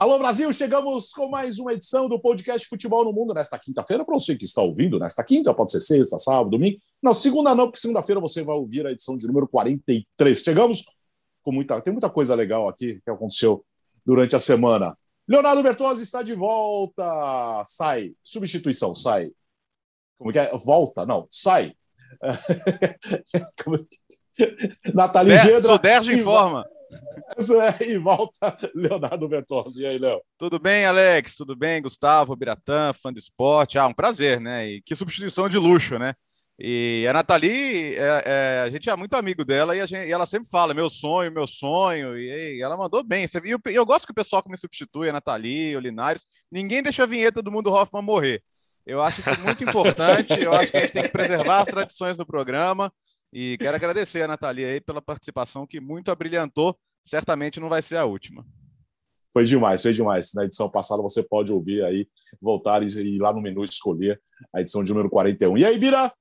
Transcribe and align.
Alô 0.00 0.18
Brasil, 0.18 0.50
chegamos 0.50 1.12
com 1.12 1.28
mais 1.28 1.58
uma 1.58 1.74
edição 1.74 2.08
do 2.08 2.18
podcast 2.18 2.66
Futebol 2.66 3.04
no 3.04 3.12
Mundo 3.12 3.34
nesta 3.34 3.58
quinta-feira. 3.58 4.02
Para 4.02 4.14
você 4.14 4.34
que 4.34 4.46
está 4.46 4.62
ouvindo 4.62 4.98
nesta 4.98 5.22
quinta, 5.22 5.52
pode 5.52 5.72
ser 5.72 5.80
sexta, 5.80 6.16
sábado, 6.16 6.48
domingo. 6.48 6.80
Não, 7.02 7.12
segunda 7.12 7.54
não, 7.54 7.66
porque 7.66 7.80
segunda-feira 7.80 8.18
você 8.18 8.42
vai 8.42 8.56
ouvir 8.56 8.86
a 8.86 8.92
edição 8.92 9.14
de 9.14 9.26
número 9.26 9.46
43. 9.46 10.40
Chegamos 10.40 10.86
com 11.42 11.52
muita. 11.52 11.78
Tem 11.82 11.92
muita 11.92 12.08
coisa 12.08 12.34
legal 12.34 12.66
aqui 12.66 12.98
que 13.04 13.10
aconteceu 13.10 13.62
durante 14.02 14.34
a 14.34 14.38
semana. 14.38 14.96
Leonardo 15.28 15.62
Bertozzi 15.62 16.02
está 16.02 16.22
de 16.22 16.32
volta. 16.32 17.62
Sai. 17.66 18.14
Substituição, 18.24 18.94
sai. 18.94 19.30
Como 20.16 20.32
que 20.32 20.38
é? 20.38 20.50
Volta? 20.56 21.04
Não, 21.04 21.28
sai. 21.30 21.74
Nathalie 24.94 25.38
Gedra. 25.40 25.74
Suderge 25.74 26.14
informa. 26.14 26.64
É, 26.66 26.79
e 27.86 27.98
volta 27.98 28.58
Leonardo 28.74 29.28
Bertozzi. 29.28 29.82
E 29.82 29.86
aí, 29.86 29.98
Léo? 29.98 30.20
Tudo 30.36 30.58
bem, 30.58 30.84
Alex? 30.84 31.36
Tudo 31.36 31.56
bem, 31.56 31.82
Gustavo, 31.82 32.36
Biratã, 32.36 32.92
fã 32.92 33.12
do 33.12 33.18
esporte? 33.18 33.78
Ah, 33.78 33.86
um 33.86 33.94
prazer, 33.94 34.40
né? 34.40 34.68
E 34.68 34.82
que 34.82 34.96
substituição 34.96 35.48
de 35.48 35.58
luxo, 35.58 35.98
né? 35.98 36.14
E 36.62 37.06
a 37.08 37.12
Nathalie, 37.14 37.94
é, 37.96 38.22
é, 38.26 38.62
a 38.66 38.68
gente 38.68 38.90
é 38.90 38.94
muito 38.94 39.14
amigo 39.14 39.46
dela 39.46 39.74
e, 39.74 39.86
gente, 39.86 40.06
e, 40.06 40.12
ela 40.12 40.26
sempre 40.26 40.50
fala: 40.50 40.74
meu 40.74 40.90
sonho, 40.90 41.32
meu 41.32 41.46
sonho. 41.46 42.18
E, 42.18 42.58
e 42.58 42.62
ela 42.62 42.76
mandou 42.76 43.02
bem. 43.02 43.26
Você 43.26 43.40
viu? 43.40 43.58
Eu, 43.64 43.72
eu 43.72 43.86
gosto 43.86 44.04
que 44.04 44.12
o 44.12 44.14
pessoal 44.14 44.42
que 44.42 44.50
me 44.50 44.58
substitui, 44.58 45.08
a 45.08 45.12
Nathalie, 45.12 45.74
o 45.74 45.80
Linares, 45.80 46.26
ninguém 46.52 46.82
deixa 46.82 47.04
a 47.04 47.06
vinheta 47.06 47.40
do 47.40 47.50
Mundo 47.50 47.72
Hoffman 47.72 48.02
morrer. 48.02 48.42
Eu 48.84 49.00
acho 49.00 49.22
isso 49.22 49.40
muito 49.40 49.64
importante. 49.64 50.38
Eu 50.38 50.52
acho 50.52 50.70
que 50.70 50.76
a 50.76 50.80
gente 50.80 50.92
tem 50.92 51.02
que 51.04 51.08
preservar 51.08 51.60
as 51.60 51.68
tradições 51.68 52.16
do 52.16 52.26
programa. 52.26 52.92
E 53.32 53.56
quero 53.58 53.76
agradecer 53.76 54.22
a 54.22 54.28
Nathalie 54.28 54.64
aí 54.64 54.80
pela 54.80 55.00
participação 55.00 55.66
que 55.66 55.80
muito 55.80 56.10
abrilhantou. 56.10 56.76
Certamente 57.02 57.60
não 57.60 57.68
vai 57.68 57.80
ser 57.80 57.96
a 57.96 58.04
última. 58.04 58.44
Foi 59.32 59.44
demais, 59.44 59.82
foi 59.82 59.92
demais. 59.92 60.32
Na 60.34 60.44
edição 60.44 60.68
passada 60.68 61.02
você 61.02 61.22
pode 61.22 61.52
ouvir 61.52 61.84
aí, 61.84 62.08
voltar 62.40 62.82
e 62.82 62.86
ir 62.86 63.18
lá 63.18 63.32
no 63.32 63.40
menu 63.40 63.64
escolher 63.64 64.20
a 64.54 64.60
edição 64.60 64.82
de 64.82 64.90
número 64.90 65.08
41. 65.08 65.56
E 65.56 65.64
aí, 65.64 65.78
Bira? 65.78 66.12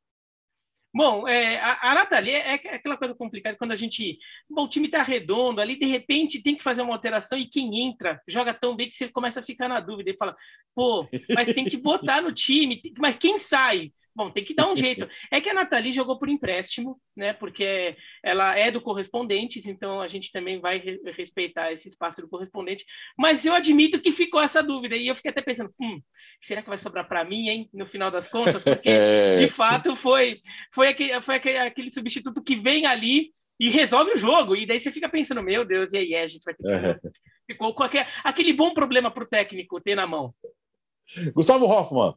Bom, 0.93 1.27
é, 1.27 1.59
a, 1.59 1.91
a 1.91 1.95
Nathalie 1.95 2.31
é, 2.31 2.55
é, 2.55 2.75
aquela 2.75 2.97
coisa 2.97 3.13
complicada 3.13 3.55
quando 3.57 3.71
a 3.71 3.75
gente. 3.75 4.17
Bom, 4.49 4.63
o 4.63 4.69
time 4.69 4.88
está 4.88 5.03
redondo 5.03 5.61
ali, 5.61 5.77
de 5.77 5.85
repente 5.85 6.41
tem 6.41 6.55
que 6.55 6.63
fazer 6.63 6.81
uma 6.81 6.94
alteração 6.94 7.38
e 7.38 7.47
quem 7.47 7.79
entra 7.88 8.19
joga 8.27 8.53
tão 8.53 8.75
bem 8.75 8.89
que 8.89 8.95
você 8.95 9.07
começa 9.07 9.39
a 9.39 9.44
ficar 9.44 9.67
na 9.67 9.79
dúvida 9.79 10.09
e 10.09 10.17
fala, 10.17 10.35
pô, 10.75 11.07
mas 11.35 11.53
tem 11.53 11.66
que 11.66 11.77
botar 11.77 12.21
no 12.21 12.33
time, 12.33 12.81
mas 12.97 13.17
quem 13.17 13.38
sai? 13.38 13.91
Bom, 14.20 14.30
tem 14.30 14.44
que 14.44 14.53
dar 14.53 14.70
um 14.70 14.75
jeito. 14.75 15.08
É 15.31 15.39
que 15.39 15.48
a 15.48 15.53
Nathalie 15.53 15.94
jogou 15.94 16.20
por 16.20 16.28
empréstimo, 16.28 17.00
né? 17.16 17.31
Porque 17.31 17.95
ela 18.22 18.58
é 18.58 18.70
do 18.70 18.81
Correspondentes, 18.81 19.66
então 19.66 20.02
a 20.02 20.09
gente 20.09 20.30
também 20.30 20.59
vai 20.59 20.78
re 20.80 21.00
respeitar 21.16 21.72
esse 21.72 21.88
espaço 21.88 22.22
do 22.22 22.28
Correspondente. 22.28 22.86
Mas 23.17 23.45
eu 23.45 23.53
admito 23.53 24.02
que 24.02 24.12
ficou 24.12 24.42
essa 24.42 24.62
dúvida. 24.62 24.97
E 24.97 25.08
eu 25.08 25.16
fiquei 25.16 25.31
até 25.31 25.42
pensando, 25.42 25.73
hum, 25.80 26.02
será 26.42 26.62
que 26.62 26.67
vai 26.67 26.78
sobrar 26.78 27.08
para 27.08 27.23
mim, 27.23 27.47
hein? 27.47 27.70
No 27.73 27.86
final 27.86 28.12
das 28.12 28.28
contas, 28.28 28.62
porque 28.62 28.90
de 29.40 29.47
fato 29.47 29.95
foi, 29.95 30.42
foi, 30.73 30.90
aquele, 30.90 31.22
foi 31.22 31.36
aquele, 31.36 31.58
aquele 31.58 31.90
substituto 31.90 32.44
que 32.44 32.58
vem 32.58 32.86
ali 32.86 33.31
e 33.58 33.70
resolve 33.70 34.12
o 34.12 34.17
jogo. 34.17 34.53
E 34.53 34.66
daí 34.66 34.81
você 34.81 34.92
fica 34.92 35.08
pensando, 35.08 35.42
meu 35.42 35.64
Deus, 35.64 35.94
e 35.94 35.97
aí 35.97 36.16
a 36.16 36.28
gente 36.28 36.44
vai 36.44 36.53
ter 36.53 36.64
que. 36.64 36.70
É. 36.70 37.00
Ficou 37.47 37.73
com 37.73 37.84
aquele, 37.84 38.06
aquele 38.22 38.52
bom 38.52 38.73
problema 38.73 39.09
para 39.09 39.23
o 39.23 39.28
técnico 39.28 39.80
ter 39.80 39.95
na 39.95 40.06
mão. 40.06 40.36
Gustavo 41.34 41.66
Hoffman. 41.66 42.16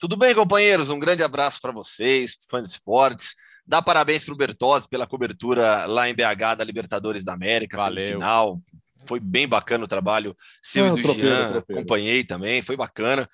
Tudo 0.00 0.16
bem, 0.16 0.34
companheiros? 0.34 0.88
Um 0.88 0.98
grande 0.98 1.22
abraço 1.22 1.60
para 1.60 1.72
vocês, 1.72 2.38
fãs 2.48 2.62
de 2.62 2.70
esportes. 2.70 3.34
Dá 3.66 3.82
parabéns 3.82 4.24
para 4.24 4.32
o 4.32 4.36
Bertozzi 4.36 4.88
pela 4.88 5.06
cobertura 5.06 5.84
lá 5.84 6.08
em 6.08 6.14
BH 6.14 6.56
da 6.56 6.64
Libertadores 6.64 7.22
da 7.22 7.34
América, 7.34 7.76
Valeu. 7.76 8.14
final. 8.14 8.58
Foi 9.04 9.20
bem 9.20 9.46
bacana 9.46 9.84
o 9.84 9.88
trabalho 9.88 10.34
seu 10.62 10.86
e 10.86 10.90
do 10.90 11.02
tropeiro, 11.02 11.28
Jean, 11.28 11.52
tropeiro. 11.52 11.80
acompanhei 11.80 12.24
também, 12.24 12.62
foi 12.62 12.78
bacana. 12.78 13.28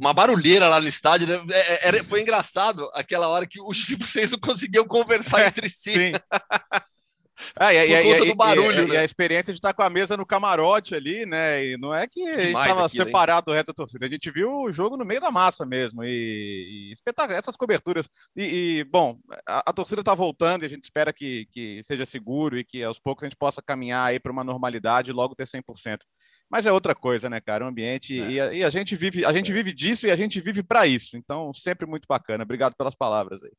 Uma 0.00 0.12
barulheira 0.12 0.68
lá 0.68 0.80
no 0.80 0.88
estádio, 0.88 1.28
né? 1.28 1.40
É, 1.52 1.88
é, 1.88 2.02
foi 2.02 2.22
engraçado 2.22 2.90
aquela 2.92 3.28
hora 3.28 3.46
que 3.46 3.60
os 3.62 3.88
vocês 3.96 4.32
não 4.32 4.38
conseguiam 4.40 4.86
conversar 4.86 5.46
entre 5.46 5.68
si. 5.68 5.92
Sim. 5.92 6.12
É, 7.58 7.86
e, 7.86 8.12
e, 8.12 8.26
do 8.26 8.34
barulho, 8.34 8.84
e, 8.84 8.88
né? 8.88 8.98
a 8.98 9.04
experiência 9.04 9.52
de 9.52 9.58
estar 9.58 9.72
com 9.72 9.82
a 9.82 9.90
mesa 9.90 10.16
no 10.16 10.26
camarote 10.26 10.94
ali, 10.94 11.24
né? 11.26 11.64
E 11.64 11.76
não 11.76 11.94
é 11.94 12.06
que 12.06 12.22
a 12.22 12.40
gente 12.40 12.58
estava 12.58 12.88
separado 12.88 13.46
do 13.46 13.52
resto 13.52 13.68
da 13.68 13.74
torcida, 13.74 14.06
a 14.06 14.08
gente 14.08 14.30
viu 14.30 14.50
o 14.50 14.72
jogo 14.72 14.96
no 14.96 15.04
meio 15.04 15.20
da 15.20 15.30
massa 15.30 15.64
mesmo. 15.64 16.02
E, 16.04 16.90
espetáculo, 16.92 17.38
essas 17.38 17.56
coberturas. 17.56 18.08
E, 18.36 18.86
bom, 18.90 19.18
a, 19.46 19.70
a 19.70 19.72
torcida 19.72 20.00
está 20.00 20.14
voltando 20.14 20.62
e 20.62 20.66
a 20.66 20.68
gente 20.68 20.84
espera 20.84 21.12
que, 21.12 21.46
que 21.52 21.82
seja 21.84 22.04
seguro 22.04 22.58
e 22.58 22.64
que 22.64 22.82
aos 22.82 22.98
poucos 22.98 23.24
a 23.24 23.26
gente 23.26 23.36
possa 23.36 23.62
caminhar 23.62 24.06
aí 24.06 24.18
para 24.18 24.32
uma 24.32 24.44
normalidade 24.44 25.10
e 25.10 25.14
logo 25.14 25.34
ter 25.34 25.46
100%. 25.46 25.98
Mas 26.50 26.66
é 26.66 26.72
outra 26.72 26.94
coisa, 26.94 27.28
né, 27.28 27.40
cara? 27.40 27.64
O 27.64 27.68
ambiente 27.68 28.20
é. 28.20 28.30
e, 28.30 28.40
a, 28.40 28.52
e 28.52 28.64
a 28.64 28.70
gente 28.70 28.94
vive, 28.94 29.24
a 29.24 29.32
gente 29.32 29.52
vive 29.52 29.72
disso 29.72 30.06
e 30.06 30.10
a 30.10 30.16
gente 30.16 30.40
vive 30.40 30.62
para 30.62 30.86
isso. 30.86 31.16
Então, 31.16 31.52
sempre 31.52 31.86
muito 31.86 32.06
bacana. 32.08 32.44
Obrigado 32.44 32.74
pelas 32.76 32.94
palavras 32.94 33.42
aí. 33.42 33.52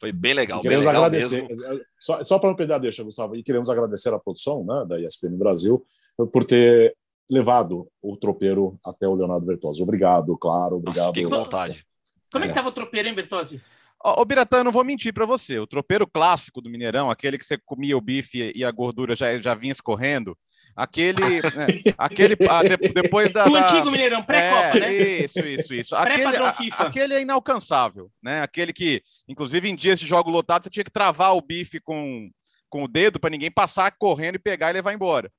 Foi 0.00 0.12
bem 0.12 0.32
legal. 0.32 0.60
queremos 0.60 0.84
bem 0.84 0.94
legal 0.94 1.06
agradecer. 1.06 1.48
Mesmo. 1.48 1.64
É, 1.64 1.80
só, 1.98 2.22
só 2.22 2.38
para 2.38 2.50
não 2.50 2.56
perder 2.56 2.74
a 2.74 2.78
deixa, 2.78 3.02
Gustavo, 3.02 3.34
e 3.36 3.42
queremos 3.42 3.68
agradecer 3.68 4.12
a 4.14 4.18
produção 4.18 4.64
né, 4.64 4.84
da 4.88 5.00
ESPN 5.00 5.36
Brasil 5.36 5.84
por 6.32 6.44
ter 6.44 6.96
levado 7.30 7.88
o 8.02 8.16
tropeiro 8.16 8.78
até 8.84 9.06
o 9.06 9.14
Leonardo 9.14 9.44
Bertozzi. 9.44 9.82
Obrigado, 9.82 10.36
claro, 10.38 10.76
obrigado. 10.76 11.08
Fiquei 11.08 11.24
com 11.24 11.30
vontade. 11.30 11.84
Como 12.30 12.44
é 12.44 12.48
que 12.48 12.52
estava 12.52 12.68
o 12.68 12.72
tropeiro, 12.72 13.08
hein, 13.08 13.14
Bertozzi? 13.14 13.60
Ô, 14.02 14.24
Biratã, 14.24 14.62
não 14.62 14.70
vou 14.70 14.84
mentir 14.84 15.12
para 15.12 15.26
você. 15.26 15.58
O 15.58 15.66
tropeiro 15.66 16.06
clássico 16.06 16.60
do 16.60 16.70
Mineirão, 16.70 17.10
aquele 17.10 17.36
que 17.36 17.44
você 17.44 17.58
comia 17.58 17.96
o 17.96 18.00
bife 18.00 18.52
e 18.54 18.64
a 18.64 18.70
gordura 18.70 19.16
já, 19.16 19.38
já 19.40 19.54
vinha 19.54 19.72
escorrendo, 19.72 20.38
Aquele. 20.76 21.22
é, 21.88 21.94
aquele 21.96 22.36
a, 22.48 22.62
de, 22.62 22.76
depois 22.92 23.32
da. 23.32 23.46
O 23.46 23.52
da, 23.52 23.64
antigo 23.64 23.90
Mineirão, 23.90 24.22
pré-copa, 24.22 24.78
é, 24.78 24.80
né? 24.80 24.92
Isso, 25.24 25.40
isso, 25.40 25.74
isso. 25.74 25.96
Aquele, 25.96 26.36
a, 26.36 26.54
aquele 26.78 27.14
é 27.14 27.22
inalcançável, 27.22 28.10
né? 28.22 28.42
Aquele 28.42 28.72
que, 28.72 29.02
inclusive, 29.28 29.68
em 29.68 29.74
dias 29.74 29.98
de 29.98 30.06
jogo 30.06 30.30
lotado, 30.30 30.64
você 30.64 30.70
tinha 30.70 30.84
que 30.84 30.90
travar 30.90 31.34
o 31.34 31.40
bife 31.40 31.80
com, 31.80 32.30
com 32.68 32.84
o 32.84 32.88
dedo 32.88 33.18
para 33.18 33.30
ninguém 33.30 33.50
passar 33.50 33.90
correndo 33.98 34.36
e 34.36 34.40
pegar 34.40 34.70
e 34.70 34.74
levar 34.74 34.92
embora. 34.92 35.30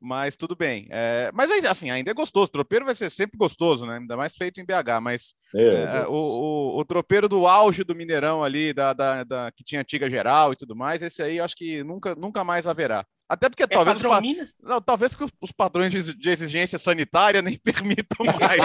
Mas 0.00 0.36
tudo 0.36 0.54
bem. 0.54 0.86
É, 0.90 1.30
mas 1.34 1.50
assim, 1.64 1.90
ainda 1.90 2.10
é 2.10 2.14
gostoso. 2.14 2.46
O 2.46 2.52
tropeiro 2.52 2.84
vai 2.84 2.94
ser 2.94 3.10
sempre 3.10 3.38
gostoso, 3.38 3.86
né? 3.86 3.96
Ainda 3.98 4.16
mais 4.16 4.36
feito 4.36 4.60
em 4.60 4.64
BH. 4.64 5.00
Mas 5.00 5.34
é, 5.54 6.04
o, 6.08 6.12
o, 6.12 6.80
o, 6.80 6.84
tropeiro 6.84 7.28
do 7.28 7.46
auge 7.46 7.82
do 7.82 7.94
Mineirão 7.94 8.44
ali, 8.44 8.72
da, 8.72 8.92
da, 8.92 9.24
da, 9.24 9.50
que 9.52 9.64
tinha 9.64 9.80
antiga 9.80 10.08
geral 10.10 10.52
e 10.52 10.56
tudo 10.56 10.76
mais, 10.76 11.02
esse 11.02 11.22
aí 11.22 11.38
eu 11.38 11.44
acho 11.44 11.56
que 11.56 11.82
nunca, 11.82 12.14
nunca 12.14 12.44
mais 12.44 12.66
haverá. 12.66 13.06
Até 13.28 13.48
porque 13.48 13.64
é 13.64 13.66
talvez, 13.66 13.96
os, 14.02 14.20
Minas? 14.20 14.56
Não, 14.62 14.80
talvez 14.80 15.16
os 15.40 15.50
padrões 15.50 15.92
de, 15.92 16.30
exigência 16.30 16.78
sanitária 16.78 17.42
nem 17.42 17.56
permitam 17.58 18.24
mais. 18.24 18.62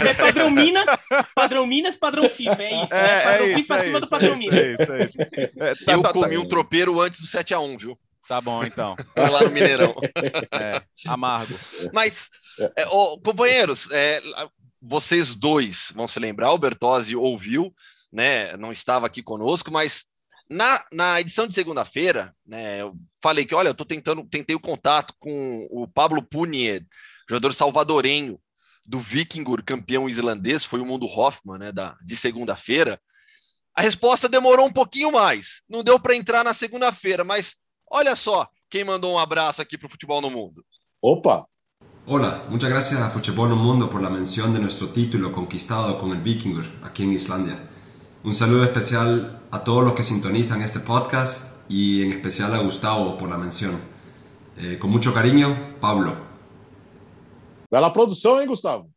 é 0.00 0.14
padrão 0.14 0.50
Minas, 0.50 0.86
padrão 1.34 1.66
Minas, 1.66 1.96
padrão 1.96 2.28
FIFA, 2.28 2.62
é 2.62 2.82
isso. 2.82 2.94
É, 2.94 3.02
né? 3.02 3.20
Padrão 3.20 3.46
é 3.46 3.54
FIFA 3.54 3.74
é 3.74 3.78
acima 3.78 3.98
isso, 3.98 4.06
do 4.06 4.08
padrão 4.08 4.32
é 4.32 4.36
Minas. 4.36 4.58
É 4.58 4.72
isso, 4.72 4.92
é 4.92 5.04
isso. 5.04 5.18
Tá, 5.84 5.92
eu 5.92 6.02
tá, 6.02 6.12
comi 6.12 6.36
tá, 6.36 6.40
um 6.40 6.48
tropeiro 6.48 7.00
antes 7.00 7.20
do 7.20 7.26
7x1, 7.26 7.78
viu? 7.78 7.98
Tá 8.26 8.40
bom, 8.40 8.64
então. 8.64 8.96
lá 9.16 9.42
no 9.42 9.50
Mineirão. 9.50 9.94
É, 10.52 10.82
amargo. 11.06 11.54
Mas, 11.92 12.30
é, 12.76 12.84
companheiros, 13.22 13.90
é, 13.90 14.22
vocês 14.80 15.34
dois 15.34 15.92
vão 15.94 16.08
se 16.08 16.18
lembrar, 16.18 16.52
o 16.52 16.58
Bertozzi 16.58 17.14
ouviu, 17.14 17.74
né? 18.12 18.56
Não 18.56 18.72
estava 18.72 19.06
aqui 19.06 19.22
conosco, 19.22 19.70
mas 19.70 20.09
na, 20.50 20.84
na 20.92 21.20
edição 21.20 21.46
de 21.46 21.54
segunda-feira, 21.54 22.34
né, 22.44 22.82
eu 22.82 22.96
falei 23.22 23.46
que, 23.46 23.54
olha, 23.54 23.68
eu 23.68 23.74
tô 23.74 23.84
tentando, 23.84 24.24
tentei 24.24 24.56
o 24.56 24.60
contato 24.60 25.14
com 25.20 25.68
o 25.70 25.86
Pablo 25.86 26.20
Punier, 26.20 26.84
jogador 27.28 27.54
salvadorenho 27.54 28.38
do 28.84 28.98
Vikingur, 28.98 29.62
campeão 29.64 30.08
islandês, 30.08 30.64
foi 30.64 30.80
o 30.80 30.84
Mundo 30.84 31.06
Hoffman, 31.06 31.58
né, 31.58 31.70
da, 31.72 31.96
de 32.04 32.16
segunda-feira. 32.16 33.00
A 33.76 33.82
resposta 33.82 34.28
demorou 34.28 34.66
um 34.66 34.72
pouquinho 34.72 35.12
mais, 35.12 35.62
não 35.68 35.84
deu 35.84 36.00
para 36.00 36.16
entrar 36.16 36.42
na 36.42 36.52
segunda-feira, 36.52 37.22
mas 37.22 37.54
olha 37.88 38.16
só 38.16 38.48
quem 38.68 38.82
mandou 38.82 39.14
um 39.14 39.18
abraço 39.18 39.62
aqui 39.62 39.78
para 39.78 39.86
o 39.86 39.90
Futebol 39.90 40.20
no 40.20 40.30
Mundo. 40.30 40.64
Opa! 41.00 41.46
Hola, 42.06 42.44
muchas 42.48 42.68
gracias 42.68 43.00
a 43.00 43.10
Futebol 43.10 43.48
no 43.48 43.54
Mundo 43.54 43.88
por 43.88 44.02
la 44.02 44.10
mención 44.10 44.52
de 44.52 44.58
nuestro 44.58 44.88
título 44.88 45.30
conquistado 45.30 46.00
con 46.00 46.10
el 46.10 46.20
Vikingur 46.20 46.64
aquí 46.82 47.04
en 47.04 47.12
Islandia. 47.12 47.69
Un 48.22 48.34
saludo 48.34 48.64
especial 48.64 49.40
a 49.50 49.64
todos 49.64 49.82
los 49.82 49.94
que 49.94 50.02
sintonizan 50.02 50.60
este 50.60 50.78
podcast 50.78 51.54
y 51.70 52.02
en 52.02 52.12
especial 52.12 52.52
a 52.54 52.58
Gustavo 52.58 53.16
por 53.16 53.30
la 53.30 53.38
mención. 53.38 53.80
Eh, 54.58 54.76
com 54.78 54.88
muito 54.88 55.10
carinho, 55.14 55.56
Pablo. 55.80 56.18
Bela 57.70 57.90
produção, 57.90 58.38
hein, 58.38 58.46
Gustavo? 58.46 58.90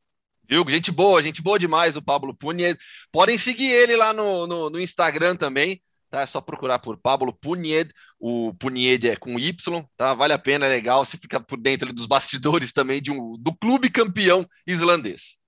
Viu? 0.49 0.65
Gente 0.67 0.91
boa, 0.91 1.23
gente 1.23 1.41
boa 1.41 1.57
demais, 1.57 1.95
o 1.95 2.01
Pablo 2.01 2.35
Punied. 2.35 2.77
Podem 3.13 3.37
seguir 3.37 3.71
ele 3.71 3.95
lá 3.95 4.11
no, 4.11 4.45
no, 4.45 4.69
no, 4.69 4.77
Instagram 4.77 5.37
também, 5.37 5.81
tá? 6.09 6.19
É 6.19 6.25
só 6.25 6.41
procurar 6.41 6.79
por 6.79 6.97
Pablo 6.97 7.31
Punied. 7.31 7.93
O 8.19 8.53
Punied 8.55 9.07
é 9.07 9.15
com 9.15 9.39
Y, 9.39 9.87
tá? 9.95 10.13
Vale 10.13 10.33
a 10.33 10.37
pena, 10.37 10.65
é 10.65 10.69
legal. 10.69 11.05
Você 11.05 11.17
fica 11.17 11.39
por 11.39 11.57
dentro 11.57 11.93
dos 11.93 12.05
bastidores 12.05 12.73
também 12.73 13.01
de 13.01 13.09
um, 13.09 13.37
do 13.39 13.55
clube 13.55 13.89
campeão 13.89 14.45
islandês. 14.67 15.41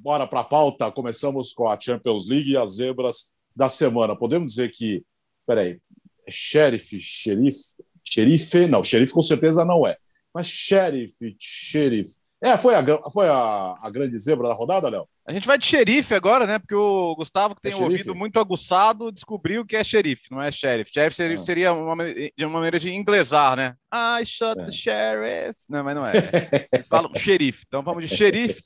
Bora 0.00 0.28
para 0.28 0.40
a 0.40 0.44
pauta. 0.44 0.92
Começamos 0.92 1.52
com 1.52 1.68
a 1.68 1.78
Champions 1.78 2.28
League 2.28 2.52
e 2.52 2.56
as 2.56 2.76
zebras 2.76 3.34
da 3.54 3.68
semana. 3.68 4.16
Podemos 4.16 4.52
dizer 4.52 4.70
que, 4.70 5.04
peraí, 5.44 5.80
é 6.24 6.30
xerife, 6.30 7.00
xerife, 7.00 7.74
xerife, 8.04 8.66
não, 8.68 8.84
xerife 8.84 9.12
com 9.12 9.22
certeza 9.22 9.64
não 9.64 9.84
é. 9.84 9.96
Mas 10.32 10.46
Sheriff, 10.46 11.36
Sheriff. 11.36 12.12
É, 12.40 12.56
foi 12.56 12.74
a, 12.74 12.84
foi 13.12 13.28
a, 13.28 13.76
a 13.82 13.90
grande 13.90 14.16
zebra 14.18 14.48
da 14.48 14.54
rodada, 14.54 14.88
Léo? 14.88 15.08
A 15.26 15.32
gente 15.32 15.46
vai 15.46 15.58
de 15.58 15.66
xerife 15.66 16.14
agora, 16.14 16.46
né? 16.46 16.58
Porque 16.58 16.74
o 16.74 17.14
Gustavo, 17.16 17.54
que 17.54 17.60
tem 17.60 17.72
é 17.72 17.76
um 17.76 17.82
ouvido 17.82 18.14
muito 18.14 18.40
aguçado, 18.40 19.12
descobriu 19.12 19.66
que 19.66 19.76
é 19.76 19.84
xerife, 19.84 20.30
não 20.30 20.40
é 20.40 20.50
sheriff. 20.50 20.90
Sheriff 20.90 21.14
seria, 21.14 21.36
ah. 21.36 21.38
seria 21.38 21.72
uma, 21.72 22.04
de 22.04 22.32
uma 22.46 22.54
maneira 22.54 22.78
de 22.78 22.90
inglesar, 22.90 23.56
né? 23.56 23.74
I 23.92 24.24
shot 24.24 24.58
é. 24.58 24.64
the 24.64 24.72
sheriff. 24.72 25.60
Não, 25.68 25.84
mas 25.84 25.94
não 25.96 26.06
é. 26.06 26.12
Eles 26.72 26.86
falam 26.86 27.12
xerife. 27.14 27.64
Então 27.66 27.82
vamos 27.82 28.08
de 28.08 28.16
xerife. 28.16 28.62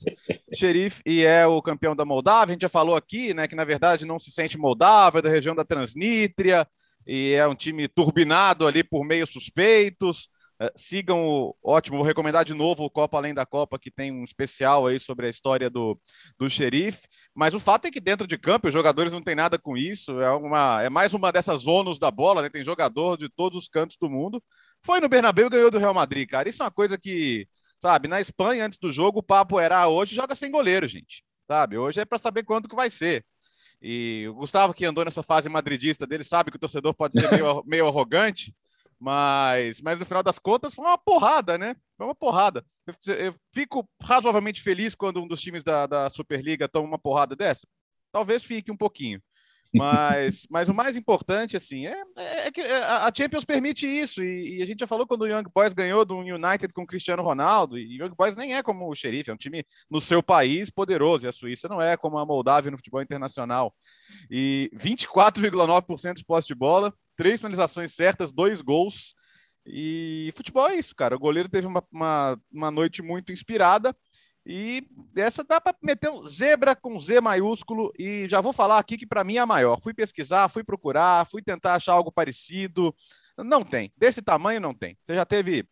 xerife 0.53 1.01
e 1.05 1.23
é 1.23 1.45
o 1.45 1.61
campeão 1.61 1.95
da 1.95 2.05
Moldávia. 2.05 2.51
A 2.51 2.53
gente 2.53 2.61
já 2.61 2.69
falou 2.69 2.95
aqui, 2.95 3.33
né? 3.33 3.47
Que 3.47 3.55
na 3.55 3.65
verdade 3.65 4.05
não 4.05 4.17
se 4.17 4.31
sente 4.31 4.57
Moldávia, 4.57 5.19
é 5.19 5.21
da 5.23 5.29
região 5.29 5.55
da 5.55 5.65
Transnítria. 5.65 6.65
E 7.05 7.33
é 7.33 7.45
um 7.45 7.55
time 7.55 7.87
turbinado 7.89 8.65
ali 8.65 8.83
por 8.83 9.03
meios 9.03 9.31
suspeitos. 9.31 10.29
É, 10.59 10.71
sigam 10.75 11.25
o 11.25 11.55
ótimo, 11.63 11.97
vou 11.97 12.05
recomendar 12.05 12.45
de 12.45 12.53
novo 12.53 12.83
o 12.83 12.89
Copa 12.89 13.17
Além 13.17 13.33
da 13.33 13.45
Copa, 13.45 13.79
que 13.79 13.89
tem 13.89 14.11
um 14.11 14.23
especial 14.23 14.87
aí 14.87 14.99
sobre 14.99 15.27
a 15.27 15.29
história 15.29 15.69
do, 15.69 15.99
do 16.37 16.49
xerife. 16.49 17.07
Mas 17.33 17.53
o 17.53 17.59
fato 17.59 17.85
é 17.85 17.91
que 17.91 17.99
dentro 17.99 18.27
de 18.27 18.37
campo 18.37 18.67
os 18.67 18.73
jogadores 18.73 19.11
não 19.11 19.21
têm 19.21 19.35
nada 19.35 19.57
com 19.57 19.75
isso. 19.75 20.19
É, 20.21 20.31
uma, 20.31 20.81
é 20.81 20.89
mais 20.89 21.13
uma 21.13 21.31
dessas 21.31 21.63
zonas 21.63 21.99
da 21.99 22.11
bola, 22.11 22.41
né? 22.41 22.49
Tem 22.49 22.63
jogador 22.63 23.17
de 23.17 23.29
todos 23.29 23.57
os 23.57 23.67
cantos 23.67 23.97
do 23.97 24.09
mundo. 24.09 24.41
Foi 24.83 24.99
no 24.99 25.09
Bernabéu 25.09 25.47
e 25.47 25.49
ganhou 25.49 25.71
do 25.71 25.79
Real 25.79 25.93
Madrid, 25.93 26.29
cara. 26.29 26.47
Isso 26.47 26.61
é 26.61 26.65
uma 26.65 26.71
coisa 26.71 26.97
que, 26.97 27.47
sabe, 27.81 28.07
na 28.07 28.21
Espanha, 28.21 28.65
antes 28.65 28.77
do 28.79 28.91
jogo, 28.91 29.19
o 29.19 29.23
papo 29.23 29.59
era 29.59 29.79
ah, 29.79 29.87
hoje 29.87 30.15
joga 30.15 30.35
sem 30.35 30.51
goleiro, 30.51 30.87
gente. 30.87 31.23
Sabe? 31.47 31.77
Hoje 31.77 31.99
é 31.99 32.05
para 32.05 32.17
saber 32.17 32.43
quanto 32.43 32.69
que 32.69 32.75
vai 32.75 32.89
ser. 32.89 33.25
E 33.81 34.25
o 34.29 34.35
Gustavo, 34.35 34.73
que 34.73 34.85
andou 34.85 35.03
nessa 35.03 35.21
fase 35.21 35.49
madridista 35.49 36.07
dele, 36.07 36.23
sabe 36.23 36.49
que 36.49 36.55
o 36.57 36.59
torcedor 36.59 36.93
pode 36.93 37.19
ser 37.19 37.29
meio, 37.31 37.63
meio 37.67 37.87
arrogante. 37.87 38.55
Mas, 39.03 39.81
mas 39.81 39.99
no 39.99 40.05
final 40.05 40.23
das 40.23 40.39
contas 40.39 40.73
foi 40.73 40.85
uma 40.85 40.97
porrada, 40.97 41.57
né? 41.57 41.75
Foi 41.97 42.07
uma 42.07 42.15
porrada. 42.15 42.65
Eu, 42.87 43.15
eu 43.15 43.35
fico 43.53 43.85
razoavelmente 44.01 44.61
feliz 44.61 44.95
quando 44.95 45.21
um 45.21 45.27
dos 45.27 45.41
times 45.41 45.61
da, 45.61 45.85
da 45.85 46.09
Superliga 46.09 46.69
toma 46.69 46.87
uma 46.87 46.97
porrada 46.97 47.35
dessa. 47.35 47.67
Talvez 48.13 48.45
fique 48.45 48.71
um 48.71 48.77
pouquinho. 48.77 49.21
Mas, 49.75 50.47
mas 50.49 50.69
o 50.69 50.73
mais 50.73 50.95
importante, 50.95 51.57
assim, 51.57 51.85
é, 51.85 52.01
é 52.15 52.49
que 52.49 52.61
é, 52.61 52.81
a 52.81 53.11
Champions 53.13 53.43
permite 53.43 53.85
isso. 53.85 54.23
E, 54.23 54.59
e, 54.59 54.63
a 54.63 54.65
gente 54.65 54.79
já 54.79 54.87
falou 54.87 55.05
quando 55.05 55.23
o 55.23 55.27
Young 55.27 55.51
Boys 55.53 55.73
ganhou 55.73 56.05
do 56.05 56.19
United 56.19 56.71
com 56.73 56.83
o 56.83 56.87
Cristiano 56.87 57.21
Ronaldo. 57.21 57.77
E 57.77 58.01
o 58.01 58.05
Young 58.05 58.15
Boys 58.17 58.37
nem 58.37 58.55
é 58.55 58.63
como 58.63 58.89
o 58.89 58.95
Xerife, 58.95 59.31
é 59.31 59.33
um 59.33 59.37
time 59.37 59.65
no 59.91 59.99
seu 59.99 60.23
país 60.23 60.69
poderoso. 60.69 61.25
E 61.25 61.27
a 61.27 61.33
Suíça 61.33 61.67
não 61.67 61.81
é 61.81 61.97
como 61.97 62.17
a 62.17 62.25
Moldávia 62.25 62.71
no 62.71 62.77
futebol 62.77 63.01
internacional. 63.01 63.75
E 64.31 64.71
24,9% 64.73 66.13
de 66.13 66.23
posse 66.23 66.47
de 66.47 66.55
bola, 66.55 66.93
três 67.15 67.39
finalizações 67.39 67.93
certas, 67.93 68.31
dois 68.31 68.61
gols. 68.61 69.15
E 69.65 70.33
futebol 70.35 70.67
é 70.69 70.75
isso, 70.75 70.95
cara. 70.95 71.15
O 71.15 71.19
goleiro 71.19 71.49
teve 71.49 71.67
uma, 71.67 71.83
uma, 71.91 72.39
uma 72.51 72.71
noite 72.71 73.01
muito 73.01 73.31
inspirada. 73.31 73.95
E 74.45 74.85
essa 75.15 75.41
dá 75.43 75.61
para 75.61 75.75
meter 75.81 76.09
um 76.09 76.27
zebra 76.27 76.75
com 76.75 76.99
Z 76.99 77.21
maiúsculo. 77.21 77.91
E 77.97 78.27
já 78.29 78.41
vou 78.41 78.51
falar 78.51 78.77
aqui 78.77 78.97
que 78.97 79.07
para 79.07 79.23
mim 79.23 79.37
é 79.37 79.39
a 79.39 79.45
maior. 79.45 79.79
Fui 79.81 79.93
pesquisar, 79.93 80.49
fui 80.49 80.63
procurar, 80.63 81.27
fui 81.29 81.41
tentar 81.41 81.75
achar 81.75 81.93
algo 81.93 82.11
parecido. 82.11 82.93
Não 83.37 83.63
tem. 83.63 83.91
Desse 83.95 84.21
tamanho, 84.21 84.59
não 84.59 84.73
tem. 84.73 84.97
Você 85.01 85.15
já 85.15 85.25
teve 85.25 85.65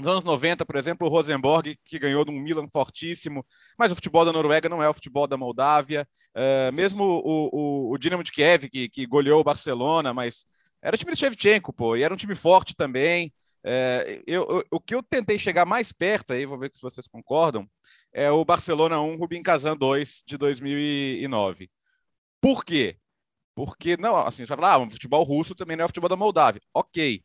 nos 0.00 0.08
anos 0.08 0.24
90, 0.24 0.64
por 0.64 0.76
exemplo, 0.76 1.06
o 1.06 1.10
Rosenborg, 1.10 1.78
que 1.84 1.98
ganhou 1.98 2.24
de 2.24 2.30
um 2.30 2.40
Milan 2.40 2.66
fortíssimo, 2.68 3.44
mas 3.78 3.92
o 3.92 3.94
futebol 3.94 4.24
da 4.24 4.32
Noruega 4.32 4.68
não 4.68 4.82
é 4.82 4.88
o 4.88 4.94
futebol 4.94 5.26
da 5.26 5.36
Moldávia. 5.36 6.08
Uh, 6.34 6.72
mesmo 6.72 7.04
o, 7.04 7.50
o, 7.52 7.92
o 7.92 7.98
Dinamo 7.98 8.24
de 8.24 8.32
Kiev, 8.32 8.68
que, 8.70 8.88
que 8.88 9.06
goleou 9.06 9.40
o 9.40 9.44
Barcelona, 9.44 10.14
mas 10.14 10.46
era 10.82 10.94
o 10.94 10.98
time 10.98 11.12
de 11.12 11.18
Shevchenko, 11.18 11.72
pô, 11.72 11.96
e 11.96 12.02
era 12.02 12.12
um 12.12 12.16
time 12.16 12.34
forte 12.34 12.74
também. 12.74 13.32
É, 13.62 14.22
eu, 14.26 14.46
eu, 14.48 14.64
o 14.70 14.80
que 14.80 14.94
eu 14.94 15.02
tentei 15.02 15.38
chegar 15.38 15.66
mais 15.66 15.92
perto, 15.92 16.32
aí 16.32 16.46
vou 16.46 16.58
ver 16.58 16.70
se 16.72 16.80
vocês 16.80 17.06
concordam, 17.06 17.68
é 18.12 18.30
o 18.30 18.44
Barcelona 18.44 19.00
1, 19.00 19.16
Rubin 19.16 19.42
Kazan 19.42 19.76
2 19.76 20.22
de 20.26 20.36
2009. 20.38 21.70
Por 22.40 22.64
quê? 22.64 22.96
Porque, 23.54 23.96
não, 23.96 24.16
assim, 24.16 24.44
você 24.44 24.46
vai 24.46 24.56
falar, 24.56 24.72
ah, 24.74 24.78
o 24.78 24.90
futebol 24.90 25.22
russo 25.22 25.54
também 25.54 25.76
não 25.76 25.82
é 25.82 25.84
o 25.84 25.88
futebol 25.88 26.08
da 26.08 26.16
Moldávia. 26.16 26.62
Ok. 26.72 27.22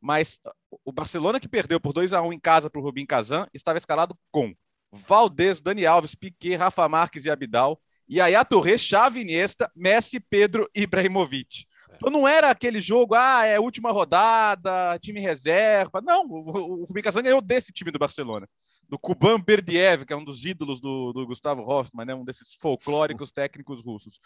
Mas 0.00 0.38
o 0.84 0.92
Barcelona 0.92 1.40
que 1.40 1.48
perdeu 1.48 1.80
por 1.80 1.92
2 1.92 2.12
a 2.12 2.20
1 2.20 2.32
em 2.32 2.40
casa 2.40 2.68
para 2.68 2.80
o 2.80 2.84
Rubin 2.84 3.06
Kazan 3.06 3.46
estava 3.54 3.78
escalado 3.78 4.18
com 4.30 4.54
Valdez, 4.92 5.60
Dani 5.60 5.86
Alves, 5.86 6.14
Piquet, 6.14 6.56
Rafa 6.56 6.88
Marques 6.88 7.24
e 7.24 7.30
Abidal, 7.30 7.80
e 8.08 8.20
aí 8.20 8.34
a 8.34 8.44
Torres, 8.44 8.82
Xavi, 8.82 9.20
Iniesta, 9.20 9.70
Messi, 9.74 10.18
Pedro 10.18 10.68
e 10.74 10.82
Ibrahimovic. 10.82 11.66
Então 11.98 12.10
não 12.12 12.28
era 12.28 12.48
aquele 12.48 12.80
jogo, 12.80 13.16
ah, 13.16 13.44
é 13.44 13.58
última 13.58 13.90
rodada, 13.90 14.96
time 15.00 15.20
reserva. 15.20 16.00
Não, 16.00 16.24
o, 16.24 16.80
o 16.80 16.84
Rubicazan 16.84 17.22
ganhou 17.22 17.40
desse 17.40 17.72
time 17.72 17.90
do 17.90 17.98
Barcelona. 17.98 18.48
Do 18.88 18.98
Kuban 18.98 19.40
Berdiev, 19.40 20.06
que 20.06 20.12
é 20.12 20.16
um 20.16 20.24
dos 20.24 20.46
ídolos 20.46 20.80
do, 20.80 21.12
do 21.12 21.26
Gustavo 21.26 21.62
Hoffmann, 21.62 22.06
né? 22.06 22.14
um 22.14 22.24
desses 22.24 22.54
folclóricos 22.54 23.32
técnicos 23.32 23.82
russos. 23.82 24.18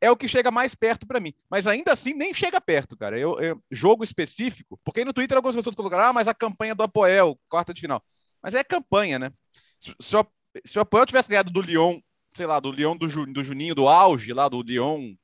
É 0.00 0.10
o 0.10 0.16
que 0.16 0.28
chega 0.28 0.50
mais 0.50 0.74
perto 0.74 1.06
para 1.06 1.20
mim. 1.20 1.34
Mas 1.50 1.66
ainda 1.66 1.92
assim, 1.92 2.14
nem 2.14 2.32
chega 2.32 2.60
perto, 2.60 2.96
cara. 2.96 3.18
Eu, 3.18 3.38
eu, 3.40 3.60
jogo 3.70 4.04
específico, 4.04 4.80
porque 4.84 5.00
aí 5.00 5.04
no 5.04 5.12
Twitter 5.12 5.36
algumas 5.36 5.56
pessoas 5.56 5.74
colocaram, 5.74 6.04
ah, 6.04 6.12
mas 6.12 6.28
a 6.28 6.34
campanha 6.34 6.74
do 6.74 6.84
Apoel, 6.84 7.38
quarta 7.48 7.74
de 7.74 7.80
final. 7.80 8.02
Mas 8.40 8.54
é 8.54 8.62
campanha, 8.62 9.18
né? 9.18 9.32
Se, 9.80 9.94
se, 10.00 10.16
o, 10.16 10.26
se 10.64 10.78
o 10.78 10.82
Apoel 10.82 11.04
tivesse 11.04 11.28
ganhado 11.28 11.52
do 11.52 11.60
Lyon, 11.60 12.00
sei 12.34 12.46
lá, 12.46 12.60
do 12.60 12.70
Lyon 12.70 12.96
do, 12.96 13.08
do 13.26 13.44
Juninho, 13.44 13.74
do 13.74 13.88
auge 13.88 14.32
lá 14.32 14.48
do 14.48 14.62
Lyon 14.62 15.14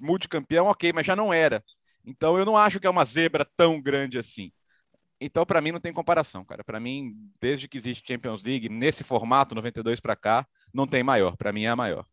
multicampeão, 0.00 0.66
ok, 0.66 0.92
mas 0.92 1.06
já 1.06 1.16
não 1.16 1.32
era. 1.32 1.64
Então 2.04 2.38
eu 2.38 2.44
não 2.44 2.56
acho 2.56 2.80
que 2.80 2.86
é 2.86 2.90
uma 2.90 3.04
zebra 3.04 3.44
tão 3.56 3.80
grande 3.80 4.18
assim. 4.18 4.52
Então, 5.24 5.46
para 5.46 5.60
mim, 5.60 5.70
não 5.70 5.80
tem 5.80 5.92
comparação, 5.92 6.44
cara. 6.44 6.64
Para 6.64 6.80
mim, 6.80 7.14
desde 7.40 7.68
que 7.68 7.78
existe 7.78 8.06
Champions 8.06 8.42
League, 8.42 8.68
nesse 8.68 9.04
formato, 9.04 9.54
92 9.54 10.00
para 10.00 10.16
cá, 10.16 10.44
não 10.74 10.84
tem 10.84 11.04
maior. 11.04 11.36
Para 11.36 11.52
mim, 11.52 11.62
é 11.62 11.68
a 11.68 11.76
maior. 11.76 12.04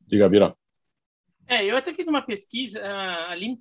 Diga, 0.00 0.28
Bira. 0.28 0.56
É, 1.46 1.64
eu 1.64 1.76
até 1.76 1.94
fiz 1.94 2.08
uma 2.08 2.22
pesquisa 2.22 2.80
uh, 2.80 3.30
ali. 3.30 3.56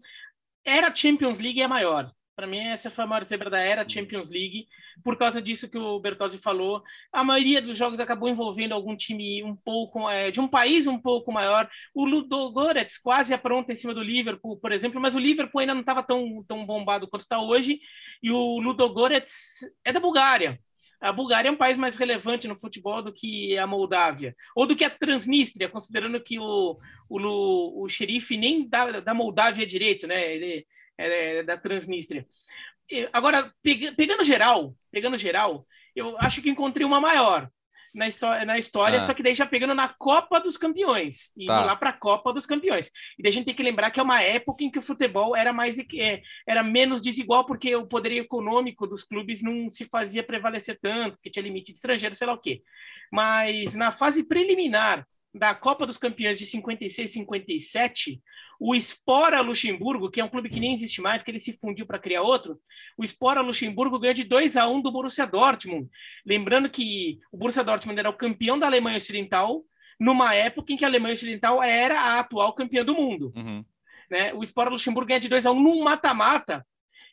Era 0.65 0.93
Champions 0.93 1.39
League 1.39 1.61
é 1.61 1.65
a 1.65 1.67
maior. 1.67 2.11
Para 2.35 2.47
mim, 2.47 2.59
essa 2.59 2.89
foi 2.89 3.03
a 3.03 3.07
maior 3.07 3.27
zebra 3.27 3.47
da 3.47 3.59
era 3.59 3.87
Champions 3.87 4.31
League, 4.31 4.67
por 5.03 5.15
causa 5.17 5.39
disso 5.39 5.69
que 5.69 5.77
o 5.77 5.99
Bertozzi 5.99 6.39
falou. 6.39 6.81
A 7.11 7.23
maioria 7.23 7.61
dos 7.61 7.77
jogos 7.77 7.99
acabou 7.99 8.27
envolvendo 8.27 8.73
algum 8.73 8.95
time 8.95 9.43
um 9.43 9.55
pouco 9.55 10.09
é, 10.09 10.31
de 10.31 10.41
um 10.41 10.47
país 10.47 10.87
um 10.87 10.99
pouco 10.99 11.31
maior. 11.31 11.69
O 11.93 12.05
Ludogorets 12.05 12.97
quase 12.97 13.35
apronta 13.35 13.71
em 13.71 13.75
cima 13.75 13.93
do 13.93 14.01
Liverpool, 14.01 14.57
por 14.57 14.71
exemplo, 14.71 14.99
mas 14.99 15.13
o 15.15 15.19
Liverpool 15.19 15.61
ainda 15.61 15.75
não 15.75 15.81
estava 15.81 16.01
tão, 16.01 16.43
tão 16.47 16.65
bombado 16.65 17.07
quanto 17.07 17.21
está 17.21 17.39
hoje. 17.39 17.79
E 18.21 18.31
o 18.31 18.59
Ludogorets 18.59 19.59
é 19.85 19.93
da 19.93 19.99
Bulgária. 19.99 20.59
A 20.99 21.11
Bulgária 21.11 21.49
é 21.49 21.51
um 21.51 21.57
país 21.57 21.77
mais 21.77 21.97
relevante 21.97 22.47
no 22.47 22.57
futebol 22.57 23.03
do 23.03 23.13
que 23.13 23.57
a 23.57 23.67
Moldávia, 23.67 24.33
ou 24.55 24.65
do 24.65 24.75
que 24.75 24.85
a 24.85 24.89
Transnistria, 24.89 25.67
considerando 25.67 26.19
que 26.19 26.39
o, 26.39 26.79
o, 27.09 27.83
o 27.83 27.89
xerife 27.89 28.37
nem 28.37 28.67
da, 28.67 29.01
da 29.01 29.13
Moldávia 29.13 29.63
é 29.63 29.67
direito, 29.67 30.07
né? 30.07 30.33
Ele 30.33 30.65
é, 30.97 31.37
é, 31.37 31.43
da 31.43 31.57
Transnistria. 31.57 32.25
Agora, 33.11 33.51
pegando 33.61 34.23
geral, 34.23 34.75
pegando 34.91 35.17
geral, 35.17 35.65
eu 35.95 36.17
acho 36.19 36.41
que 36.41 36.49
encontrei 36.49 36.85
uma 36.85 36.99
maior 36.99 37.49
na, 37.93 38.07
história, 38.07 38.45
na 38.45 38.57
história, 38.57 38.99
ah. 38.99 39.01
só 39.03 39.13
que 39.13 39.21
daí 39.21 39.35
já 39.35 39.45
pegando 39.45 39.75
na 39.75 39.87
Copa 39.87 40.39
dos 40.39 40.57
Campeões, 40.57 41.31
e 41.37 41.45
tá. 41.45 41.63
lá 41.63 41.75
para 41.75 41.91
a 41.91 41.97
Copa 41.97 42.33
dos 42.33 42.45
Campeões. 42.45 42.87
E 43.17 43.23
daí 43.23 43.29
a 43.29 43.33
gente 43.33 43.45
tem 43.45 43.55
que 43.55 43.63
lembrar 43.63 43.91
que 43.91 43.99
é 43.99 44.03
uma 44.03 44.21
época 44.21 44.63
em 44.63 44.71
que 44.71 44.79
o 44.79 44.83
futebol 44.83 45.35
era 45.35 45.53
mais 45.53 45.77
é, 45.79 46.21
era 46.47 46.63
menos 46.63 47.01
desigual, 47.01 47.45
porque 47.45 47.75
o 47.75 47.85
poder 47.85 48.11
econômico 48.13 48.87
dos 48.87 49.03
clubes 49.03 49.41
não 49.41 49.69
se 49.69 49.85
fazia 49.85 50.23
prevalecer 50.23 50.79
tanto, 50.81 51.15
porque 51.15 51.29
tinha 51.29 51.43
limite 51.43 51.71
de 51.71 51.77
estrangeiro, 51.77 52.15
sei 52.15 52.27
lá 52.27 52.33
o 52.33 52.41
quê. 52.41 52.63
Mas 53.11 53.75
na 53.75 53.91
fase 53.91 54.23
preliminar 54.23 55.07
da 55.33 55.55
Copa 55.55 55.85
dos 55.87 55.97
Campeões 55.97 56.37
de 56.37 56.45
56 56.45 57.11
57, 57.11 58.21
o 58.59 58.75
Spora 58.79 59.41
Luxemburgo, 59.41 60.09
que 60.09 60.21
é 60.21 60.23
um 60.23 60.29
clube 60.29 60.49
que 60.49 60.59
nem 60.59 60.73
existe 60.73 61.01
mais, 61.01 61.17
porque 61.17 61.31
ele 61.31 61.39
se 61.39 61.53
fundiu 61.53 61.85
para 61.85 61.99
criar 61.99 62.21
outro, 62.21 62.59
o 62.97 63.05
Spora 63.05 63.41
Luxemburgo 63.41 63.97
ganha 63.99 64.13
de 64.13 64.23
2 64.23 64.55
a 64.55 64.67
1 64.67 64.81
do 64.81 64.91
Borussia 64.91 65.25
Dortmund. 65.25 65.89
Lembrando 66.25 66.69
que 66.69 67.19
o 67.31 67.37
Borussia 67.37 67.63
Dortmund 67.63 67.99
era 67.99 68.09
o 68.09 68.17
campeão 68.17 68.59
da 68.59 68.67
Alemanha 68.67 68.97
Ocidental, 68.97 69.63
numa 69.99 70.35
época 70.35 70.71
em 70.71 70.77
que 70.77 70.85
a 70.85 70.87
Alemanha 70.87 71.13
Ocidental 71.13 71.63
era 71.63 71.99
a 71.99 72.19
atual 72.19 72.53
campeã 72.53 72.85
do 72.85 72.95
mundo. 72.95 73.33
Uhum. 73.35 73.65
Né? 74.09 74.33
O 74.33 74.45
Spora 74.45 74.69
Luxemburgo 74.69 75.07
ganha 75.07 75.19
de 75.19 75.29
2 75.29 75.45
a 75.45 75.51
1 75.51 75.59
num 75.59 75.83
mata-mata, 75.83 76.65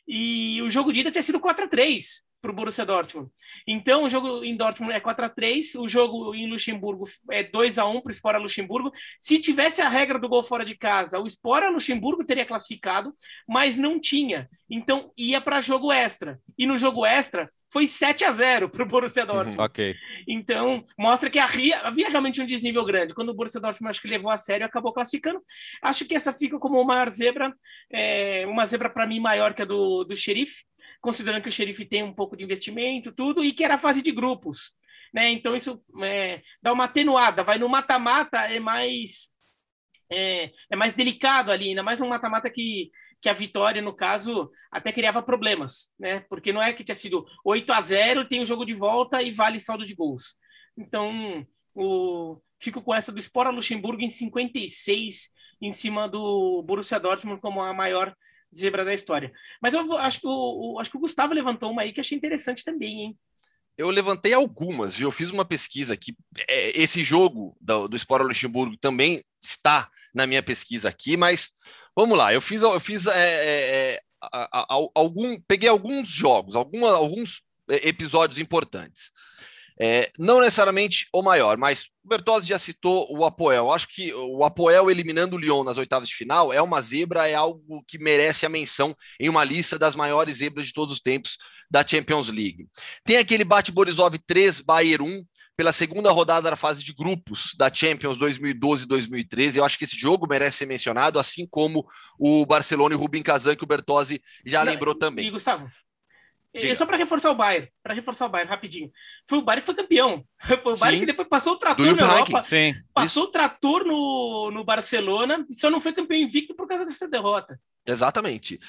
e 0.07 0.61
o 0.61 0.69
jogo 0.69 0.93
de 0.93 1.01
ida 1.01 1.11
tinha 1.11 1.21
sido 1.23 1.39
4 1.39 1.65
a 1.65 1.67
3 1.67 2.30
para 2.41 2.51
o 2.51 2.53
Borussia 2.53 2.85
Dortmund. 2.85 3.29
Então, 3.67 4.03
o 4.03 4.09
jogo 4.09 4.43
em 4.43 4.55
Dortmund 4.55 4.93
é 4.93 4.99
4 4.99 5.25
a 5.25 5.29
3 5.29 5.75
o 5.75 5.87
jogo 5.87 6.33
em 6.33 6.49
Luxemburgo 6.49 7.05
é 7.29 7.43
2 7.43 7.77
a 7.77 7.85
1 7.85 8.01
para 8.01 8.09
o 8.09 8.13
Spora 8.13 8.37
Luxemburgo. 8.37 8.91
Se 9.19 9.39
tivesse 9.39 9.81
a 9.81 9.89
regra 9.89 10.17
do 10.17 10.27
gol 10.27 10.43
fora 10.43 10.65
de 10.65 10.75
casa, 10.75 11.19
o 11.19 11.29
Spora 11.29 11.69
Luxemburgo 11.69 12.25
teria 12.25 12.45
classificado, 12.45 13.13
mas 13.47 13.77
não 13.77 13.99
tinha. 13.99 14.49
Então, 14.69 15.11
ia 15.17 15.39
para 15.39 15.61
jogo 15.61 15.91
extra. 15.91 16.39
E 16.57 16.65
no 16.65 16.77
jogo 16.77 17.05
extra, 17.05 17.51
foi 17.71 17.87
7 17.87 18.25
a 18.25 18.31
0 18.31 18.69
para 18.69 18.83
o 18.83 18.85
Borussia 18.85 19.25
Dortmund. 19.25 19.57
Uhum, 19.57 19.63
ok. 19.63 19.95
Então, 20.27 20.85
mostra 20.97 21.29
que 21.29 21.39
havia, 21.39 21.79
havia 21.79 22.09
realmente 22.09 22.41
um 22.41 22.45
desnível 22.45 22.83
grande. 22.83 23.13
Quando 23.13 23.29
o 23.29 23.33
Borussia 23.33 23.61
Dortmund 23.61 23.89
acho 23.89 24.01
que 24.01 24.09
levou 24.09 24.29
a 24.29 24.37
sério, 24.37 24.65
acabou 24.65 24.91
classificando. 24.91 25.41
Acho 25.81 26.05
que 26.05 26.13
essa 26.13 26.33
fica 26.33 26.59
como 26.59 26.75
uma 26.75 26.83
maior 26.83 27.09
zebra, 27.11 27.53
é, 27.89 28.45
uma 28.45 28.67
zebra 28.67 28.89
para 28.89 29.07
mim 29.07 29.21
maior 29.21 29.53
que 29.53 29.61
a 29.61 29.65
do, 29.65 30.03
do 30.03 30.15
Xerife. 30.15 30.63
Considerando 31.01 31.41
que 31.41 31.49
o 31.49 31.51
xerife 31.51 31.85
tem 31.85 32.03
um 32.03 32.13
pouco 32.13 32.37
de 32.37 32.43
investimento, 32.43 33.11
tudo, 33.11 33.43
e 33.43 33.51
que 33.51 33.63
era 33.63 33.79
fase 33.79 34.01
de 34.01 34.11
grupos. 34.11 34.73
Né? 35.13 35.29
Então 35.31 35.55
isso 35.55 35.83
é, 36.01 36.41
dá 36.61 36.71
uma 36.71 36.85
atenuada, 36.85 37.43
vai 37.43 37.57
no 37.57 37.67
mata-mata, 37.67 38.39
é 38.39 38.59
mais 38.59 39.31
é, 40.11 40.51
é, 40.69 40.75
mais 40.75 40.93
delicado 40.93 41.51
ali, 41.51 41.69
ainda 41.69 41.83
mais 41.83 41.99
no 41.99 42.07
mata-mata 42.07 42.49
que, 42.49 42.91
que 43.21 43.29
a 43.29 43.33
vitória, 43.33 43.81
no 43.81 43.95
caso, 43.95 44.51
até 44.69 44.91
criava 44.91 45.23
problemas, 45.23 45.89
né? 45.97 46.21
Porque 46.29 46.51
não 46.51 46.61
é 46.61 46.73
que 46.73 46.83
tinha 46.83 46.95
sido 46.95 47.25
8 47.45 47.71
a 47.71 47.81
0 47.81 48.27
tem 48.27 48.41
o 48.41 48.45
jogo 48.45 48.65
de 48.65 48.73
volta 48.73 49.21
e 49.21 49.31
vale 49.31 49.59
saldo 49.59 49.85
de 49.85 49.95
gols. 49.95 50.37
Então, 50.77 51.45
o, 51.73 52.41
fico 52.59 52.81
com 52.81 52.93
essa 52.93 53.11
do 53.11 53.21
Spora 53.21 53.49
Luxemburgo 53.49 54.01
em 54.01 54.09
56, 54.09 55.31
em 55.61 55.73
cima 55.73 56.07
do 56.07 56.61
Borussia 56.63 56.99
Dortmund 56.99 57.41
como 57.41 57.61
a 57.61 57.73
maior 57.73 58.15
zebra 58.55 58.85
da 58.85 58.93
história. 58.93 59.31
Mas 59.61 59.73
eu 59.73 59.97
acho 59.97 60.21
que 60.21 60.27
o, 60.27 60.73
o, 60.73 60.79
acho 60.79 60.91
que 60.91 60.97
o 60.97 61.01
Gustavo 61.01 61.33
levantou 61.33 61.71
uma 61.71 61.83
aí 61.83 61.93
que 61.93 61.99
achei 61.99 62.17
interessante 62.17 62.63
também, 62.63 63.01
hein? 63.01 63.17
Eu 63.77 63.89
levantei 63.89 64.33
algumas, 64.33 64.95
viu? 64.95 65.07
Eu 65.07 65.11
fiz 65.11 65.29
uma 65.29 65.45
pesquisa 65.45 65.93
aqui. 65.93 66.15
É, 66.47 66.79
esse 66.79 67.03
jogo 67.03 67.55
do, 67.59 67.87
do 67.87 67.95
Sport 67.95 68.25
Luxemburgo 68.25 68.77
também 68.77 69.23
está 69.41 69.89
na 70.13 70.27
minha 70.27 70.43
pesquisa 70.43 70.89
aqui, 70.89 71.15
mas 71.15 71.51
vamos 71.95 72.17
lá. 72.17 72.33
Eu 72.33 72.41
fiz, 72.41 72.61
eu 72.61 72.79
fiz 72.79 73.07
é, 73.07 73.11
é, 73.13 73.93
é 73.95 74.01
algum, 74.93 75.39
peguei 75.47 75.69
alguns 75.69 76.09
jogos, 76.09 76.55
alguns 76.55 77.41
é, 77.69 77.87
episódios 77.87 78.39
importantes. 78.39 79.11
É, 79.79 80.11
não 80.17 80.39
necessariamente 80.39 81.07
o 81.13 81.21
maior, 81.21 81.57
mas 81.57 81.85
o 82.03 82.07
Bertozzi 82.07 82.47
já 82.47 82.59
citou 82.59 83.07
o 83.09 83.25
Apoel. 83.25 83.71
Acho 83.71 83.87
que 83.87 84.13
o 84.13 84.43
Apoel 84.43 84.89
eliminando 84.89 85.35
o 85.35 85.39
Lyon 85.39 85.63
nas 85.63 85.77
oitavas 85.77 86.07
de 86.07 86.15
final 86.15 86.51
é 86.51 86.61
uma 86.61 86.81
zebra, 86.81 87.27
é 87.27 87.33
algo 87.33 87.83
que 87.87 87.97
merece 87.97 88.45
a 88.45 88.49
menção 88.49 88.95
em 89.19 89.29
uma 89.29 89.43
lista 89.43 89.77
das 89.77 89.95
maiores 89.95 90.37
zebras 90.37 90.67
de 90.67 90.73
todos 90.73 90.95
os 90.95 91.01
tempos 91.01 91.37
da 91.69 91.85
Champions 91.85 92.27
League. 92.29 92.67
Tem 93.03 93.17
aquele 93.17 93.43
Bate 93.43 93.71
Borisov 93.71 94.17
3, 94.25 94.61
Bayern 94.61 95.03
1, 95.03 95.25
pela 95.61 95.71
segunda 95.71 96.11
rodada 96.11 96.49
da 96.49 96.55
fase 96.55 96.83
de 96.83 96.91
grupos 96.91 97.53
da 97.55 97.71
Champions 97.71 98.17
2012-2013. 98.17 99.57
Eu 99.57 99.63
acho 99.63 99.77
que 99.77 99.83
esse 99.83 99.95
jogo 99.95 100.27
merece 100.27 100.57
ser 100.57 100.65
mencionado, 100.65 101.19
assim 101.19 101.45
como 101.49 101.85
o 102.17 102.45
Barcelona 102.47 102.95
e 102.95 102.97
o 102.97 102.99
Rubin 102.99 103.21
Kazan, 103.21 103.55
que 103.55 103.63
o 103.63 103.67
Bertozzi 103.67 104.21
já 104.43 104.65
Não, 104.65 104.71
lembrou 104.71 104.95
também. 104.95 105.27
E, 105.27 105.29
Gustavo, 105.29 105.69
Diga. 106.53 106.75
Só 106.75 106.85
para 106.85 106.97
reforçar 106.97 107.31
o 107.31 107.35
Bayern, 107.35 107.69
para 107.81 107.93
reforçar 107.93 108.25
o 108.25 108.29
Bayern 108.29 108.49
rapidinho. 108.49 108.91
Foi 109.27 109.39
o 109.39 109.41
Bayern 109.41 109.61
que 109.61 109.73
foi 109.73 109.83
campeão. 109.83 110.25
Foi 110.63 110.73
o 110.73 110.77
Bayern 110.77 110.97
sim. 110.97 110.99
que 110.99 111.05
depois 111.05 111.27
passou 111.29 111.53
o 111.53 111.57
trator 111.57 111.85
na 111.85 111.91
Europa, 111.91 112.31
passou 112.93 113.05
Isso. 113.05 113.21
o 113.21 113.27
trator 113.27 113.85
no, 113.85 114.51
no 114.51 114.63
Barcelona 114.65 115.45
e 115.49 115.55
só 115.55 115.69
não 115.69 115.79
foi 115.79 115.93
campeão 115.93 116.19
invicto 116.19 116.53
por 116.53 116.67
causa 116.67 116.85
dessa 116.85 117.07
derrota. 117.07 117.59
Exatamente. 117.85 118.59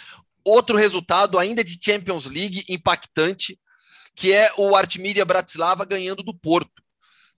Outro 0.44 0.76
resultado 0.76 1.38
ainda 1.38 1.64
de 1.64 1.78
Champions 1.82 2.26
League 2.26 2.64
impactante, 2.68 3.58
que 4.14 4.32
é 4.32 4.52
o 4.56 4.76
Artemíria 4.76 5.24
Bratislava 5.24 5.84
ganhando 5.84 6.22
do 6.22 6.34
Porto. 6.34 6.82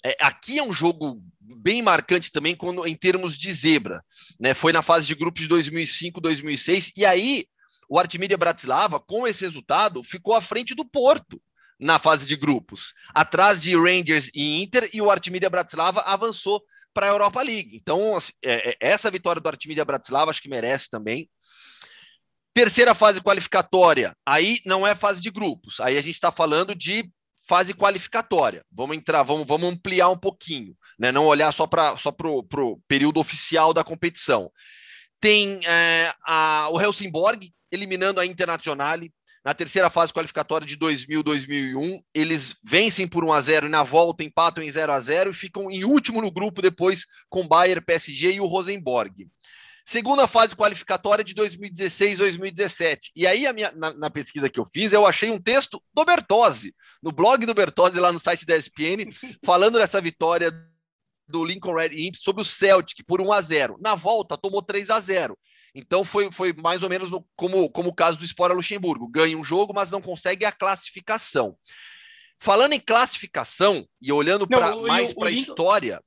É, 0.05 0.17
aqui 0.21 0.59
é 0.59 0.63
um 0.63 0.73
jogo 0.73 1.23
bem 1.41 1.81
marcante 1.81 2.31
também 2.31 2.55
quando, 2.55 2.87
em 2.87 2.95
termos 2.95 3.39
de 3.39 3.51
zebra. 3.53 4.05
Né? 4.39 4.53
Foi 4.53 4.73
na 4.73 4.83
fase 4.83 5.07
de 5.07 5.15
grupos 5.15 5.43
de 5.43 5.49
2005, 5.49 6.21
2006, 6.21 6.93
e 6.97 7.07
aí 7.07 7.47
o 7.95 7.99
Artemídia 8.01 8.37
Bratislava, 8.37 8.99
com 8.99 9.25
esse 9.25 9.45
resultado, 9.45 10.03
ficou 10.03 10.35
à 10.35 10.41
frente 10.41 10.75
do 10.75 10.85
Porto 10.85 11.41
na 11.79 11.97
fase 11.97 12.27
de 12.27 12.35
grupos, 12.35 12.93
atrás 13.15 13.63
de 13.63 13.77
Rangers 13.77 14.33
e 14.35 14.61
Inter, 14.61 14.91
e 14.93 15.01
o 15.01 15.13
Artemídia 15.13 15.49
Bratislava 15.49 16.01
avançou 16.01 16.61
para 16.93 17.07
a 17.07 17.11
Europa 17.11 17.41
League. 17.41 17.77
Então, 17.77 18.17
assim, 18.17 18.33
é, 18.45 18.71
é, 18.71 18.77
essa 18.81 19.13
vitória 19.13 19.41
do 19.41 19.49
Artemídia 19.49 19.85
Bratislava 19.85 20.33
acho 20.33 20.43
que 20.43 20.49
merece 20.49 20.91
também. 20.91 21.31
Terceira 22.53 22.97
fase 22.97 23.21
qualificatória, 23.21 24.13
aí 24.27 24.59
não 24.67 24.85
é 24.85 24.97
fase 24.97 25.23
de 25.23 25.31
grupos, 25.31 25.79
aí 25.79 25.97
a 25.97 26.01
gente 26.01 26.17
está 26.17 26.33
falando 26.33 26.75
de 26.75 27.09
fase 27.47 27.73
qualificatória. 27.73 28.65
Vamos 28.73 28.97
entrar, 28.97 29.23
vamos, 29.23 29.47
vamos 29.47 29.73
ampliar 29.73 30.09
um 30.09 30.19
pouquinho, 30.19 30.77
né? 30.99 31.13
não 31.13 31.27
olhar 31.27 31.53
só 31.53 31.65
para 31.65 31.97
só 31.97 32.13
o 32.13 32.81
período 32.89 33.21
oficial 33.21 33.73
da 33.73 33.85
competição. 33.85 34.51
Tem 35.25 35.59
é, 35.67 36.13
a, 36.27 36.69
o 36.71 36.79
Helsingborg, 36.79 37.51
eliminando 37.73 38.21
a 38.21 38.27
Internazionale. 38.27 39.11
Na 39.43 39.55
terceira 39.55 39.89
fase 39.89 40.13
qualificatória 40.13 40.67
de 40.67 40.77
2000-2001, 40.77 41.99
eles 42.15 42.55
vencem 42.63 43.09
por 43.09 43.25
1 43.25 43.33
a 43.33 43.41
0 43.41 43.67
e 43.67 43.71
na 43.71 43.83
volta 43.83 44.23
empatam 44.23 44.63
em 44.63 44.69
0 44.69 44.93
a 44.93 45.01
0 45.01 45.31
e 45.31 45.35
ficam 45.35 45.71
em 45.71 45.83
último 45.83 46.21
no 46.21 46.31
grupo 46.31 46.61
depois 46.61 47.07
com 47.31 47.49
Bayern, 47.49 47.81
PSG 47.81 48.33
e 48.33 48.41
o 48.43 48.45
Rosenborg. 48.45 49.27
Segunda 49.87 50.27
fase 50.27 50.55
qualificatória 50.55 51.25
de 51.25 51.35
2016-2017. 51.37 53.11
E 53.17 53.27
aí, 53.27 53.51
minha, 53.55 53.73
na, 53.73 53.95
na, 53.95 54.11
pesquisa 54.11 54.51
que 54.51 54.61
eu 54.61 54.67
fiz, 54.67 54.93
eu 54.93 55.07
achei 55.07 55.31
um 55.31 55.41
texto 55.41 55.83
do 55.95 56.05
Bertozzi, 56.05 56.75
no 57.03 57.11
blog 57.11 57.47
do 57.47 57.55
Bertozzi, 57.55 57.99
lá 57.99 58.13
no 58.13 58.21
site 58.21 58.45
da 58.45 58.59
ESPN, 58.59 59.09
falando 59.43 59.79
dessa 59.79 60.03
vitória 60.03 60.53
do 61.27 61.45
Lincoln 61.45 61.75
Red 61.75 61.91
Imps 61.95 62.21
sobre 62.23 62.43
o 62.43 62.45
Celtic 62.45 63.05
por 63.07 63.21
1 63.21 63.33
a 63.33 63.41
0 63.41 63.79
Na 63.81 63.95
volta, 63.95 64.37
tomou 64.37 64.63
3 64.63 64.91
a 64.91 65.01
0 65.01 65.39
então 65.75 66.05
foi, 66.05 66.31
foi 66.31 66.53
mais 66.53 66.85
ou 66.85 66.89
menos 66.89 67.11
no, 67.11 67.27
como, 67.35 67.69
como 67.69 67.89
o 67.89 67.95
caso 67.95 68.17
do 68.17 68.25
Spora 68.25 68.55
Luxemburgo. 68.55 69.09
Ganha 69.09 69.37
um 69.37 69.43
jogo, 69.43 69.75
mas 69.75 69.91
não 69.91 70.01
consegue 70.01 70.45
a 70.45 70.53
classificação. 70.53 71.57
Falando 72.39 72.75
em 72.75 72.81
classificação 72.81 73.87
e 74.01 74.13
olhando 74.13 74.47
pra, 74.47 74.77
mais 74.77 75.13
para 75.13 75.29
a 75.29 75.33
história. 75.33 76.01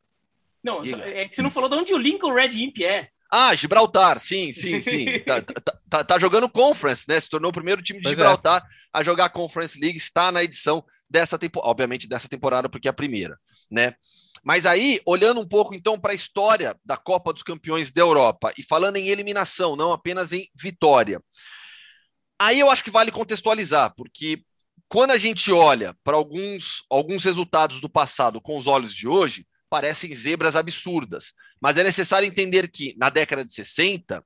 Não, 0.64 0.82
diga. 0.82 1.04
é 1.06 1.28
que 1.28 1.36
você 1.36 1.42
não 1.42 1.52
falou 1.52 1.70
de 1.70 1.76
onde 1.76 1.94
o 1.94 1.98
Lincoln 1.98 2.34
Red 2.34 2.62
Imp 2.62 2.80
é. 2.82 3.10
Ah, 3.30 3.54
Gibraltar, 3.54 4.20
sim, 4.20 4.54
sim, 4.54 4.82
sim. 4.82 5.20
tá, 5.26 5.42
tá, 5.42 5.80
tá, 5.90 6.04
tá, 6.04 6.20
jogando 6.20 6.48
Conference, 6.48 7.04
né? 7.08 7.20
Se 7.20 7.30
tornou 7.30 7.50
o 7.50 7.54
primeiro 7.54 7.82
time 7.82 8.00
de 8.00 8.04
pois 8.04 8.14
é. 8.14 8.22
Gibraltar 8.22 8.64
é. 8.64 8.68
a 8.94 9.04
jogar 9.04 9.30
Conference 9.30 9.78
League, 9.78 9.98
está 9.98 10.32
na 10.32 10.44
edição 10.44 10.84
dessa 11.10 11.38
temporada, 11.38 11.70
obviamente 11.70 12.08
dessa 12.08 12.30
temporada, 12.30 12.70
porque 12.70 12.88
é 12.88 12.92
a 12.92 12.94
primeira, 12.94 13.38
né? 13.70 13.96
Mas 14.44 14.66
aí, 14.66 15.02
olhando 15.06 15.40
um 15.40 15.48
pouco 15.48 15.74
então 15.74 16.00
para 16.00 16.12
a 16.12 16.16
história 16.16 16.78
da 16.86 16.98
Copa 16.98 17.34
dos 17.34 17.44
Campeões 17.44 17.92
da 17.92 18.02
Europa 18.02 18.54
e 18.58 18.64
falando 18.64 18.98
em 18.98 19.10
eliminação, 19.10 19.76
não 19.76 19.92
apenas 19.92 20.32
em 20.32 20.50
vitória. 20.56 21.22
Aí 22.40 22.60
eu 22.60 22.70
acho 22.70 22.84
que 22.84 22.92
vale 22.92 23.12
contextualizar, 23.12 23.94
porque 23.96 24.44
quando 24.88 25.12
a 25.12 25.18
gente 25.18 25.52
olha 25.52 25.96
para 26.04 26.16
alguns, 26.16 26.84
alguns 26.90 27.24
resultados 27.26 27.82
do 27.82 27.90
passado 27.90 28.40
com 28.40 28.58
os 28.58 28.68
olhos 28.68 28.94
de 28.94 29.08
hoje, 29.08 29.46
parecem 29.70 30.14
zebras 30.16 30.56
absurdas. 30.56 31.34
Mas 31.60 31.78
é 31.78 31.84
necessário 31.84 32.28
entender 32.28 32.70
que 32.70 32.96
na 32.98 33.10
década 33.10 33.44
de 33.44 33.52
60, 33.52 34.24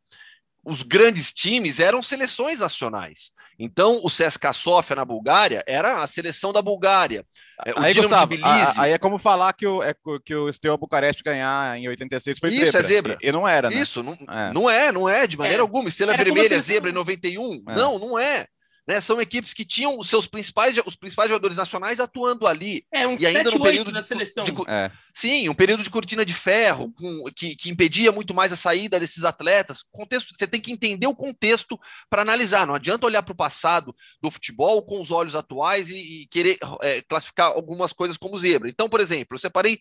os 0.63 0.83
grandes 0.83 1.33
times 1.33 1.79
eram 1.79 2.01
seleções 2.01 2.59
nacionais. 2.59 3.31
Então, 3.57 3.99
o 4.03 4.07
CSKA 4.07 4.53
Sofia 4.53 4.95
na 4.95 5.05
Bulgária 5.05 5.63
era 5.67 6.01
a 6.01 6.07
seleção 6.07 6.51
da 6.51 6.61
Bulgária. 6.61 7.25
É, 7.63 7.71
o 7.71 7.79
aí, 7.79 7.93
Gustavo, 7.93 8.33
aí 8.77 8.91
é 8.91 8.97
como 8.97 9.19
falar 9.19 9.53
que 9.53 9.67
o, 9.67 9.83
é, 9.83 9.93
que 10.25 10.33
o 10.33 10.51
Steaua 10.51 10.77
Bucareste 10.77 11.23
ganhar 11.23 11.77
em 11.77 11.87
86 11.87 12.39
foi 12.39 12.49
Isso, 12.49 12.65
zebra. 12.65 12.79
é 12.79 12.83
zebra. 12.83 13.17
E, 13.21 13.27
e, 13.27 13.31
não 13.31 13.47
era, 13.47 13.69
né? 13.69 13.75
Isso, 13.75 14.01
não 14.01 14.13
é, 14.13 14.53
não 14.53 14.69
é, 14.69 14.91
não 14.91 15.09
é 15.09 15.27
de 15.27 15.37
maneira 15.37 15.61
é. 15.61 15.63
alguma. 15.63 15.89
Estrela 15.89 16.15
Vermelha 16.15 16.55
é 16.55 16.59
zebra 16.59 16.89
em 16.89 16.93
91? 16.93 17.63
É. 17.69 17.75
Não, 17.75 17.99
não 17.99 18.17
é. 18.17 18.47
Né? 18.87 18.99
São 18.99 19.21
equipes 19.21 19.53
que 19.53 19.63
tinham 19.63 19.97
os 19.97 20.09
seus 20.09 20.27
principais, 20.27 20.75
os 20.85 20.95
principais 20.95 21.29
jogadores 21.29 21.57
nacionais 21.57 21.99
atuando 21.99 22.47
ali. 22.47 22.85
É, 22.91 23.07
um 23.07 23.15
e 23.19 23.25
ainda 23.25 23.45
7, 23.45 23.57
no 23.57 23.63
período 23.63 23.91
de, 23.91 24.07
seleção. 24.07 24.43
De, 24.43 24.51
é. 24.67 24.91
Sim, 25.13 25.49
um 25.49 25.53
período 25.53 25.83
de 25.83 25.89
cortina 25.89 26.25
de 26.25 26.33
ferro, 26.33 26.91
com, 26.93 27.25
que, 27.35 27.55
que 27.55 27.69
impedia 27.69 28.11
muito 28.11 28.33
mais 28.33 28.51
a 28.51 28.57
saída 28.57 28.99
desses 28.99 29.23
atletas. 29.23 29.83
Contexto, 29.91 30.35
você 30.35 30.47
tem 30.47 30.59
que 30.59 30.71
entender 30.71 31.07
o 31.07 31.15
contexto 31.15 31.79
para 32.09 32.23
analisar. 32.23 32.65
Não 32.65 32.75
adianta 32.75 33.05
olhar 33.05 33.21
para 33.21 33.33
o 33.33 33.37
passado 33.37 33.95
do 34.21 34.31
futebol 34.31 34.81
com 34.83 34.99
os 34.99 35.11
olhos 35.11 35.35
atuais 35.35 35.89
e, 35.89 36.23
e 36.23 36.27
querer 36.27 36.57
é, 36.81 37.01
classificar 37.03 37.51
algumas 37.51 37.93
coisas 37.93 38.17
como 38.17 38.37
zebra. 38.37 38.69
Então, 38.69 38.89
por 38.89 38.99
exemplo, 38.99 39.35
eu 39.35 39.39
separei 39.39 39.79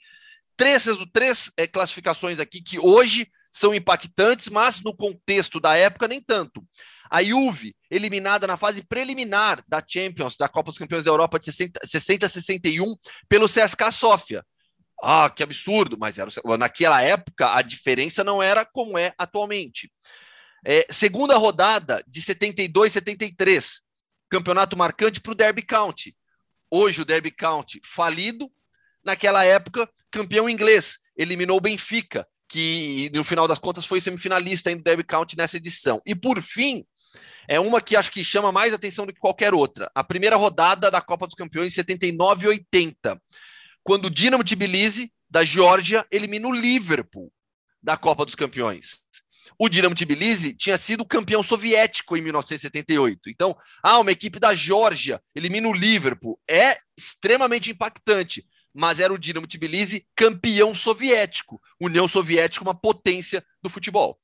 três, 0.56 0.84
três 1.10 1.50
é, 1.56 1.66
classificações 1.66 2.38
aqui 2.38 2.60
que 2.60 2.78
hoje 2.78 3.26
são 3.50 3.74
impactantes, 3.74 4.48
mas 4.48 4.80
no 4.80 4.94
contexto 4.94 5.58
da 5.58 5.74
época 5.74 6.06
nem 6.06 6.20
tanto. 6.20 6.62
A 7.10 7.22
Juve, 7.24 7.74
eliminada 7.90 8.46
na 8.46 8.56
fase 8.56 8.82
preliminar 8.82 9.64
da 9.66 9.82
Champions, 9.84 10.36
da 10.36 10.48
Copa 10.48 10.70
dos 10.70 10.78
Campeões 10.78 11.04
da 11.04 11.10
Europa 11.10 11.40
de 11.40 11.46
60, 11.46 11.80
60 11.84 12.26
a 12.26 12.28
61, 12.28 12.94
pelo 13.28 13.46
CSKA 13.46 13.90
Sofia. 13.90 14.46
Ah, 15.02 15.28
que 15.28 15.42
absurdo, 15.42 15.96
mas 15.98 16.18
era, 16.18 16.30
naquela 16.58 17.02
época 17.02 17.54
a 17.54 17.62
diferença 17.62 18.22
não 18.22 18.42
era 18.42 18.64
como 18.64 18.96
é 18.96 19.12
atualmente. 19.18 19.90
É, 20.64 20.86
segunda 20.90 21.36
rodada 21.36 22.04
de 22.06 22.22
72 22.22 22.92
73, 22.92 23.82
campeonato 24.28 24.76
marcante 24.76 25.20
para 25.20 25.32
o 25.32 25.34
Derby 25.34 25.62
County. 25.62 26.14
Hoje 26.70 27.02
o 27.02 27.04
Derby 27.04 27.30
County 27.30 27.80
falido, 27.82 28.48
naquela 29.02 29.44
época 29.44 29.90
campeão 30.10 30.48
inglês, 30.48 30.98
eliminou 31.16 31.56
o 31.56 31.60
Benfica, 31.60 32.26
que 32.46 33.10
no 33.14 33.24
final 33.24 33.48
das 33.48 33.58
contas 33.58 33.86
foi 33.86 34.00
semifinalista 34.00 34.74
do 34.74 34.82
Derby 34.82 35.04
County 35.04 35.36
nessa 35.36 35.56
edição. 35.56 36.00
E 36.04 36.14
por 36.14 36.42
fim, 36.42 36.84
é 37.50 37.58
uma 37.58 37.80
que 37.80 37.96
acho 37.96 38.12
que 38.12 38.22
chama 38.22 38.52
mais 38.52 38.72
atenção 38.72 39.04
do 39.04 39.12
que 39.12 39.18
qualquer 39.18 39.52
outra. 39.52 39.90
A 39.92 40.04
primeira 40.04 40.36
rodada 40.36 40.88
da 40.88 41.00
Copa 41.00 41.26
dos 41.26 41.34
Campeões, 41.34 41.74
79 41.74 42.44
e 42.44 42.48
80, 42.48 43.20
quando 43.82 44.04
o 44.04 44.10
Dinamo 44.10 44.44
Tbilisi, 44.44 45.12
da 45.28 45.42
Geórgia, 45.42 46.06
elimina 46.12 46.46
o 46.46 46.54
Liverpool 46.54 47.32
da 47.82 47.96
Copa 47.96 48.24
dos 48.24 48.36
Campeões. 48.36 49.00
o 49.58 49.68
Dinamo 49.68 49.96
Tbilisi 49.96 50.54
tinha 50.54 50.76
sido 50.76 51.04
campeão 51.04 51.42
soviético 51.42 52.16
em 52.16 52.22
1978. 52.22 53.28
Então, 53.28 53.56
ah, 53.82 53.98
uma 53.98 54.12
equipe 54.12 54.38
da 54.38 54.54
Geórgia 54.54 55.20
elimina 55.34 55.66
o 55.66 55.72
Liverpool. 55.72 56.40
É 56.48 56.78
extremamente 56.96 57.68
impactante, 57.68 58.46
mas 58.72 59.00
era 59.00 59.12
o 59.12 59.18
Dinamo 59.18 59.48
Tbilisi 59.48 60.06
campeão 60.14 60.72
soviético. 60.72 61.60
União 61.80 62.06
Soviética, 62.06 62.62
uma 62.62 62.78
potência 62.78 63.44
do 63.60 63.68
futebol. 63.68 64.19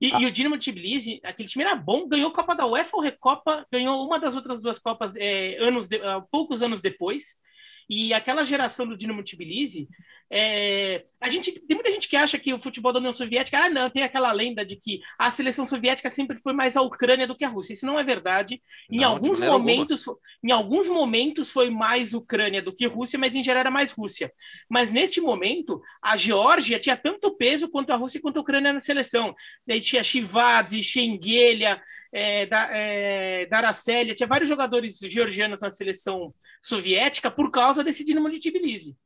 E, 0.00 0.12
ah. 0.12 0.20
e, 0.20 0.26
o 0.26 0.30
Dinamo 0.30 0.58
Tbilisi, 0.58 1.20
aquele 1.22 1.48
time 1.48 1.64
era 1.64 1.74
bom, 1.74 2.06
ganhou 2.06 2.30
a 2.30 2.34
Copa 2.34 2.54
da 2.54 2.66
UEFA 2.66 2.96
ou 2.96 3.02
Recopa, 3.02 3.66
ganhou 3.70 4.04
uma 4.04 4.18
das 4.18 4.36
outras 4.36 4.62
duas 4.62 4.78
Copas 4.78 5.16
é, 5.16 5.56
anos 5.60 5.88
de, 5.88 5.98
poucos 6.30 6.62
anos 6.62 6.82
depois. 6.82 7.40
E 7.88 8.12
aquela 8.12 8.44
geração 8.44 8.86
do 8.86 8.96
Dinamo 8.96 9.22
Tbilisi 9.22 9.88
é, 10.28 11.04
a 11.20 11.28
gente 11.28 11.52
tem 11.52 11.76
muita 11.76 11.90
gente 11.90 12.08
que 12.08 12.16
acha 12.16 12.36
que 12.36 12.52
o 12.52 12.60
futebol 12.60 12.92
da 12.92 12.98
União 12.98 13.14
Soviética, 13.14 13.58
ah, 13.58 13.70
não, 13.70 13.88
tem 13.88 14.02
aquela 14.02 14.32
lenda 14.32 14.64
de 14.64 14.74
que 14.74 15.00
a 15.16 15.30
seleção 15.30 15.66
soviética 15.68 16.10
sempre 16.10 16.38
foi 16.40 16.52
mais 16.52 16.76
a 16.76 16.82
Ucrânia 16.82 17.26
do 17.26 17.36
que 17.36 17.44
a 17.44 17.48
Rússia. 17.48 17.74
Isso 17.74 17.86
não 17.86 17.98
é 17.98 18.02
verdade. 18.02 18.60
Em 18.90 19.00
não, 19.00 19.12
alguns 19.12 19.38
momentos, 19.38 20.04
em 20.42 20.50
alguns 20.50 20.88
momentos 20.88 21.50
foi 21.50 21.70
mais 21.70 22.12
Ucrânia 22.12 22.60
do 22.60 22.74
que 22.74 22.86
Rússia, 22.86 23.18
mas 23.18 23.36
em 23.36 23.42
geral 23.42 23.60
era 23.60 23.70
mais 23.70 23.92
Rússia. 23.92 24.32
Mas 24.68 24.90
neste 24.92 25.20
momento, 25.20 25.80
a 26.02 26.16
Geórgia 26.16 26.80
tinha 26.80 26.96
tanto 26.96 27.36
peso 27.36 27.68
quanto 27.68 27.92
a 27.92 27.96
Rússia 27.96 28.20
quanto 28.20 28.38
a 28.38 28.42
Ucrânia 28.42 28.72
na 28.72 28.80
seleção. 28.80 29.34
Daí 29.64 29.80
tinha 29.80 30.02
Shivadze, 30.02 30.82
Shengelia, 30.82 31.80
é, 32.16 32.46
da, 32.46 32.68
é, 32.70 33.44
Daracélia, 33.44 34.14
tinha 34.14 34.26
vários 34.26 34.48
jogadores 34.48 34.98
georgianos 34.98 35.60
na 35.60 35.70
seleção 35.70 36.32
soviética 36.62 37.30
por 37.30 37.50
causa 37.50 37.84
desse 37.84 38.06
Dinamo 38.06 38.30
de 38.30 38.40
Tbilisi. 38.40 38.96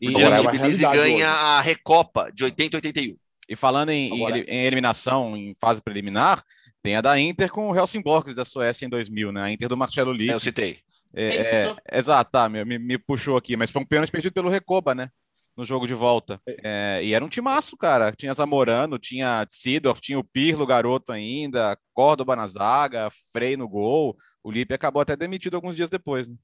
E 0.00 0.08
o 0.08 0.14
Dinamo 0.14 0.48
Tbilisi 0.48 0.82
ganha 0.82 1.14
hoje. 1.14 1.22
a 1.22 1.60
Recopa 1.60 2.32
de 2.34 2.42
80 2.42 2.74
e 2.74 2.78
81. 2.78 3.16
E 3.48 3.54
falando 3.54 3.90
em, 3.90 4.10
em, 4.48 4.64
eliminação, 4.66 5.36
em 5.36 5.54
fase 5.60 5.80
preliminar, 5.80 6.42
tem 6.82 6.96
a 6.96 7.00
da 7.00 7.20
Inter 7.20 7.48
com 7.50 7.70
o 7.70 7.76
Helsingborg 7.76 8.34
da 8.34 8.44
Suécia 8.44 8.84
em 8.84 8.88
2000, 8.88 9.30
né? 9.30 9.42
A 9.42 9.52
Inter 9.52 9.68
do 9.68 9.76
Marcelo 9.76 10.12
Lick. 10.12 10.32
É, 10.32 10.34
eu 10.34 10.40
citei. 10.40 10.80
É, 11.14 11.36
é, 11.36 11.76
exato, 11.92 12.32
tá, 12.32 12.48
me, 12.48 12.64
me, 12.64 12.98
puxou 12.98 13.36
aqui, 13.36 13.56
mas 13.56 13.70
foi 13.70 13.80
um 13.80 13.86
pênalti 13.86 14.10
perdido 14.10 14.32
pelo 14.32 14.50
Recoba, 14.50 14.92
né? 14.92 15.08
No 15.56 15.64
jogo 15.64 15.86
de 15.86 15.94
volta. 15.94 16.40
É, 16.64 17.00
e 17.02 17.14
era 17.14 17.24
um 17.24 17.28
timaço, 17.28 17.76
cara. 17.76 18.10
Tinha 18.12 18.34
Zamorano, 18.34 18.98
tinha 18.98 19.46
Sidorf, 19.48 20.00
tinha 20.00 20.18
o 20.18 20.24
Pirlo, 20.24 20.66
garoto 20.66 21.12
ainda, 21.12 21.78
Córdoba 21.92 22.34
na 22.34 22.46
zaga, 22.46 23.08
Frei 23.32 23.56
no 23.56 23.68
gol. 23.68 24.16
O 24.42 24.50
Lipe 24.50 24.74
acabou 24.74 25.00
até 25.00 25.16
demitido 25.16 25.54
alguns 25.54 25.76
dias 25.76 25.88
depois, 25.88 26.26
né? 26.26 26.34